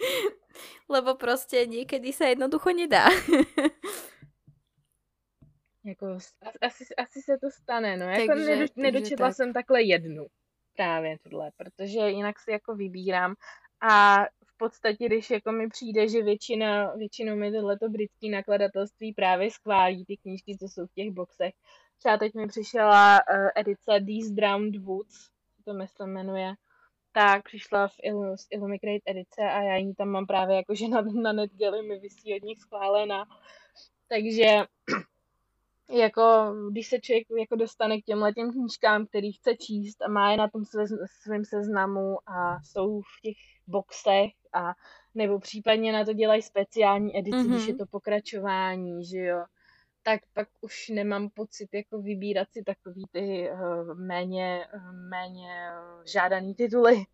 [0.92, 3.08] lebo prostě niekedy sa jednoducho nedá.
[5.84, 6.18] jako,
[6.60, 8.06] asi, asi se to stane, no.
[8.06, 9.36] Jako takže, nedo, nedočetla tak.
[9.36, 10.26] jsem takhle jednu
[10.76, 13.34] právě tohle, protože jinak si jako vybírám
[13.80, 19.50] a v podstatě, když jako mi přijde, že většina, většinou mi tohleto britské nakladatelství právě
[19.50, 21.54] schválí ty knížky, co jsou v těch boxech.
[21.98, 25.30] Třeba teď mi přišla uh, edice These Drowned Woods,
[25.64, 26.54] to myslím jmenuje,
[27.12, 31.02] tak přišla v Il, z Illumigrate edice a já ji tam mám právě jakože na,
[31.02, 33.24] na NetGalley mi vysí od nich schválená.
[34.08, 34.44] Takže
[35.92, 40.30] jako když se člověk jako dostane k těmhle těm knížkám, který chce číst a má
[40.30, 40.64] je na tom
[41.22, 43.36] svém seznamu a jsou v těch
[43.66, 44.72] boxech a
[45.14, 47.54] nebo případně na to dělají speciální edici, mm-hmm.
[47.54, 49.44] když je to pokračování, že jo
[50.02, 55.70] tak pak už nemám pocit jako vybírat si takový ty uh, méně, uh, méně
[56.12, 57.04] žádaný tituly.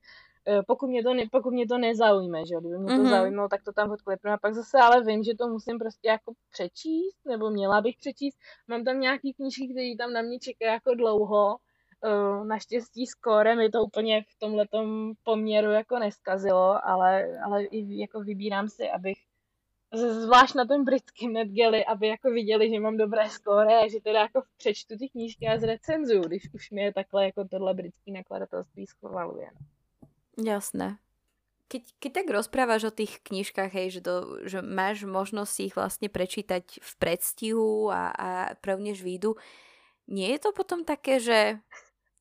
[0.67, 3.11] Pokud mě to, ne, pokud mě to nezaujme, že jo, kdyby mě to mm-hmm.
[3.11, 6.33] zaujalo, tak to tam odklepnu a pak zase ale vím, že to musím prostě jako
[6.51, 8.39] přečíst, nebo měla bych přečíst.
[8.69, 11.57] Mám tam nějaký knížky, které tam na mě čekají jako dlouho,
[12.05, 18.21] Uh, naštěstí skóre mi to úplně v tomhletom poměru jako neskazilo, ale, ale i jako
[18.21, 19.19] vybírám si, abych
[19.93, 24.21] zvlášť na tom britském NetGalley, aby jako viděli, že mám dobré skóre a že teda
[24.21, 28.87] jako přečtu ty knížky a zrecenzuju, když už mi je takhle jako tohle britský nakladatelství
[28.87, 29.51] schvaluje.
[29.55, 29.67] No.
[30.45, 30.99] Jasné.
[31.69, 36.09] Keď, keď tak rozprávaš o tých knižkách, hej, že, do, že máš možnosť ich vlastne
[36.09, 39.37] prečítať v predstihu a, a prvnež výjdu,
[40.09, 41.61] nie je to potom také, že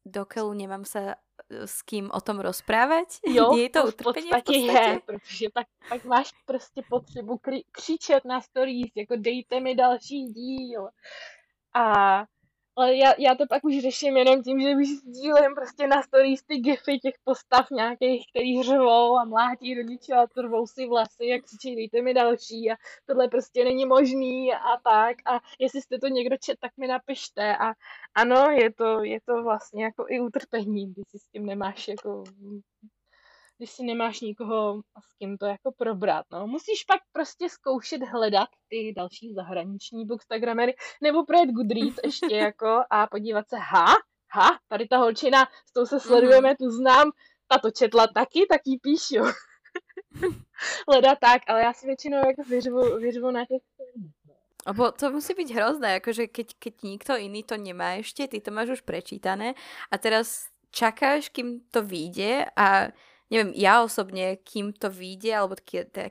[0.03, 1.15] dokeľu nemám sa
[1.49, 3.07] s kým o tom rozprávat?
[3.27, 7.41] Jo, je to, to v podstatě je, protože pak, pak máš prostě potřebu
[7.71, 10.89] křičet na stories, jako dejte mi další díl.
[11.73, 12.25] A
[12.77, 16.43] ale já, já to pak už řeším jenom tím, že už sdílím prostě na stories
[16.43, 21.41] ty gify těch postav nějakých, který hřvou a mlátí rodiče a trvou si vlasy a
[21.41, 22.75] křičí, dejte mi další a
[23.05, 25.17] tohle prostě není možný a tak.
[25.25, 27.57] A jestli jste to někdo čet, tak mi napište.
[27.57, 27.73] A
[28.15, 32.23] ano, je to, je to vlastně jako i utrpení, když si s tím nemáš jako
[33.57, 36.25] když si nemáš nikoho, s kým to jako probrat.
[36.31, 36.47] No.
[36.47, 43.07] Musíš pak prostě zkoušet hledat ty další zahraniční bookstagramery, nebo projet Goodreads ještě jako a
[43.07, 43.85] podívat se, ha,
[44.31, 47.11] ha, tady ta holčina, s tou se sledujeme, tu znám,
[47.47, 49.23] ta to četla taky, tak jí píšu.
[50.87, 53.61] Leda tak, ale já si většinou jako vyřvu, vyřvu na těch
[54.67, 58.51] Lebo to musí byť hrozné, akože keď, keď nikto iný to nemá ešte, ty to
[58.51, 59.55] máš už prečítané
[59.87, 62.91] a teraz čakáš, kým to vyjde a
[63.27, 65.55] neviem, ja osobne, kým to vyjde, alebo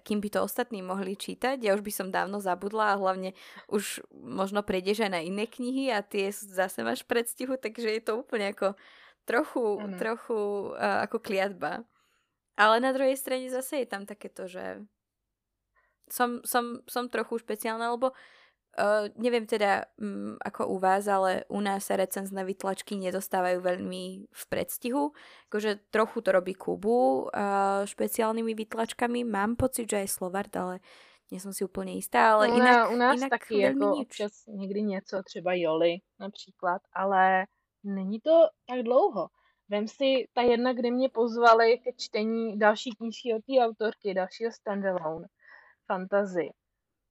[0.05, 3.33] kým by to ostatní mohli čítať, ja už by som dávno zabudla a hlavne
[3.73, 8.21] už možno prejdeš aj na iné knihy a tie zase máš predstihu, takže je to
[8.21, 8.77] úplne ako
[9.25, 9.97] trochu, ano.
[9.97, 10.39] trochu
[10.77, 11.89] uh, ako kliatba.
[12.57, 14.85] Ale na druhej strane zase je tam takéto, že
[16.09, 18.37] som, som, som trochu špeciálna, lebo Uh,
[19.16, 24.43] neviem teda um, ako u vás, ale u nás sa recenzné vytlačky nedostávajú veľmi v
[24.48, 25.16] predstihu.
[25.48, 29.24] Akože trochu to robí Kubu uh, špeciálnymi vytlačkami.
[29.24, 30.85] Mám pocit, že aj Slovart, ale
[31.31, 34.07] nie som si úplně jistá, ale no, inak, u nás inak taky jako nič.
[34.07, 37.47] občas někdy něco, třeba Joli například, ale
[37.85, 39.28] není to tak dlouho.
[39.69, 44.53] Vem si ta jedna, kde mě pozvali ke čtení další knížky od té autorky, dalšího
[44.53, 45.27] standalone,
[45.86, 46.51] fantasy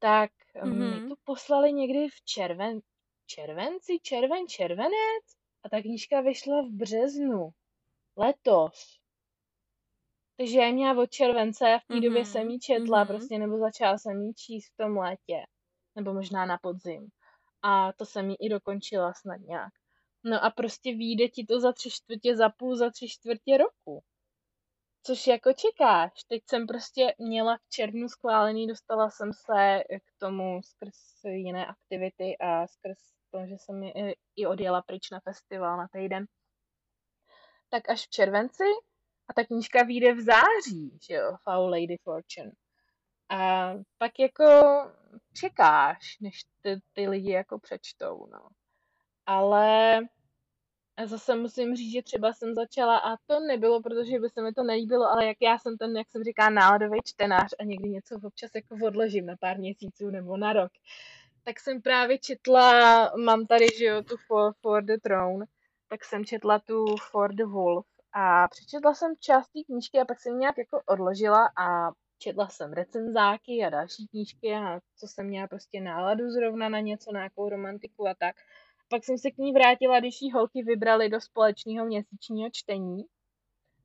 [0.06, 1.04] tak mm-hmm.
[1.04, 2.80] mi to poslali někdy v červen,
[3.26, 5.26] červenci, červen, červenec
[5.64, 7.50] a ta knížka vyšla v březnu
[8.18, 9.00] letos.
[10.38, 12.04] Takže já měla od července a v té mm-hmm.
[12.04, 13.08] době jsem ji četla mm-hmm.
[13.08, 15.46] prostě, nebo začala jsem ji číst v tom létě,
[15.96, 17.08] nebo možná na podzim.
[17.62, 19.74] A to jsem ji i dokončila snad nějak.
[20.24, 24.04] No a prostě vyjde ti to za tři čtvrtě, za půl, za tři čtvrtě roku.
[25.06, 26.24] Což jako čekáš.
[26.24, 32.38] Teď jsem prostě měla v červnu schválený, dostala jsem se k tomu skrz jiné aktivity
[32.38, 32.98] a skrz
[33.32, 33.84] to, že jsem
[34.36, 36.26] i odjela pryč na festival na týden.
[37.70, 38.64] Tak až v červenci
[39.28, 42.52] a ta knížka vyjde v září, že jo, Foul Lady Fortune.
[43.30, 44.44] A pak jako
[45.34, 48.50] čekáš, než ty, ty lidi jako přečtou, no.
[49.26, 50.00] Ale
[51.04, 54.64] zase musím říct, že třeba jsem začala, a to nebylo, protože by se mi to
[54.64, 58.52] nelíbilo, ale jak já jsem ten, jak jsem říká, náladový čtenář a někdy něco občas
[58.56, 60.72] jako odložím na pár měsíců nebo na rok,
[61.44, 65.46] tak jsem právě četla, mám tady, že jo, tu For, For the Throne,
[65.90, 70.20] tak jsem četla tu For the Wolf a přečetla jsem část té knížky a pak
[70.20, 75.48] jsem nějak jako odložila a četla jsem recenzáky a další knížky a co jsem měla
[75.48, 78.36] prostě náladu zrovna na něco, na nějakou romantiku a tak
[78.90, 83.04] pak jsem se k ní vrátila, když jí holky vybrali do společného měsíčního čtení.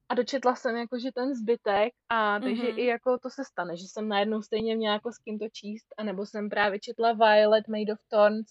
[0.09, 2.79] A dočetla jsem jako, že ten zbytek a takže mm-hmm.
[2.79, 5.87] i jako to se stane, že jsem najednou stejně měla jako s kým to číst,
[5.99, 8.47] anebo jsem právě četla Violet Made of Thorns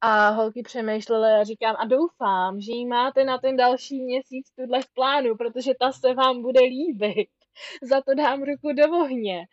[0.00, 4.82] a holky přemýšlely a říkám a doufám, že jí máte na ten další měsíc tuhle
[4.82, 7.28] v plánu, protože ta se vám bude líbit.
[7.82, 9.46] Za to dám ruku do ohně.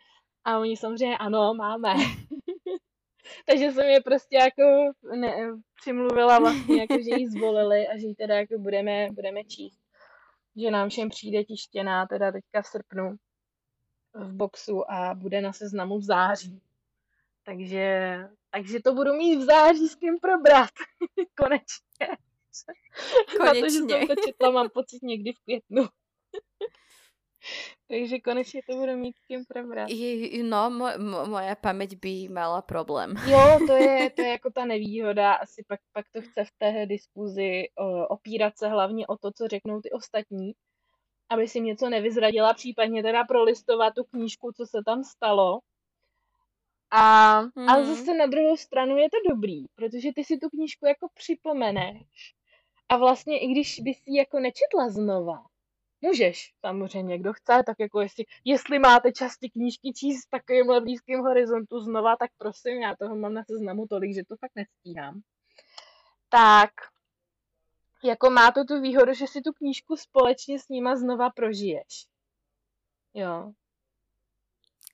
[0.44, 1.94] A oni samozřejmě ano, máme.
[3.46, 5.36] Takže jsem je prostě jako ne,
[5.80, 9.80] přimluvila vlastně, jako, že ji zvolili a že ji teda jako budeme, budeme číst.
[10.56, 13.16] Že nám všem přijde tištěná teda teďka v srpnu
[14.14, 16.60] v boxu a bude na seznamu v září.
[17.44, 18.18] Takže,
[18.50, 20.70] takže to budu mít v září s kým probrat.
[21.36, 22.16] Konečně.
[23.36, 23.44] Konečně.
[23.44, 25.82] Na to, že jsem to četla, mám pocit někdy v květnu.
[27.88, 29.88] Takže konečně to budu mít kým probrat.
[30.42, 33.14] No, mo, mo, moja paměť by mala problém.
[33.30, 35.34] Jo, to je, to je jako ta nevýhoda.
[35.34, 37.64] Asi pak, pak to chce v té diskuzi
[38.08, 40.52] opírat se hlavně o to, co řeknou ty ostatní,
[41.30, 45.60] aby si něco nevyzradila, případně teda prolistovat tu knížku, co se tam stalo.
[46.90, 47.68] A, mm.
[47.68, 52.34] Ale zase na druhou stranu je to dobrý, protože ty si tu knížku jako připomeneš.
[52.88, 55.44] A vlastně i když by si ji jako nečetla znova,
[56.00, 60.80] Můžeš, samozřejmě, kdo chce, tak jako jestli, jestli máte čas ty knížky číst v takovémhle
[60.80, 65.20] blízkém horizontu znova, tak prosím, já toho mám na seznamu tolik, že to fakt nestíhám.
[66.28, 66.70] Tak,
[68.04, 72.06] jako má to tu výhodu, že si tu knížku společně s nima znova prožiješ.
[73.14, 73.52] Jo.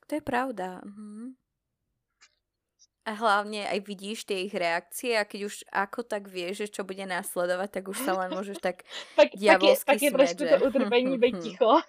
[0.07, 0.81] To je pravda.
[0.85, 1.33] Mhm.
[3.03, 6.81] A hlavne aj vidíš tie ich reakcie a keď už ako tak vieš, že čo
[6.87, 8.87] bude následovať, tak už sa len môžeš tak
[9.19, 11.83] pak, diabolsky pak je, pak je trošku to utrpení být ticho.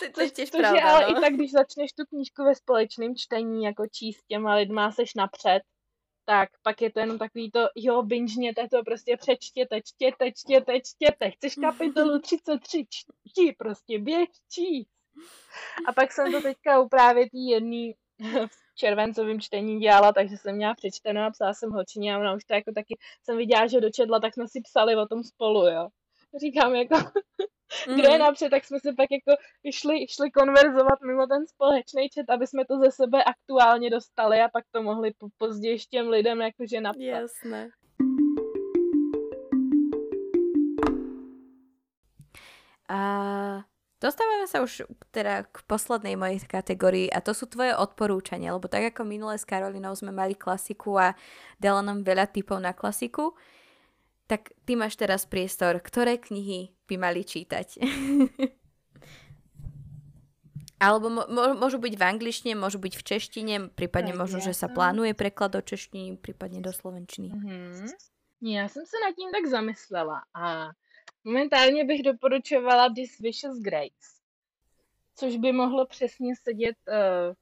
[0.00, 1.10] to, to je těž pravda, ale no?
[1.10, 5.62] i tak, když začneš tu knížku ve společném čtení, jako číst těma lidma, seš napřed,
[6.28, 11.30] tak pak je to jenom takový to, jo, binžněte to, prostě přečtěte, čtěte, čtěte, čtěte,
[11.30, 14.90] chceš kapitolu 33, čti, prostě běž, číst.
[15.88, 17.94] A pak jsem to teďka u právě tý jedný
[18.48, 22.44] v červencovém čtení dělala, takže jsem měla přečteno a psala jsem holčině a ona už
[22.44, 25.88] to jako taky jsem viděla, že dočetla, tak jsme si psali o tom spolu, jo.
[26.40, 26.96] Říkám jako,
[27.88, 27.94] mm.
[27.94, 28.18] kdo je mhm.
[28.18, 32.64] napřed, tak jsme se pak jako šli, šli konverzovat mimo ten společný čet, aby jsme
[32.64, 37.02] to ze sebe aktuálně dostali a pak to mohli později těm lidem jakože napsat.
[37.02, 37.68] Jasné.
[42.90, 43.67] A
[43.98, 48.94] Dostávame sa už teda k poslednej mojej kategórii a to sú tvoje odporúčania, lebo tak
[48.94, 51.18] ako minulé s Karolinou sme mali klasiku a
[51.58, 53.34] dala nám veľa typov na klasiku,
[54.30, 57.66] tak ty máš teraz priestor, ktoré knihy by mali čítať.
[60.78, 64.70] Alebo mo- môžu byť v angličtine, môžu byť v češtine, prípadne tak, možno, že sa
[64.70, 67.34] plánuje preklad do češtiny, prípadne do slovenčiny.
[67.34, 67.90] Mm-hmm.
[68.42, 70.70] Já jsem se nad tím tak zamyslela a
[71.24, 74.18] Momentálně bych doporučovala This Vicious Grace,
[75.14, 77.34] což by mohlo přesně sedět uh,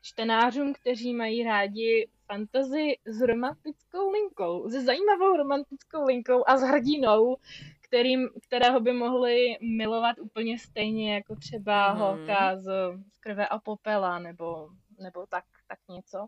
[0.00, 7.36] čtenářům, kteří mají rádi fantazy s romantickou linkou, se zajímavou romantickou linkou a s hrdinou,
[7.80, 12.00] kterým, kterého by mohli milovat úplně stejně jako třeba mm.
[12.00, 12.64] holka z,
[13.12, 14.68] z krve a popela nebo,
[14.98, 16.26] nebo tak, tak něco.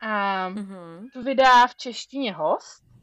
[0.00, 1.10] A mm-hmm.
[1.12, 2.93] to vydá v češtině host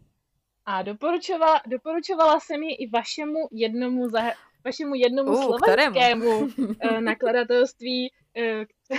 [0.71, 4.35] a doporučovala, doporučovala jsem ji i vašemu jednomu, zah-
[4.65, 8.97] vašemu jednomu uh, slovenskému uh, nakladatelství, uh,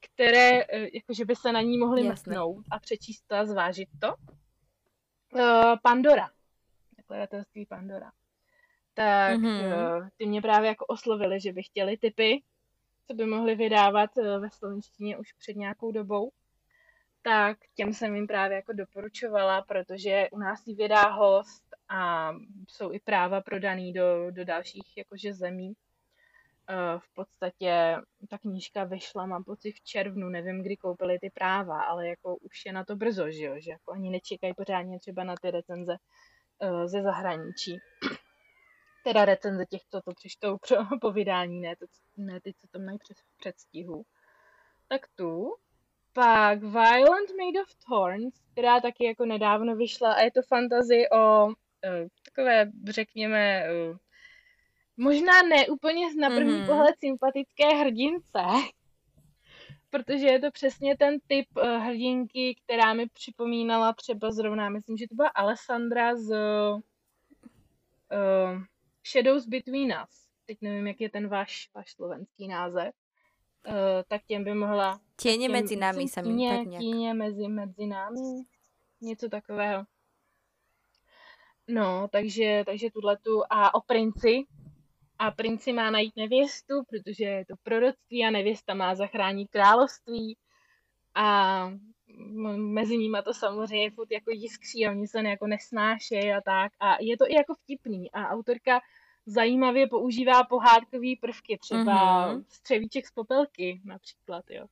[0.00, 4.14] které uh, jakože by se na ní mohli mrknout a přečíst to a zvážit to.
[5.82, 6.30] Pandora.
[6.98, 8.12] Nakladatelství Pandora.
[8.94, 10.08] Tak mm-hmm.
[10.16, 12.42] ty mě právě jako oslovili, že by chtěli typy,
[13.06, 16.30] co by mohli vydávat ve slovenštině už před nějakou dobou
[17.22, 22.32] tak těm jsem jim právě jako doporučovala, protože u nás ji vydá host a
[22.68, 25.74] jsou i práva prodaný do, do dalších jakože zemí.
[26.70, 27.96] Eh, v podstatě
[28.28, 32.66] ta knížka vyšla, mám pocit, v červnu, nevím, kdy koupili ty práva, ale jako už
[32.66, 35.96] je na to brzo, že jo, že jako ani nečekají pořádně třeba na ty recenze
[36.60, 37.78] eh, ze zahraničí.
[39.04, 41.86] Teda recenze těch, co to přečtou pro, po vydání, ne, to,
[42.16, 44.02] ne ty, co to mají před, předstihu.
[44.88, 45.56] Tak tu
[46.18, 51.46] pak Violent Made of Thorns, která taky jako nedávno vyšla a je to fantazy o
[51.46, 51.52] uh,
[52.24, 53.96] takové, řekněme, uh,
[54.96, 56.66] možná ne úplně na první mm-hmm.
[56.66, 58.42] pohled sympatické hrdince,
[59.90, 65.08] protože je to přesně ten typ uh, hrdinky, která mi připomínala třeba zrovna, myslím, že
[65.08, 66.80] to byla Alessandra z uh,
[69.12, 70.28] Shadows Between Us.
[70.46, 72.94] Teď nevím, jak je ten váš, váš slovenský název.
[73.68, 73.74] Uh,
[74.08, 76.80] tak těm by mohla Těně mezi námi se mi tak nějak.
[76.80, 78.44] Těně mezi, mezi námi,
[79.00, 79.84] něco takového.
[81.68, 82.88] No, takže, takže
[83.22, 84.44] tu a o princi.
[85.18, 90.36] A princi má najít nevěstu, protože je to proroctví a nevěsta má zachránit království.
[91.14, 91.70] A
[92.56, 96.72] mezi nimi to samozřejmě furt jako jiskří a oni se jako nesnášejí a tak.
[96.80, 98.10] A je to i jako vtipný.
[98.12, 98.80] A autorka
[99.28, 102.44] zajímavě používá pohádkové prvky, třeba mm-hmm.
[102.48, 104.66] střevíček z popelky například, jo.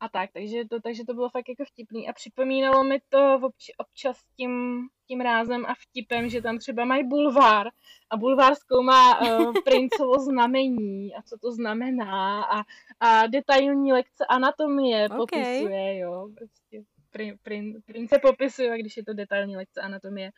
[0.00, 3.70] A tak, takže to, takže to bylo fakt jako vtipný a připomínalo mi to obč,
[3.78, 7.68] občas tím, tím rázem a vtipem, že tam třeba mají bulvár
[8.10, 12.64] a bulvár zkoumá uh, princovo znamení a co to znamená a,
[13.00, 15.18] a detailní lekce anatomie okay.
[15.18, 20.30] popisuje, jo, prostě prin, prin, prince popisuje, když je to detailní lekce anatomie.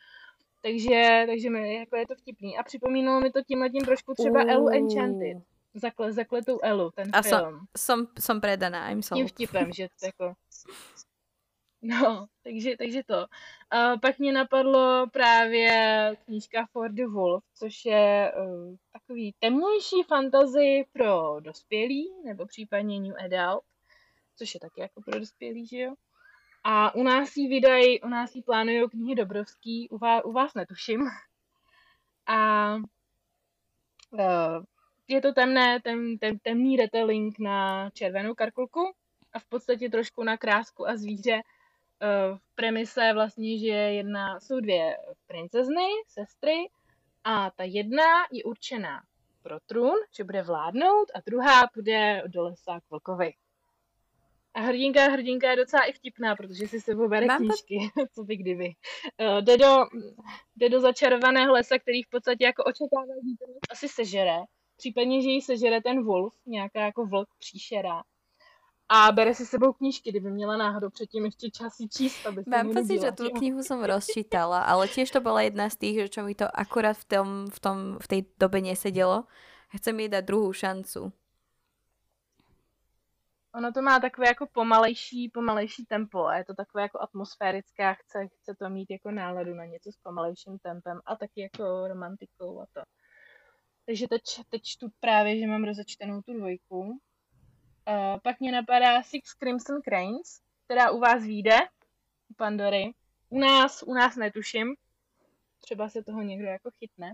[0.61, 2.57] Takže, takže mi, jako je to vtipný.
[2.57, 4.49] A připomínalo mi to tímhle tím trošku třeba uh.
[4.49, 5.37] Elu Enchanted.
[5.73, 7.39] Zakle, zakletou Elu, ten a film.
[7.39, 10.33] Som, som, som predaná, I'm Tím vtipem, že to jako...
[11.81, 13.25] No, takže, takže to.
[13.69, 15.71] A pak mě napadlo právě
[16.25, 23.15] knížka For the Wolf, což je uh, takový temnější fantasy pro dospělí, nebo případně New
[23.25, 23.63] Adult,
[24.35, 25.93] což je taky jako pro dospělí, že jo?
[26.63, 30.53] A u nás jí vydají, u nás jí plánují knihy Dobrovský, u vás, u vás
[30.53, 31.07] netuším.
[32.27, 32.75] A
[34.11, 34.63] uh,
[35.07, 38.93] je to temné, tem, tem, temný retelling na červenou karkulku
[39.33, 41.33] a v podstatě trošku na krásku a zvíře.
[41.33, 46.69] Uh, v premise vlastně, že jedna, jsou dvě princezny, sestry
[47.23, 49.03] a ta jedna je určená
[49.41, 53.33] pro trůn, že bude vládnout a druhá půjde do lesa k vlkovi.
[54.53, 58.05] A hrdinka, hrdinka je docela i vtipná, protože si sebou bere Mám knížky, to...
[58.15, 58.73] co by kdyby.
[59.21, 59.75] Uh, jde, do,
[60.55, 64.37] jde do začarovaného lesa, který v podstatě jako očekává, že ten asi sežere.
[64.77, 68.01] Případně, že ji sežere ten wolf, nějaká jako vlk příšera.
[68.89, 72.73] A bere si sebou knížky, kdyby měla náhodou předtím ještě čas si číst, aby Mám
[72.73, 76.23] pocit, že tu knihu jsem rozčítala, ale tiež to byla jedna z těch, že čo
[76.23, 79.23] mi to akurát v, tom, v, tom, v tej dobe nesedelo.
[79.77, 81.13] Chcem jej dať druhou šancu.
[83.55, 87.93] Ono to má takové jako pomalejší, pomalejší tempo a je to takové jako atmosférické a
[87.93, 92.61] chce, chce to mít jako náladu na něco s pomalejším tempem a taky jako romantikou
[92.61, 92.81] a to.
[93.85, 96.79] Takže teď, teď čtu právě, že mám rozečtenou tu dvojku.
[96.79, 101.57] Uh, pak mě napadá Six Crimson Cranes, která u vás vyjde,
[102.29, 102.93] u Pandory.
[103.29, 104.75] U nás, u nás netuším,
[105.59, 107.13] třeba se toho někdo jako chytne.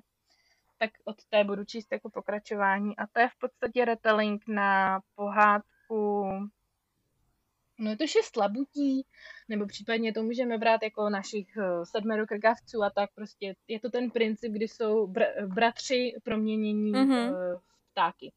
[0.78, 5.75] Tak od té budu číst jako pokračování a to je v podstatě retelling na pohádku
[5.88, 6.26] trošku
[7.80, 9.06] No je to šest labutí,
[9.50, 13.90] nebo případně to můžeme brát jako našich eh, sedmero krkavců a tak prostě je to
[13.90, 17.32] ten princip, kdy jsou br- bratři proměnění mm-hmm.
[17.32, 17.60] uh,
[17.92, 18.32] ptáky.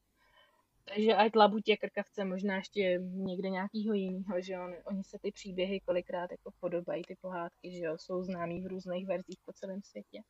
[0.85, 5.79] Takže ať labutě, krkavce, možná ještě někde nějakýho jiného, že on, oni se ty příběhy
[5.79, 10.21] kolikrát jako podobají, ty pohádky, že jo, jsou známý v různých verzích po celém světě.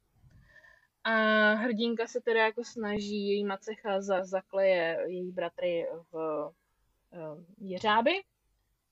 [1.03, 1.13] A
[1.53, 6.49] hrdinka se teda jako snaží, její macecha za, zakleje její bratry v
[7.57, 8.11] jeřáby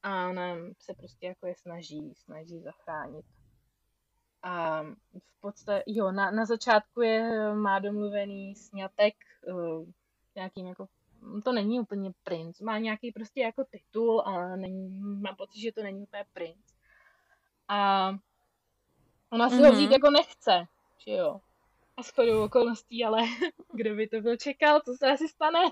[0.04, 3.26] a ona se prostě jako je snaží, snaží zachránit.
[4.44, 4.84] A
[5.18, 9.14] v podstatě, jo, na, na začátku je, má domluvený snětek
[9.48, 9.86] uh,
[10.36, 10.88] nějakým jako,
[11.44, 15.84] to není úplně princ, má nějaký prostě jako titul, ale není, mám pocit, že to
[15.84, 16.74] není úplně princ.
[17.68, 18.10] A
[19.30, 19.66] ona si mm-hmm.
[19.66, 19.94] ho vzít mhm.
[19.94, 20.68] jako nechce,
[20.98, 21.42] že jo.
[21.98, 23.22] A shodou okolností, ale
[23.74, 25.60] kdo by to byl čekal, co se asi stane.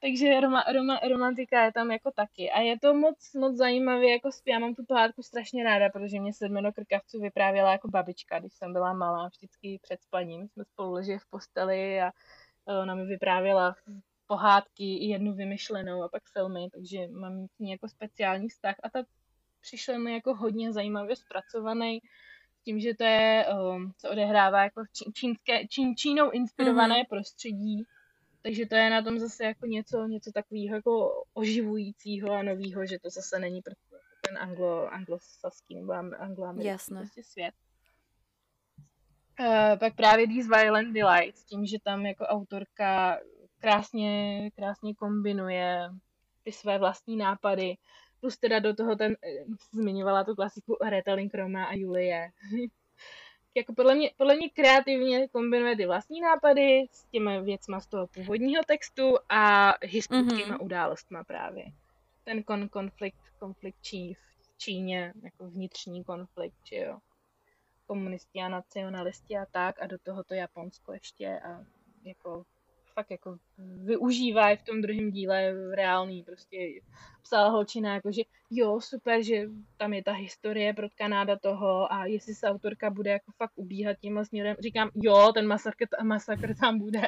[0.00, 2.50] Takže roma, roma, romantika je tam jako taky.
[2.50, 6.32] A je to moc, moc zajímavé, jako já mám tu pohádku strašně ráda, protože mě
[6.32, 10.48] sedmeno krkavců vyprávěla jako babička, když jsem byla malá, vždycky před spaním.
[10.48, 12.12] Jsme spolu leželi v posteli a
[12.82, 13.76] ona mi vyprávěla
[14.26, 18.74] pohádky i jednu vymyšlenou a pak filmy, takže mám k ní jako speciální vztah.
[18.82, 19.02] A ta
[19.60, 22.00] přišla mi jako hodně zajímavě zpracovaný,
[22.60, 24.82] s tím, že to je, um, co odehrává jako
[25.14, 27.08] čínské, čín, Čínou inspirované mm-hmm.
[27.08, 27.84] prostředí,
[28.42, 32.98] takže to je na tom zase jako něco, něco takového jako oživujícího a nového, že
[32.98, 33.96] to zase není prostě
[34.28, 37.54] ten anglo, anglosaský nebo angloamerický prostě svět.
[39.40, 43.18] Uh, pak právě These Violent Delights, tím, že tam jako autorka
[43.58, 45.90] krásně, krásně kombinuje
[46.44, 47.76] ty své vlastní nápady,
[48.20, 52.30] plus teda do toho ten, eh, zmiňovala tu klasiku retelling Roma a Julie,
[53.60, 58.06] jako podle mě, podle mě kreativně kombinuje ty vlastní nápady s těmi věcma z toho
[58.06, 60.64] původního textu a historickými mm-hmm.
[60.64, 61.64] událostma právě.
[62.24, 66.98] Ten kon, konflikt, konflikt Čí, v Číně, jako vnitřní konflikt, že jo.
[67.86, 71.64] Komunisti a nacionalisti a tak a do toho to Japonsko ještě a
[72.04, 72.44] jako
[72.94, 76.56] fakt jako využívá v tom druhém díle reálný, prostě
[77.22, 79.46] psala holčina jako, že jo, super, že
[79.76, 83.96] tam je ta historie protkaná do toho a jestli se autorka bude jako fakt ubíhat
[84.00, 87.02] tím směrem, říkám, jo, ten masakr, masakr tam bude.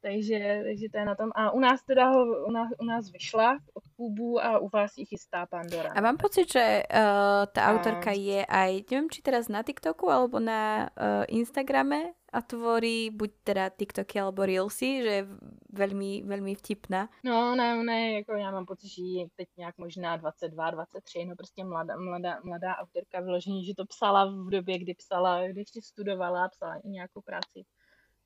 [0.00, 1.30] Takže, takže to je na tom.
[1.34, 4.98] A u nás teda ho, u nás, u nás vyšla od Kubu a u vás
[4.98, 5.90] ji chystá Pandora.
[5.90, 10.38] A mám pocit, že uh, ta autorka je aj, neviem, či teraz na TikToku alebo
[10.38, 15.26] na uh, Instagrame a tvorí buď teda TikToky alebo Reelsy, že je
[15.72, 17.08] velmi, velmi vtipná.
[17.24, 21.36] No, ne, ne, jako já mám pocit, že je teď nějak možná 22, 23, no
[21.36, 25.82] prostě mladá, mladá, mladá autorka vyložení, že to psala v době, kdy psala, když ještě
[25.82, 27.64] studovala, psala i nějakou práci,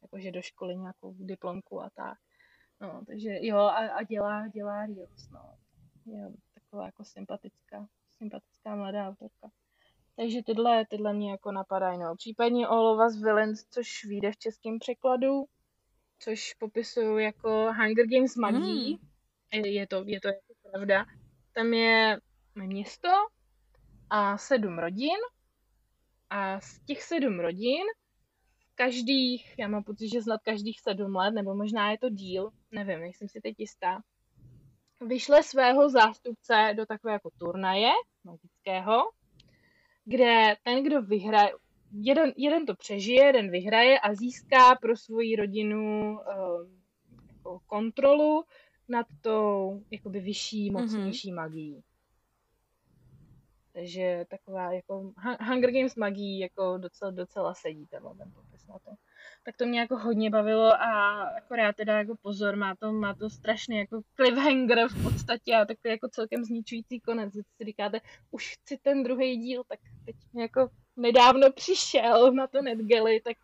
[0.02, 2.18] jakože do školy nějakou diplomku a tak.
[2.80, 5.54] No, takže jo, a, a dělá, dělá Reels, no.
[6.06, 7.86] Je taková jako sympatická,
[8.18, 9.50] sympatická mladá autorka.
[10.16, 11.98] Takže tyhle, tyhle mě jako napadají.
[11.98, 12.16] No.
[12.16, 15.44] Případně of Us Villains, což vyjde v českém překladu,
[16.18, 18.98] což popisují jako Hunger Games magii.
[19.55, 19.64] Mm.
[19.64, 21.06] Je, to, je to jako pravda.
[21.52, 22.18] Tam je
[22.55, 23.09] město
[24.10, 25.18] a sedm rodin
[26.30, 27.84] a z těch sedm rodin
[28.74, 33.01] každých, já mám pocit, že snad každých sedm let, nebo možná je to díl, nevím,
[33.01, 34.02] nejsem si teď jistá,
[35.01, 37.90] vyšle svého zástupce do takové jako turnaje
[38.24, 39.10] magického,
[40.04, 41.52] kde ten, kdo vyhraje,
[41.92, 48.44] jeden, jeden to přežije, jeden vyhraje a získá pro svoji rodinu uh, kontrolu
[48.88, 50.82] nad tou jakoby vyšší, mhm.
[50.82, 51.36] mocnější mm-hmm.
[51.36, 51.82] magií.
[53.72, 55.12] Takže taková jako
[55.48, 58.90] Hunger Games magii jako docela, docela sedí tenhle ten popis na to.
[59.44, 63.31] Tak to mě jako hodně bavilo a akorát teda jako pozor, má to, má to
[63.31, 67.32] strašný jako cliffhanger v podstatě a takový jako celkem zničující konec.
[67.32, 68.01] Když si říkáte,
[68.31, 73.36] už chci ten druhý díl, tak teď jako nedávno přišel na to NetGalley, tak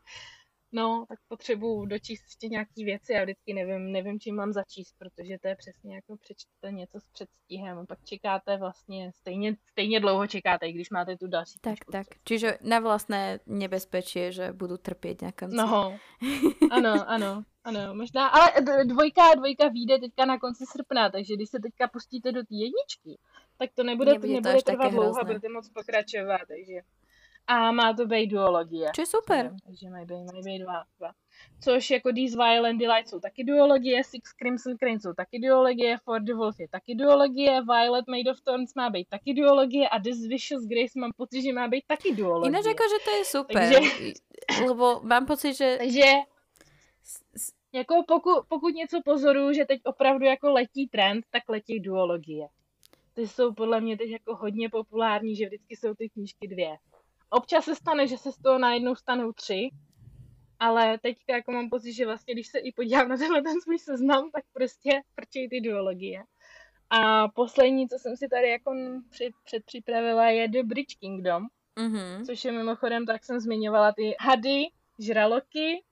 [0.73, 5.39] no, tak potřebuju dočíst ještě nějaký věci a vždycky nevím, nevím, čím mám začíst, protože
[5.39, 10.27] to je přesně jako přečtete něco s předstihem a pak čekáte vlastně, stejně, stejně dlouho
[10.27, 11.59] čekáte, i když máte tu další.
[11.61, 12.07] Tak, tak.
[12.25, 15.99] Čiže na vlastné nebezpečí, že budu trpět nějakým No,
[16.71, 17.45] ano, ano.
[17.65, 18.53] Ano, možná, ale
[18.85, 23.19] dvojka, dvojka vyjde teďka na konci srpna, takže když se teďka pustíte do té jedničky,
[23.59, 26.81] tak to nebude, nebude, to nebude trvat dlouho, budete moc pokračovat, takže
[27.49, 28.91] a má to být duologie.
[28.95, 29.51] Čo je super.
[29.67, 31.13] Takže mají být, mají být dva, dva.
[31.61, 36.23] Což jako These Violent Delight jsou taky duologie, Six Crimson Crane jsou taky duologie, For
[36.23, 40.27] the Wolf je taky duologie, Violet Made of Thorns má být taky duologie a This
[40.27, 42.49] Vicious Grace mám pocit, že má být taky duologie.
[42.49, 43.79] Jinak jako, že to je super, takže,
[44.67, 45.77] lebo mám pocit, že...
[45.79, 46.05] Takže
[47.73, 52.49] jako pokud, pokud něco pozoruju, že teď opravdu jako letí trend, tak letí duologie.
[53.15, 56.77] Ty jsou podle mě teď jako hodně populární, že vždycky jsou ty knížky dvě.
[57.31, 59.71] Občas se stane, že se z toho najednou stanou tři,
[60.59, 63.79] ale teďka jako mám pocit, že vlastně, když se i podívám na tenhle ten svůj
[63.79, 66.25] seznam, tak prostě prčej ty duologie.
[66.91, 68.75] A poslední, co jsem si tady jako
[69.11, 71.47] před, předpřipravila, je The Bridge Kingdom,
[71.77, 72.27] mm-hmm.
[72.27, 74.65] což je mimochodem, tak jsem zmiňovala ty hady,
[74.99, 75.85] žraloky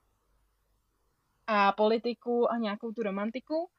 [1.47, 3.69] a politiku a nějakou tu romantiku,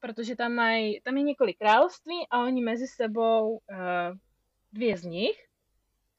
[0.00, 3.58] protože tam, mají, tam je několik království a oni mezi sebou uh,
[4.72, 5.46] dvě z nich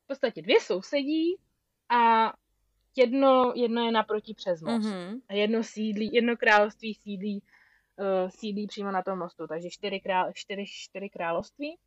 [0.08, 1.36] v podstatě dvě sousedí
[1.90, 2.34] a
[2.96, 4.86] jedno, jedno je naproti přes most.
[4.86, 5.22] Mm-hmm.
[5.30, 7.44] A jedno sídlí, jedno království sídlí,
[8.00, 11.78] uh, sídlí přímo na tom mostu, takže čtyři, král, čtyři, čtyři království.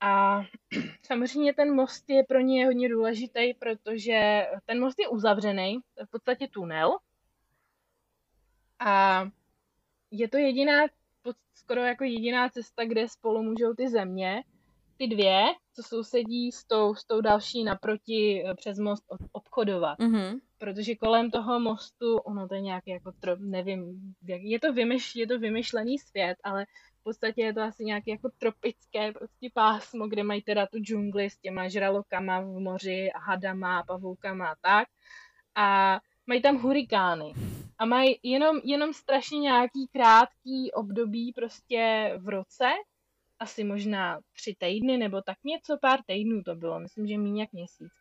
[0.00, 0.42] A
[1.02, 6.48] samozřejmě ten most je pro ně hodně důležitý, protože ten most je uzavřený, v podstatě
[6.48, 6.98] tunel.
[8.78, 9.24] A
[10.10, 10.86] je to jediná,
[11.54, 14.44] skoro jako jediná cesta, kde spolu můžou ty země
[14.98, 15.44] ty dvě,
[15.74, 19.98] co sousedí s tou, s tou další naproti eh, přes most obchodovat.
[19.98, 20.40] Mm-hmm.
[20.58, 25.16] Protože kolem toho mostu, ono to je nějaký jako, tro, nevím, jak, je to, vymyš,
[25.16, 26.64] je to vymyšlený svět, ale
[27.00, 31.30] v podstatě je to asi nějaké jako tropické prostě pásmo, kde mají teda tu džungli
[31.30, 34.88] s těma žralokama v moři a hadama a pavoukama a tak.
[35.54, 37.32] A mají tam hurikány.
[37.78, 42.70] A mají jenom, jenom strašně nějaký krátký období prostě v roce,
[43.40, 47.52] asi možná tři týdny nebo tak něco, pár týdnů to bylo, myslím, že méně jak
[47.52, 47.92] měsíc,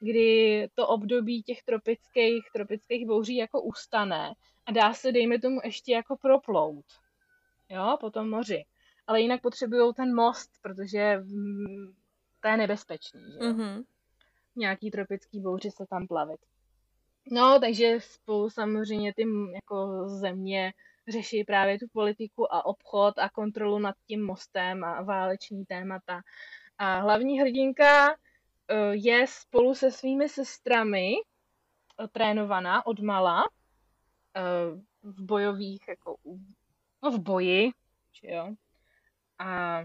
[0.00, 4.34] kdy to období těch tropických, tropických bouří jako ustane
[4.66, 6.84] a dá se, dejme tomu, ještě jako proplout,
[7.70, 8.64] jo, po tom moři.
[9.06, 11.22] Ale jinak potřebují ten most, protože
[12.40, 13.52] to je nebezpečný, že jo.
[13.52, 13.84] Mm-hmm.
[14.56, 16.40] Nějaký tropický bouři se tam plavit.
[17.30, 19.24] No, takže spolu samozřejmě ty
[19.54, 20.72] jako země
[21.08, 26.20] řeší právě tu politiku a obchod a kontrolu nad tím mostem a váleční témata.
[26.78, 28.14] A hlavní hrdinka eh,
[28.92, 33.42] je spolu se svými sestrami eh, trénovaná od mala
[34.36, 34.42] eh,
[35.02, 36.16] v bojových, jako
[37.02, 37.70] no v boji,
[38.12, 38.54] že jo,
[39.38, 39.82] a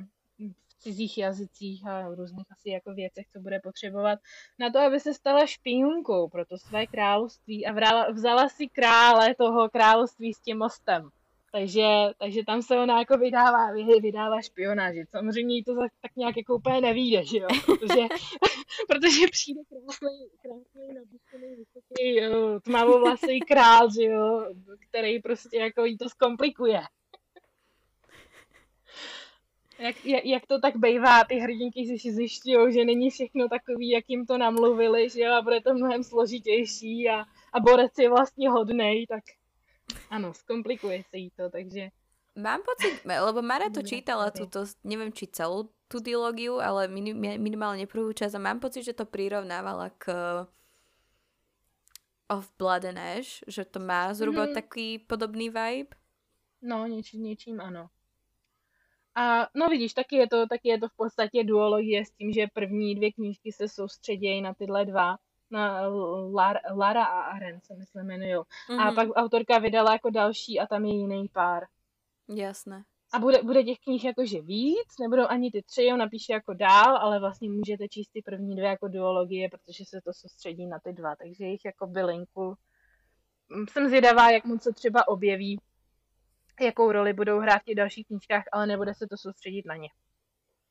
[0.79, 4.19] cizích jazycích a různých asi jako věcech, co bude potřebovat
[4.59, 9.35] na to, aby se stala špionkou pro to své království a vrala, vzala si krále
[9.35, 11.09] toho království s tím mostem.
[11.51, 11.83] Takže,
[12.17, 13.71] takže tam se ona jako vydává,
[14.01, 15.05] vydává špionáži.
[15.09, 17.47] Samozřejmě jí to tak nějak jako úplně nevíde, že jo?
[17.65, 18.01] Protože,
[18.87, 24.45] protože přijde krásný, krásný nabušený, vysoký, tmavovlasý král, že jo?
[24.89, 26.81] Který prostě jako jí to zkomplikuje.
[29.79, 34.05] Jak, jak, jak to tak bejvá, ty hrdinky si zjišťují, že není všechno takový, jak
[34.07, 38.49] jim to namluvili, že jo, a bude to mnohem složitější a, a borec je vlastně
[38.49, 39.23] hodnej, tak
[40.09, 41.89] ano, zkomplikuje se jí to, takže
[42.35, 47.89] mám pocit, lebo Mara to čítala túto, neviem či celú tú dilógiu, ale minim, minimálne
[47.89, 50.05] prvú časť a mám pocit, že to prirovnávala k
[52.27, 54.57] Of Blood and Ash, že to má zhruba mm-hmm.
[54.59, 55.95] taký podobný vibe.
[56.61, 57.89] No, něč, něčím ano.
[59.17, 62.47] A no vidíš, taky je, to, taky je to v podstatě duologie s tím, že
[62.53, 65.17] první dvě knížky se soustředějí na tyhle dva,
[65.51, 65.87] na
[66.33, 68.35] Lar, Lara a Aren se myslím jmenují.
[68.35, 68.79] Mm-hmm.
[68.79, 68.95] A mhm.
[68.95, 71.63] pak autorka vydala jako další a tam je jiný pár.
[72.35, 72.83] Jasné.
[73.13, 76.97] A bude, bude těch knih jakože víc, nebudou ani ty tři, on napíše jako dál,
[76.97, 80.93] ale vlastně můžete číst ty první dvě jako duologie, protože se to soustředí na ty
[80.93, 82.55] dva, takže jich jako bylinku.
[83.69, 85.59] Jsem zvědavá, jak moc se třeba objeví,
[86.61, 89.89] jakou roli budou hrát v těch dalších knížkách, ale nebude se to soustředit na ně.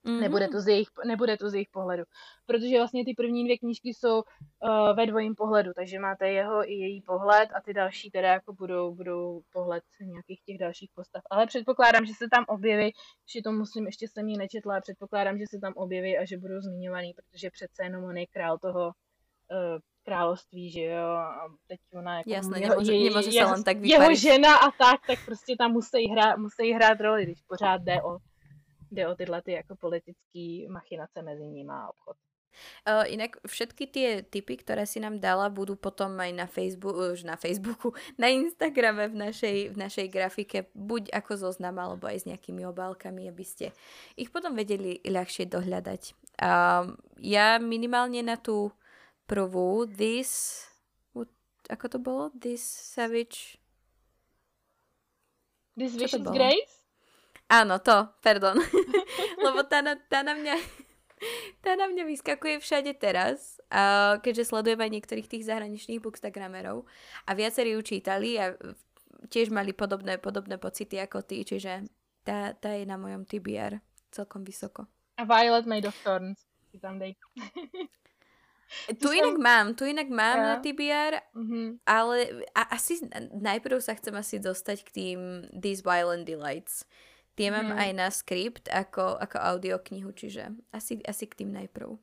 [0.06, 0.20] Mm-hmm.
[0.20, 2.04] Nebude, to z jejich, nebude to z jejich pohledu.
[2.46, 6.72] Protože vlastně ty první dvě knížky jsou uh, ve dvojím pohledu, takže máte jeho i
[6.72, 11.22] její pohled a ty další teda jako budou, budou pohled nějakých těch dalších postav.
[11.30, 12.92] Ale předpokládám, že se tam objeví,
[13.34, 16.38] že to musím, ještě jsem ji nečetla, ale předpokládám, že se tam objeví a že
[16.38, 21.80] budou zmiňovaný, protože přece jenom on je král toho uh, království, že jo, a teď
[21.98, 23.90] ona jako Jasné, jeho, nemůže, je, nemůže je, se tak vyparit.
[23.90, 28.02] Jeho žena a tak, tak prostě tam musí hrát, musí hrát roli, když pořád jde
[28.02, 28.18] o
[28.90, 32.16] jde o tyhle ty jako politické machinace mezi nimi a obchod.
[32.88, 37.28] Uh, inak všetky tie typy, ktoré si nám dala, budú potom aj na, Facebook, už
[37.28, 37.92] na Facebooku,
[38.22, 43.28] na Instagrame v našej, v našej grafike, buď ako zoznam, alebo aj s nejakými obálkami,
[43.28, 43.76] aby ste
[44.16, 46.02] ich potom vedeli ľahšie dohľadať.
[46.40, 48.72] Uh, ja minimálne na tú
[49.26, 50.64] prvú, this,
[51.66, 52.24] ako to bolo?
[52.34, 53.58] This Savage...
[55.76, 56.86] This Vicious Grace?
[57.52, 58.56] Áno, to, pardon.
[59.44, 60.56] Lebo tá na, tá na mňa
[61.64, 66.84] tá na mňa vyskakuje všade teraz, uh, keďže sledujem aj niektorých tých zahraničných bookstagramerov
[67.24, 68.56] a viacerí ju čítali a
[69.28, 71.88] tiež mali podobné, podobné pocity ako ty, čiže
[72.26, 73.80] tá, tá je na mojom TBR
[74.12, 74.88] celkom vysoko.
[75.16, 77.16] A Violet Made of Thorns si tam dej.
[78.98, 80.46] tu inak mám, tu inak mám ja.
[80.46, 81.66] na TBR, mm-hmm.
[81.86, 82.98] ale a, asi
[83.34, 85.18] najprv sa chcem asi dostať k tým
[85.54, 86.86] These Violent Delights.
[87.36, 87.76] Tie mám hmm.
[87.76, 92.00] aj na skript ako, ako audioknihu, čiže asi, asi k tým najprv.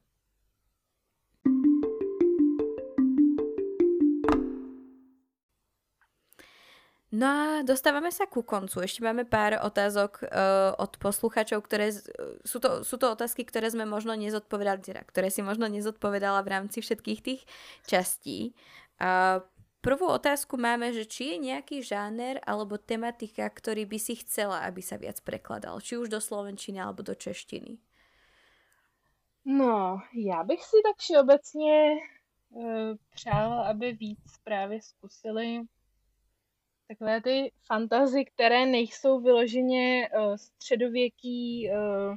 [7.13, 8.81] No a dostávame sa ku koncu.
[8.81, 13.45] Ešte máme pár otázok uh, od posluchačov, ktoré z, uh, sú, to, sú to otázky,
[13.45, 17.41] ktoré sme možno nezodpovedali, teda, ktoré si možno nezodpovedala v rámci všetkých tých
[17.85, 18.57] častí.
[18.97, 19.45] Uh,
[19.83, 24.79] Prvú otázku máme, že či je nejaký žáner alebo tematika, ktorý by si chcela, aby
[24.79, 25.83] sa viac prekladal.
[25.83, 27.83] Či už do slovenčiny alebo do češtiny.
[29.45, 31.99] No, já bych si tak všeobecně
[32.49, 35.61] uh, přála, aby víc právě zkusili
[36.87, 42.15] takové ty fantazy, které nejsou vyloženě uh, středověký uh,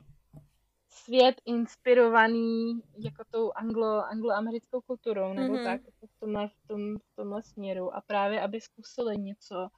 [0.88, 5.64] svět inspirovaný jako tou anglo, angloamerickou kulturou, nebo mm-hmm.
[5.64, 7.94] tak, jako v tomhle, v, tom, v tomhle směru.
[7.94, 9.68] A právě, aby zkusili něco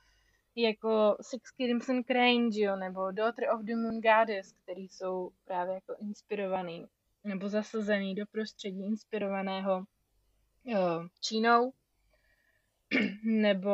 [0.57, 5.95] jako Six Crimson Crane, jo, nebo Daughter of the Moon Goddess, který jsou právě jako
[6.01, 6.87] inspirovaný,
[7.25, 9.85] nebo zasazený do prostředí inspirovaného
[10.65, 11.73] jo, Čínou,
[13.25, 13.71] nebo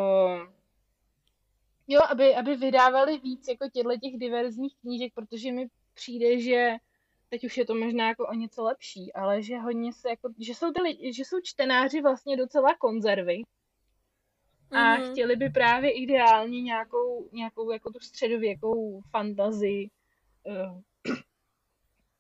[1.88, 6.72] jo, aby, aby vydávali víc jako těchto těch diverzních knížek, protože mi přijde, že
[7.28, 10.54] teď už je to možná jako o něco lepší, ale že hodně se jako, že
[10.54, 13.42] jsou, ty lidi, že jsou čtenáři vlastně docela konzervy
[14.70, 15.12] a mm-hmm.
[15.12, 19.90] chtěli by právě ideálně nějakou, nějakou jako tu středověkou fantazii
[20.44, 20.80] uh,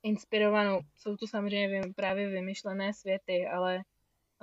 [0.02, 0.80] inspirovanou.
[0.96, 3.82] Jsou to samozřejmě právě vymyšlené světy, ale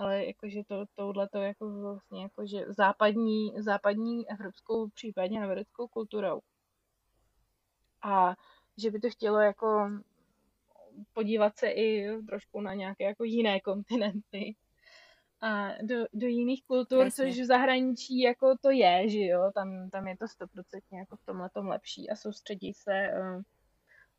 [0.02, 6.42] ale jakože to, touhle to jako vlastně jakože západní, západní evropskou, případně americkou kulturou.
[8.04, 8.36] A
[8.78, 9.90] že by to chtělo jako
[11.14, 14.56] podívat se i trošku na nějaké jako jiné kontinenty
[15.42, 17.26] a do, do jiných kultur, Jasně.
[17.26, 21.26] což v zahraničí jako to je, že jo, tam, tam je to stoprocentně jako v
[21.26, 23.42] tomhle tom lepší a soustředí se uh,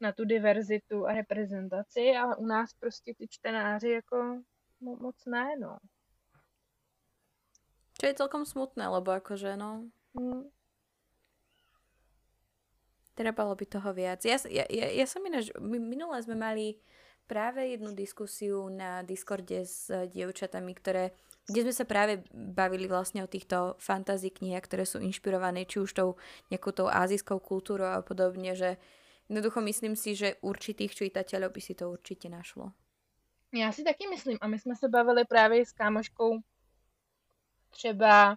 [0.00, 4.42] na tu diverzitu a reprezentaci a u nás prostě ty čtenáři jako
[4.82, 5.78] moc ne, no.
[8.02, 9.86] Čo je celkom smutné, lebo akože no...
[10.18, 10.50] Hmm.
[13.12, 14.24] Trebalo by toho viac.
[14.24, 16.80] Ja, ja, ja, ja som ináč, minule sme mali
[17.28, 21.12] práve jednu diskusiu na Discorde s dievčatami, ktoré,
[21.46, 25.92] kde sme sa práve bavili vlastne o týchto fantasy knihách, ktoré sú inšpirované či už
[25.92, 26.08] tou
[26.50, 28.80] nejakou tou azijskou kultúrou a podobne, že
[29.28, 32.74] jednoducho myslím si, že určitých čitateľov by si to určite našlo.
[33.54, 36.38] Já si taky myslím a my jsme se bavili právě s kámoškou
[37.70, 38.36] třeba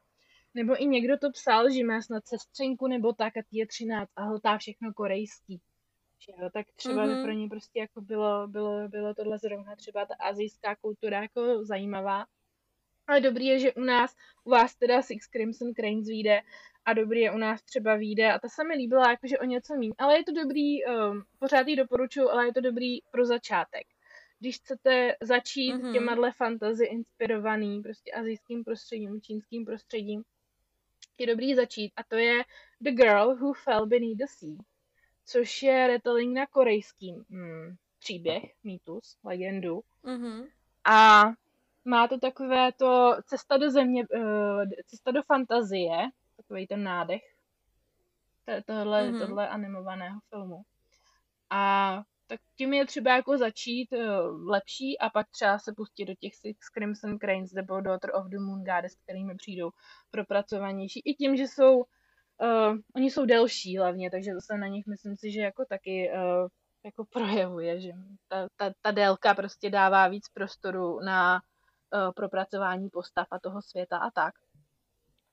[0.54, 4.10] Nebo i někdo to psal, že má snad sestřenku nebo tak a ty je 13
[4.16, 5.62] a hltá všechno korejský.
[6.20, 7.24] Že jo, tak třeba mm-hmm.
[7.24, 12.26] pro ně prostě jako bylo, bylo, bylo tohle zrovna třeba ta azijská kultura jako zajímavá.
[13.08, 16.42] Ale dobrý je, že u nás, u vás teda Six Crimson Cranes vyjde
[16.86, 19.76] a dobrý je u nás třeba vyjde a ta se mi líbila jakože o něco
[19.76, 19.94] méně.
[19.98, 23.95] Ale je to dobrý, um, pořád ji doporučuji, ale je to dobrý pro začátek.
[24.40, 25.94] Když chcete začít mm-hmm.
[25.94, 30.24] těma fantasy inspirovaný prostě azijským prostředím, čínským prostředím,
[31.18, 32.44] je dobrý začít a to je
[32.82, 34.58] The Girl Who Fell Beneath the Sea,
[35.26, 39.82] což je retelling na korejským hmm, příběh, mýtus, legendu.
[40.04, 40.48] Mm-hmm.
[40.86, 41.24] A
[41.86, 45.98] má to takové to cesta do země, uh, cesta do fantazie,
[46.38, 47.36] takový ten nádech
[48.66, 49.20] tohle, mm-hmm.
[49.20, 50.62] tohle animovaného filmu.
[51.50, 56.14] A tak tím je třeba jako začít uh, lepší a pak třeba se pustit do
[56.20, 59.70] těch Six Crimson Cranes nebo Daughter of the Moon Goddess, kterými přijdou
[60.12, 61.02] propracovanější.
[61.06, 65.32] I tím, že jsou, uh, oni jsou delší hlavně, takže zase na nich myslím si,
[65.32, 66.48] že jako taky uh,
[66.86, 67.92] jako projevuje, že
[68.28, 71.42] ta, ta, ta délka prostě dává víc prostoru na
[71.94, 74.36] uh, propracování postav a toho světa a tak.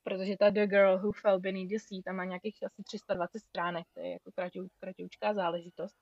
[0.04, 3.86] Protože ta The Girl Who Fell Beneath the Sea, tam má nějakých asi 320 stránek,
[3.94, 5.96] to je jako kratou, kratoučká záležitost.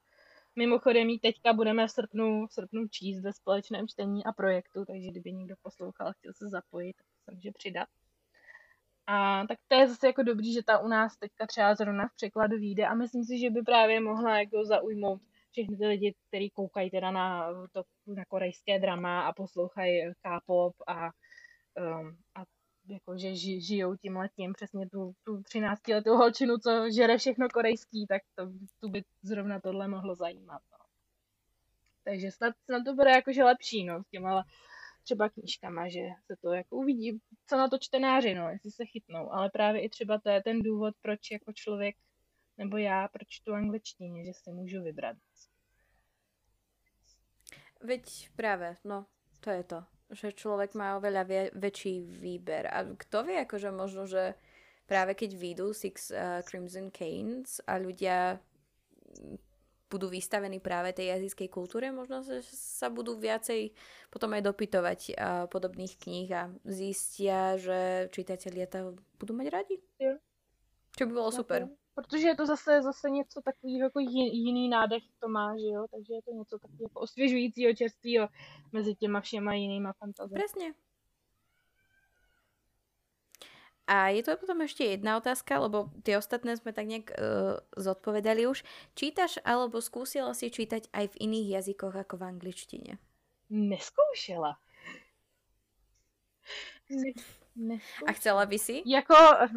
[0.56, 5.09] Mimochodem ji teďka budeme v srpnu, v srpnu číst ve společném čtení a projektu, takže
[5.10, 7.89] kdyby někdo poslouchal, chtěl se zapojit, tak se může přidat.
[9.06, 12.14] A tak to je zase jako dobrý, že ta u nás teďka třeba zrovna v
[12.14, 16.51] překladu vyjde a myslím si, že by právě mohla jako zaujmout všechny ty lidi, kteří
[16.51, 22.44] koukají teda na, to, na korejské drama a poslouchají K-pop a, um, a
[22.90, 27.48] jako, že ži, žijou tím letím přesně tu, tu 13 letou holčinu, co žere všechno
[27.48, 30.62] korejský, tak to, tu by zrovna tohle mohlo zajímat.
[30.72, 30.78] No.
[32.04, 34.44] Takže snad, snad to bude jakože lepší, no, s těma
[35.04, 39.32] třeba knížkama, že se to jako uvidí, co na to čtenáři, no, jestli se chytnou,
[39.32, 41.96] ale právě i třeba to je ten důvod, proč jako člověk,
[42.58, 45.16] nebo já, proč tu angličtině, že si můžu vybrat.
[47.80, 49.06] Veď právě, no,
[49.40, 52.66] to je to že človek má oveľa vie, väčší výber.
[52.70, 54.34] A kto vie, akože možno, že
[54.84, 58.42] práve keď výjdu Six uh, Crimson Canes a ľudia
[59.90, 63.74] budú vystavení práve tej azijskej kultúre, možno že sa budú viacej
[64.06, 69.76] potom aj dopytovať uh, podobných kníh a zistia, že čitatelia to budú mať radi.
[69.98, 70.14] Jo.
[70.94, 74.01] Čo by bolo super protože je to zase, zase něco takového jako
[74.32, 78.28] jiný nádech to má, že jo, takže je to něco takového jako osvěžujícího, čerstvého
[78.72, 80.40] mezi těma všema jinýma fantaziemi.
[80.40, 80.74] Presne.
[83.90, 88.47] A je to potom ešte jedna otázka, lebo tie ostatné sme tak nejak uh, zodpovedali
[88.47, 88.62] už.
[88.94, 92.93] Čítaš alebo skúsila si čítať aj v iných jazykoch ako v angličtine?
[93.51, 94.62] Neskoušela.
[96.90, 97.12] Ne,
[97.56, 98.08] Neskoušela.
[98.08, 98.82] A chcela by si?
[98.86, 99.14] Jako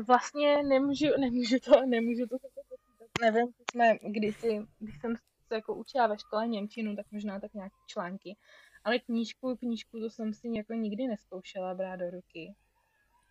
[0.08, 2.38] vlastně nemůžu, nemůžu to, nemůžu to
[3.22, 5.16] nevím, jsme kdysi, když jsem
[5.48, 8.38] se jako učila ve škole Němčinu, tak možná tak nějaké články.
[8.84, 12.56] Ale knížku, knížku to jsem si jako nikdy neskoušela brát do ruky.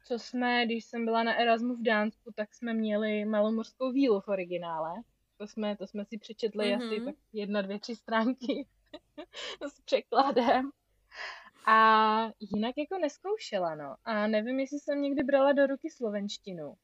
[0.06, 4.28] Co jsme, když jsem byla na Erasmu v Dánsku, tak jsme měli malomorskou vílu v
[4.28, 4.92] originále.
[5.38, 6.86] To jsme, to jsme si přečetli mm-hmm.
[6.86, 8.66] asi tak jedna, dvě, tři stránky
[9.68, 10.70] s překladem.
[11.66, 11.76] A
[12.40, 13.96] jinak jako neskoušela, no.
[14.04, 16.74] A nevím, jestli jsem někdy brala do ruky slovenštinu.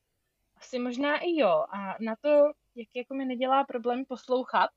[0.57, 1.65] Asi možná i jo.
[1.71, 2.29] A na to,
[2.75, 4.71] jak jako mi nedělá problém poslouchat,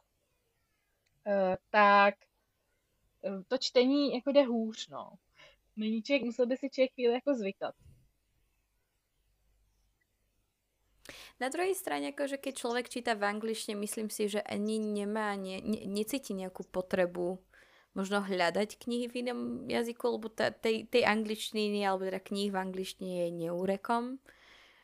[1.28, 2.16] uh, tak
[3.22, 5.12] uh, to čtení jako jde hůř, no.
[5.76, 7.76] Není člověk, musel by si člověk chvíli jako zvykat.
[11.42, 15.58] Na druhej strane, akože keď človek číta v angličtine, myslím si, že ani nemá, ne,
[15.58, 17.42] ne, necíti nejakú potrebu
[17.96, 19.40] možno hľadať knihy v inom
[19.70, 24.20] jazyku, lebo ta, tej, tej angličtiny alebo teda knih v angličtině je neúrekom.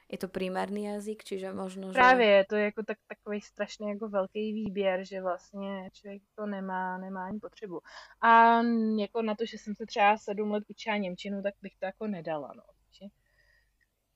[0.10, 1.94] Je to primární jazyk, čiže možno, že...
[1.94, 6.98] Právě, to je jako tak, takový strašně jako velký výběr, že vlastně člověk to nemá,
[6.98, 7.80] nemá ani potřebu.
[8.22, 8.62] A
[9.00, 12.08] jako na to, že jsem se třeba sedm let učila Němčinu, tak bych to jako
[12.08, 12.64] nedala, no.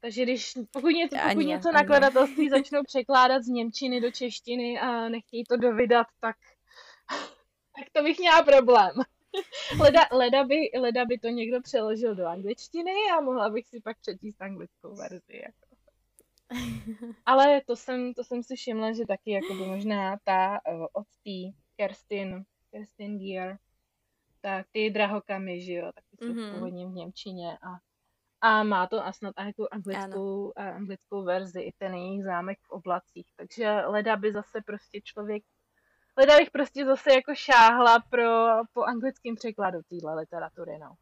[0.02, 1.76] Takže když, pokud něco, pokud ani, něco ani.
[1.76, 6.36] nakladatelství začnou překládat z Němčiny do češtiny a nechtějí to dovydat, tak
[7.76, 8.94] tak to bych měla problém.
[9.80, 14.00] Leda, leda, by, leda by to někdo přeložil do angličtiny a mohla bych si pak
[14.00, 15.42] přečíst anglickou verzi.
[15.44, 15.72] Jako.
[17.26, 21.08] Ale to jsem, to jsem si všimla, že taky jako by možná ta uh, od
[21.24, 23.58] té Kerstin, Kerstin Gear,
[24.42, 26.54] tak ty drahokamy, že jo, taky jsou mm-hmm.
[26.54, 27.80] původně v Němčině a,
[28.42, 32.70] a má to a snad i tu anglickou, anglickou verzi, i ten jejich zámek v
[32.70, 33.28] oblacích.
[33.36, 35.44] Takže leda by zase prostě člověk
[36.18, 40.98] Leda bych prostě zase jako šáhla pro, po anglickém překladu téhle literatury, no.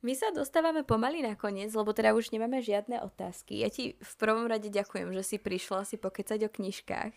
[0.00, 3.60] My sa dostávame pomaly na koniec, lebo teda už nemáme žiadne otázky.
[3.60, 7.12] Ja ti v prvom rade ďakujem, že si prišla si pokecať o knižkách.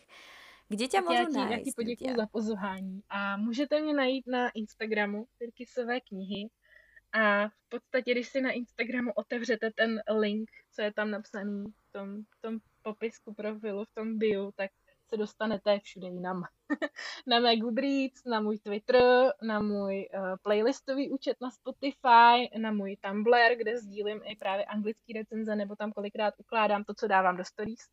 [0.67, 4.49] Kde ťa můžu já ti, Já ti poděkuji za pozvání a můžete mě najít na
[4.49, 6.49] Instagramu Tyrkisové knihy
[7.13, 11.91] a v podstatě, když si na Instagramu otevřete ten link, co je tam napsaný v
[11.91, 14.71] tom, v tom popisku profilu, v tom bio, tak
[15.13, 16.43] se dostanete všude jinam.
[17.27, 22.97] na mé Goodreads, na můj Twitter, na můj uh, playlistový účet na Spotify, na můj
[23.01, 27.45] Tumblr, kde sdílím i právě anglický recenze, nebo tam kolikrát ukládám to, co dávám do
[27.45, 27.89] stories,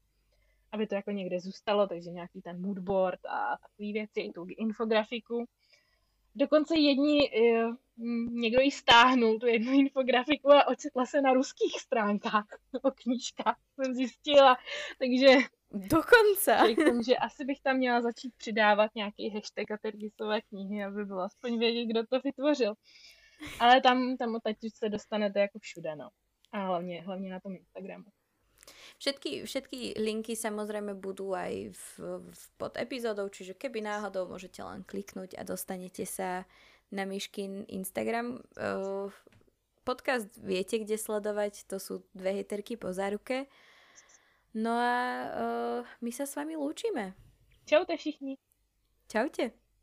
[0.72, 5.44] aby to jako někde zůstalo, takže nějaký ten moodboard a takové věci, i tu infografiku.
[6.34, 7.74] Dokonce jedni, uh,
[8.30, 12.46] někdo ji stáhnul, tu jednu infografiku a ocitla se na ruských stránkách
[12.82, 14.56] o knížkách, jsem zjistila,
[14.98, 15.36] takže
[15.70, 16.58] Dokonce.
[16.66, 21.20] Řeknu, že asi bych tam měla začít přidávat nějaký hashtag a tergisové knihy, aby bylo
[21.20, 22.74] aspoň vědět, kdo to vytvořil.
[23.60, 26.08] Ale tam, tam teď se dostanete jako všude, no.
[26.52, 28.04] A hlavně, hlavně na tom Instagramu.
[29.00, 31.84] Všetky, všetky linky samozrejme budú aj v,
[32.20, 36.44] v pod epizódou, čiže keby náhodou môžete len kliknúť a dostanete sa
[36.92, 38.44] na Myškin Instagram.
[39.82, 43.48] Podcast viete, kde sledovať, to sú dve heterky po záruke.
[44.54, 44.94] No a
[45.30, 47.14] uh, my sa s vami lúčime.
[47.70, 48.34] Čaute všichni.
[49.06, 49.59] Čaute.